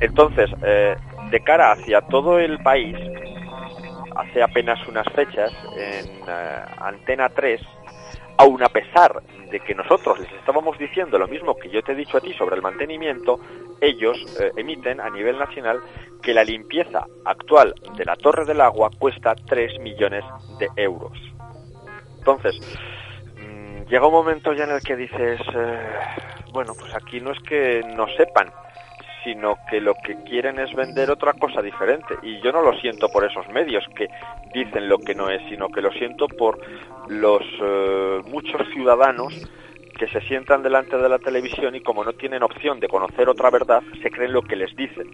Entonces, 0.00 0.50
eh, 0.62 0.96
de 1.30 1.40
cara 1.40 1.72
hacia 1.72 2.00
todo 2.00 2.38
el 2.38 2.58
país, 2.58 2.96
hace 4.16 4.42
apenas 4.42 4.86
unas 4.88 5.06
fechas, 5.14 5.52
en 5.76 6.06
eh, 6.26 6.64
Antena 6.78 7.28
3, 7.28 7.60
aun 8.38 8.62
a 8.62 8.68
pesar 8.68 9.22
de 9.50 9.60
que 9.60 9.74
nosotros 9.74 10.18
les 10.18 10.32
estábamos 10.32 10.78
diciendo 10.78 11.18
lo 11.18 11.28
mismo 11.28 11.54
que 11.56 11.70
yo 11.70 11.82
te 11.82 11.92
he 11.92 11.94
dicho 11.94 12.16
a 12.16 12.20
ti 12.20 12.32
sobre 12.34 12.56
el 12.56 12.62
mantenimiento, 12.62 13.38
ellos 13.80 14.18
eh, 14.40 14.50
emiten 14.56 15.00
a 15.00 15.10
nivel 15.10 15.38
nacional 15.38 15.80
que 16.22 16.34
la 16.34 16.44
limpieza 16.44 17.06
actual 17.24 17.74
de 17.96 18.04
la 18.04 18.16
Torre 18.16 18.44
del 18.44 18.60
Agua 18.60 18.90
cuesta 18.98 19.34
3 19.34 19.78
millones 19.80 20.24
de 20.58 20.68
euros. 20.76 21.18
Entonces, 22.18 22.58
mm, 23.36 23.88
llega 23.88 24.06
un 24.06 24.12
momento 24.12 24.52
ya 24.52 24.64
en 24.64 24.70
el 24.70 24.80
que 24.80 24.96
dices, 24.96 25.40
bueno, 26.52 26.74
pues 26.78 26.94
aquí 26.94 27.20
no 27.20 27.32
es 27.32 27.40
que 27.40 27.82
no 27.96 28.06
sepan, 28.16 28.52
sino 29.24 29.56
que 29.70 29.80
lo 29.80 29.94
que 29.94 30.16
quieren 30.24 30.58
es 30.58 30.74
vender 30.74 31.10
otra 31.10 31.32
cosa 31.34 31.62
diferente. 31.62 32.14
Y 32.22 32.40
yo 32.40 32.52
no 32.52 32.62
lo 32.62 32.78
siento 32.80 33.08
por 33.08 33.24
esos 33.24 33.48
medios 33.48 33.84
que 33.94 34.08
dicen 34.52 34.88
lo 34.88 34.98
que 34.98 35.14
no 35.14 35.30
es, 35.30 35.42
sino 35.48 35.68
que 35.68 35.82
lo 35.82 35.90
siento 35.92 36.26
por 36.26 36.58
los 37.08 37.42
eh, 37.62 38.20
muchos 38.30 38.66
ciudadanos 38.72 39.34
que 39.98 40.08
se 40.08 40.20
sientan 40.22 40.62
delante 40.62 40.96
de 40.96 41.08
la 41.08 41.18
televisión 41.18 41.74
y 41.74 41.80
como 41.80 42.04
no 42.04 42.12
tienen 42.12 42.42
opción 42.42 42.80
de 42.80 42.88
conocer 42.88 43.28
otra 43.28 43.50
verdad, 43.50 43.82
se 44.02 44.10
creen 44.10 44.32
lo 44.32 44.42
que 44.42 44.56
les 44.56 44.74
dicen. 44.74 45.10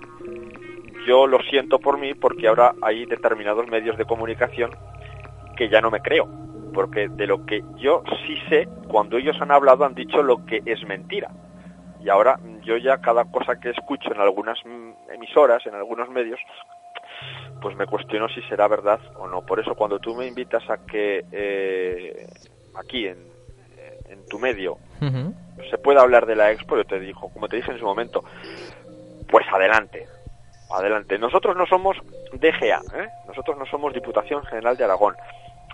Yo 1.06 1.26
lo 1.26 1.40
siento 1.42 1.78
por 1.78 1.98
mí 1.98 2.14
porque 2.14 2.48
ahora 2.48 2.72
hay 2.82 3.04
determinados 3.06 3.66
medios 3.68 3.96
de 3.96 4.04
comunicación 4.04 4.70
que 5.56 5.68
ya 5.68 5.80
no 5.80 5.90
me 5.90 6.00
creo, 6.00 6.28
porque 6.72 7.08
de 7.08 7.26
lo 7.26 7.44
que 7.44 7.62
yo 7.76 8.02
sí 8.26 8.36
sé, 8.48 8.68
cuando 8.88 9.16
ellos 9.16 9.36
han 9.40 9.50
hablado 9.50 9.84
han 9.84 9.94
dicho 9.94 10.22
lo 10.22 10.44
que 10.46 10.62
es 10.64 10.86
mentira. 10.86 11.30
Y 12.00 12.08
ahora 12.08 12.38
yo 12.62 12.76
ya 12.76 12.98
cada 12.98 13.24
cosa 13.24 13.58
que 13.58 13.70
escucho 13.70 14.12
en 14.12 14.20
algunas 14.20 14.58
mm, 14.64 15.12
emisoras, 15.12 15.66
en 15.66 15.74
algunos 15.74 16.08
medios, 16.08 16.40
pues 17.60 17.76
me 17.76 17.86
cuestiono 17.86 18.28
si 18.28 18.40
será 18.42 18.68
verdad 18.68 19.00
o 19.16 19.26
no. 19.26 19.42
Por 19.42 19.60
eso 19.60 19.74
cuando 19.74 19.98
tú 19.98 20.14
me 20.14 20.26
invitas 20.26 20.68
a 20.70 20.78
que 20.86 21.24
eh, 21.32 22.26
aquí 22.76 23.06
en, 23.06 23.18
en 24.08 24.24
tu 24.26 24.38
medio 24.38 24.78
se 25.70 25.78
pueda 25.78 26.00
hablar 26.00 26.26
de 26.26 26.36
la 26.36 26.50
expo, 26.50 26.76
yo 26.76 26.84
te 26.84 27.00
digo, 27.00 27.30
como 27.32 27.48
te 27.48 27.56
dije 27.56 27.72
en 27.72 27.78
su 27.78 27.84
momento, 27.84 28.24
pues 29.28 29.46
adelante, 29.52 30.06
adelante. 30.70 31.18
Nosotros 31.18 31.56
no 31.56 31.66
somos 31.66 31.96
DGA, 32.32 32.80
¿eh? 32.94 33.08
nosotros 33.26 33.58
no 33.58 33.66
somos 33.66 33.92
Diputación 33.92 34.44
General 34.44 34.76
de 34.76 34.84
Aragón, 34.84 35.14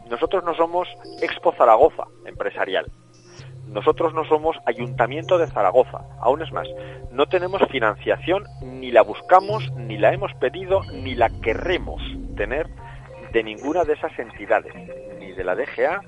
nosotros 0.08 0.44
no 0.44 0.54
somos 0.54 0.88
Expo 1.22 1.52
Zaragoza 1.52 2.04
empresarial, 2.26 2.86
nosotros 3.66 4.14
no 4.14 4.24
somos 4.24 4.56
Ayuntamiento 4.66 5.38
de 5.38 5.46
Zaragoza, 5.48 6.00
aún 6.20 6.42
es 6.42 6.52
más, 6.52 6.68
no 7.10 7.26
tenemos 7.26 7.62
financiación, 7.70 8.44
ni 8.62 8.90
la 8.90 9.02
buscamos, 9.02 9.70
ni 9.76 9.98
la 9.98 10.12
hemos 10.12 10.32
pedido, 10.34 10.80
ni 10.92 11.14
la 11.14 11.30
querremos 11.42 12.02
tener 12.36 12.68
de 13.32 13.42
ninguna 13.42 13.84
de 13.84 13.94
esas 13.94 14.16
entidades, 14.18 14.72
ni 15.18 15.32
de 15.32 15.44
la 15.44 15.54
DGA, 15.54 16.00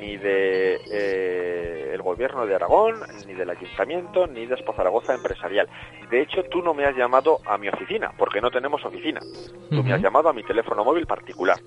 ni 0.00 0.16
de 0.16 0.78
eh, 0.92 1.90
el 1.94 2.02
gobierno 2.02 2.46
de 2.46 2.54
Aragón, 2.54 2.94
ni 3.26 3.34
del 3.34 3.50
ayuntamiento, 3.50 4.26
ni 4.26 4.46
de 4.46 4.54
Expo 4.54 4.72
Zaragoza 4.74 5.14
empresarial. 5.14 5.68
De 6.10 6.20
hecho, 6.22 6.44
tú 6.44 6.62
no 6.62 6.74
me 6.74 6.84
has 6.84 6.96
llamado 6.96 7.38
a 7.46 7.58
mi 7.58 7.68
oficina, 7.68 8.12
porque 8.16 8.40
no 8.40 8.50
tenemos 8.50 8.84
oficina. 8.84 9.20
Tú 9.70 9.82
me 9.82 9.92
has 9.92 10.00
llamado 10.00 10.28
a 10.28 10.32
mi 10.32 10.42
teléfono 10.42 10.84
móvil 10.84 11.06
particular. 11.06 11.58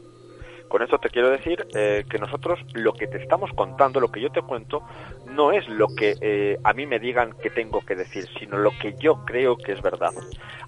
Con 0.69 0.81
esto 0.81 0.99
te 0.99 1.09
quiero 1.09 1.29
decir 1.29 1.67
eh, 1.75 2.05
que 2.09 2.19
nosotros 2.19 2.59
lo 2.73 2.93
que 2.93 3.07
te 3.07 3.17
estamos 3.17 3.51
contando, 3.53 3.99
lo 3.99 4.11
que 4.11 4.21
yo 4.21 4.31
te 4.31 4.41
cuento, 4.41 4.83
no 5.31 5.51
es 5.51 5.67
lo 5.67 5.87
que 5.87 6.15
eh, 6.21 6.57
a 6.63 6.73
mí 6.73 6.85
me 6.85 6.99
digan 6.99 7.33
que 7.41 7.49
tengo 7.49 7.81
que 7.81 7.95
decir, 7.95 8.27
sino 8.39 8.57
lo 8.57 8.71
que 8.79 8.93
yo 8.99 9.25
creo 9.25 9.57
que 9.57 9.73
es 9.73 9.81
verdad. 9.81 10.13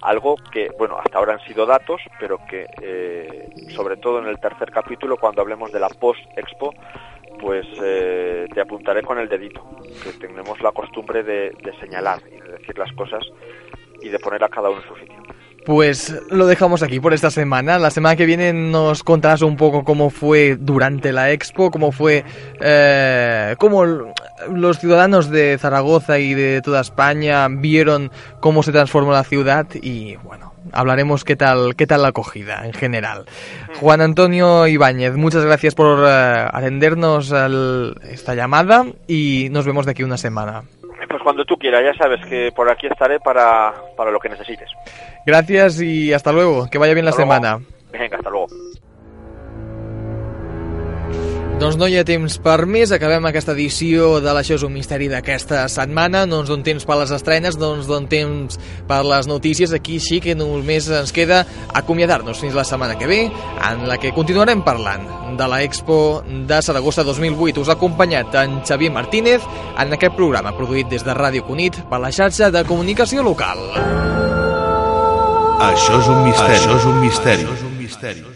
Algo 0.02 0.36
que, 0.52 0.70
bueno, 0.76 0.98
hasta 0.98 1.18
ahora 1.18 1.34
han 1.34 1.46
sido 1.46 1.66
datos, 1.66 2.00
pero 2.18 2.38
que 2.48 2.66
eh, 2.82 3.48
sobre 3.68 3.96
todo 3.96 4.18
en 4.18 4.26
el 4.26 4.40
tercer 4.40 4.70
capítulo, 4.70 5.16
cuando 5.16 5.40
hablemos 5.40 5.72
de 5.72 5.80
la 5.80 5.88
post-expo, 5.88 6.74
pues 7.40 7.66
eh, 7.82 8.46
te 8.52 8.60
apuntaré 8.60 9.02
con 9.02 9.18
el 9.18 9.28
dedito, 9.28 9.64
que 10.02 10.12
tenemos 10.12 10.60
la 10.60 10.72
costumbre 10.72 11.22
de, 11.22 11.52
señalar 11.80 12.20
y 12.28 12.40
de 12.40 12.58
decir 12.58 12.78
las 12.78 12.92
cosas 12.92 13.24
y 14.00 14.08
de 14.08 14.18
poner 14.18 14.42
a 14.44 14.48
cada 14.48 14.70
uno 14.70 14.80
en 14.80 14.88
su 14.88 14.96
sitio. 14.96 15.22
Pues 15.64 16.20
lo 16.28 16.46
dejamos 16.46 16.82
aquí 16.82 16.98
por 16.98 17.14
esta 17.14 17.30
semana. 17.30 17.78
La 17.78 17.90
semana 17.90 18.16
que 18.16 18.26
viene 18.26 18.52
nos 18.52 19.04
contarás 19.04 19.42
un 19.42 19.56
poco 19.56 19.84
cómo 19.84 20.10
fue 20.10 20.56
durante 20.58 21.12
la 21.12 21.30
expo, 21.30 21.70
cómo 21.70 21.92
fue, 21.92 22.24
eh, 22.60 23.54
cómo 23.58 23.84
los 23.84 24.78
ciudadanos 24.80 25.30
de 25.30 25.56
Zaragoza 25.58 26.18
y 26.18 26.34
de 26.34 26.62
toda 26.62 26.80
España 26.80 27.46
vieron 27.48 28.10
cómo 28.40 28.64
se 28.64 28.72
transformó 28.72 29.12
la 29.12 29.22
ciudad 29.22 29.66
y 29.74 30.16
bueno, 30.16 30.52
hablaremos 30.72 31.24
qué 31.24 31.36
tal, 31.36 31.76
qué 31.76 31.86
tal 31.86 32.02
la 32.02 32.08
acogida 32.08 32.66
en 32.66 32.72
general. 32.72 33.26
Juan 33.78 34.00
Antonio 34.00 34.66
Ibáñez, 34.66 35.14
muchas 35.14 35.44
gracias 35.44 35.76
por 35.76 36.04
eh, 36.04 36.48
atendernos 36.52 37.32
a 37.32 37.48
esta 38.10 38.34
llamada 38.34 38.86
y 39.06 39.48
nos 39.52 39.64
vemos 39.64 39.86
de 39.86 39.92
aquí 39.92 40.02
una 40.02 40.18
semana. 40.18 40.62
Pues 41.08 41.22
cuando 41.22 41.44
tú 41.44 41.56
quieras, 41.56 41.82
ya 41.84 41.94
sabes 41.94 42.24
que 42.26 42.50
por 42.54 42.70
aquí 42.70 42.86
estaré 42.86 43.20
para, 43.20 43.74
para 43.96 44.10
lo 44.10 44.18
que 44.18 44.28
necesites. 44.28 44.70
Gracias 45.26 45.80
y 45.80 46.12
hasta 46.12 46.32
luego. 46.32 46.68
Que 46.70 46.78
vaya 46.78 46.94
bien 46.94 47.04
la 47.04 47.10
Hasta 47.10 47.24
luego. 47.24 47.34
semana. 47.40 47.64
Venga, 47.92 48.16
hasta 48.16 48.30
luego. 48.30 48.46
Doncs 51.62 51.76
no 51.78 51.86
hi 51.86 51.94
ha 51.94 52.02
temps 52.02 52.40
per 52.42 52.64
més, 52.66 52.90
acabem 52.90 53.22
aquesta 53.28 53.52
edició 53.54 54.16
de 54.18 54.32
l'Això 54.34 54.56
és 54.56 54.64
un 54.66 54.72
misteri 54.74 55.06
d'aquesta 55.06 55.60
setmana, 55.70 56.24
no 56.26 56.40
ens 56.42 56.48
donem 56.50 56.64
temps 56.66 56.82
per 56.88 56.96
les 56.98 57.12
estrenes, 57.14 57.54
no 57.60 57.68
ens 57.76 57.86
donem 57.86 58.08
temps 58.10 58.58
per 58.88 58.98
les 59.06 59.28
notícies, 59.30 59.70
aquí 59.76 60.00
sí 60.02 60.18
que 60.24 60.34
només 60.34 60.88
ens 60.90 61.12
queda 61.14 61.44
acomiadar-nos 61.78 62.40
fins 62.42 62.56
la 62.58 62.64
setmana 62.66 62.98
que 62.98 63.06
ve, 63.06 63.20
en 63.70 63.86
la 63.86 64.00
que 64.02 64.10
continuarem 64.16 64.64
parlant 64.66 65.06
de 65.38 65.46
la 65.46 65.62
Expo 65.62 66.24
de 66.26 66.58
Saragossa 66.66 67.04
2008. 67.06 67.60
Us 67.62 67.70
ha 67.70 67.78
acompanyat 67.78 68.34
en 68.42 68.58
Xavier 68.66 68.90
Martínez 68.90 69.46
en 69.78 69.94
aquest 69.94 70.18
programa 70.18 70.56
produït 70.58 70.90
des 70.90 71.06
de 71.06 71.14
Ràdio 71.14 71.46
Cunit 71.46 71.78
per 71.86 72.02
la 72.02 72.10
xarxa 72.10 72.50
de 72.50 72.64
comunicació 72.66 73.22
local. 73.22 73.62
Això 75.62 75.98
és 76.00 76.08
un 76.10 76.22
misteri. 76.26 76.58
Això 76.58 76.76
és 76.76 76.86
un 76.90 77.00
misteri. 77.00 77.46
Això 77.46 77.58
és 77.58 77.66
un 77.68 77.76
misteri. 77.78 78.31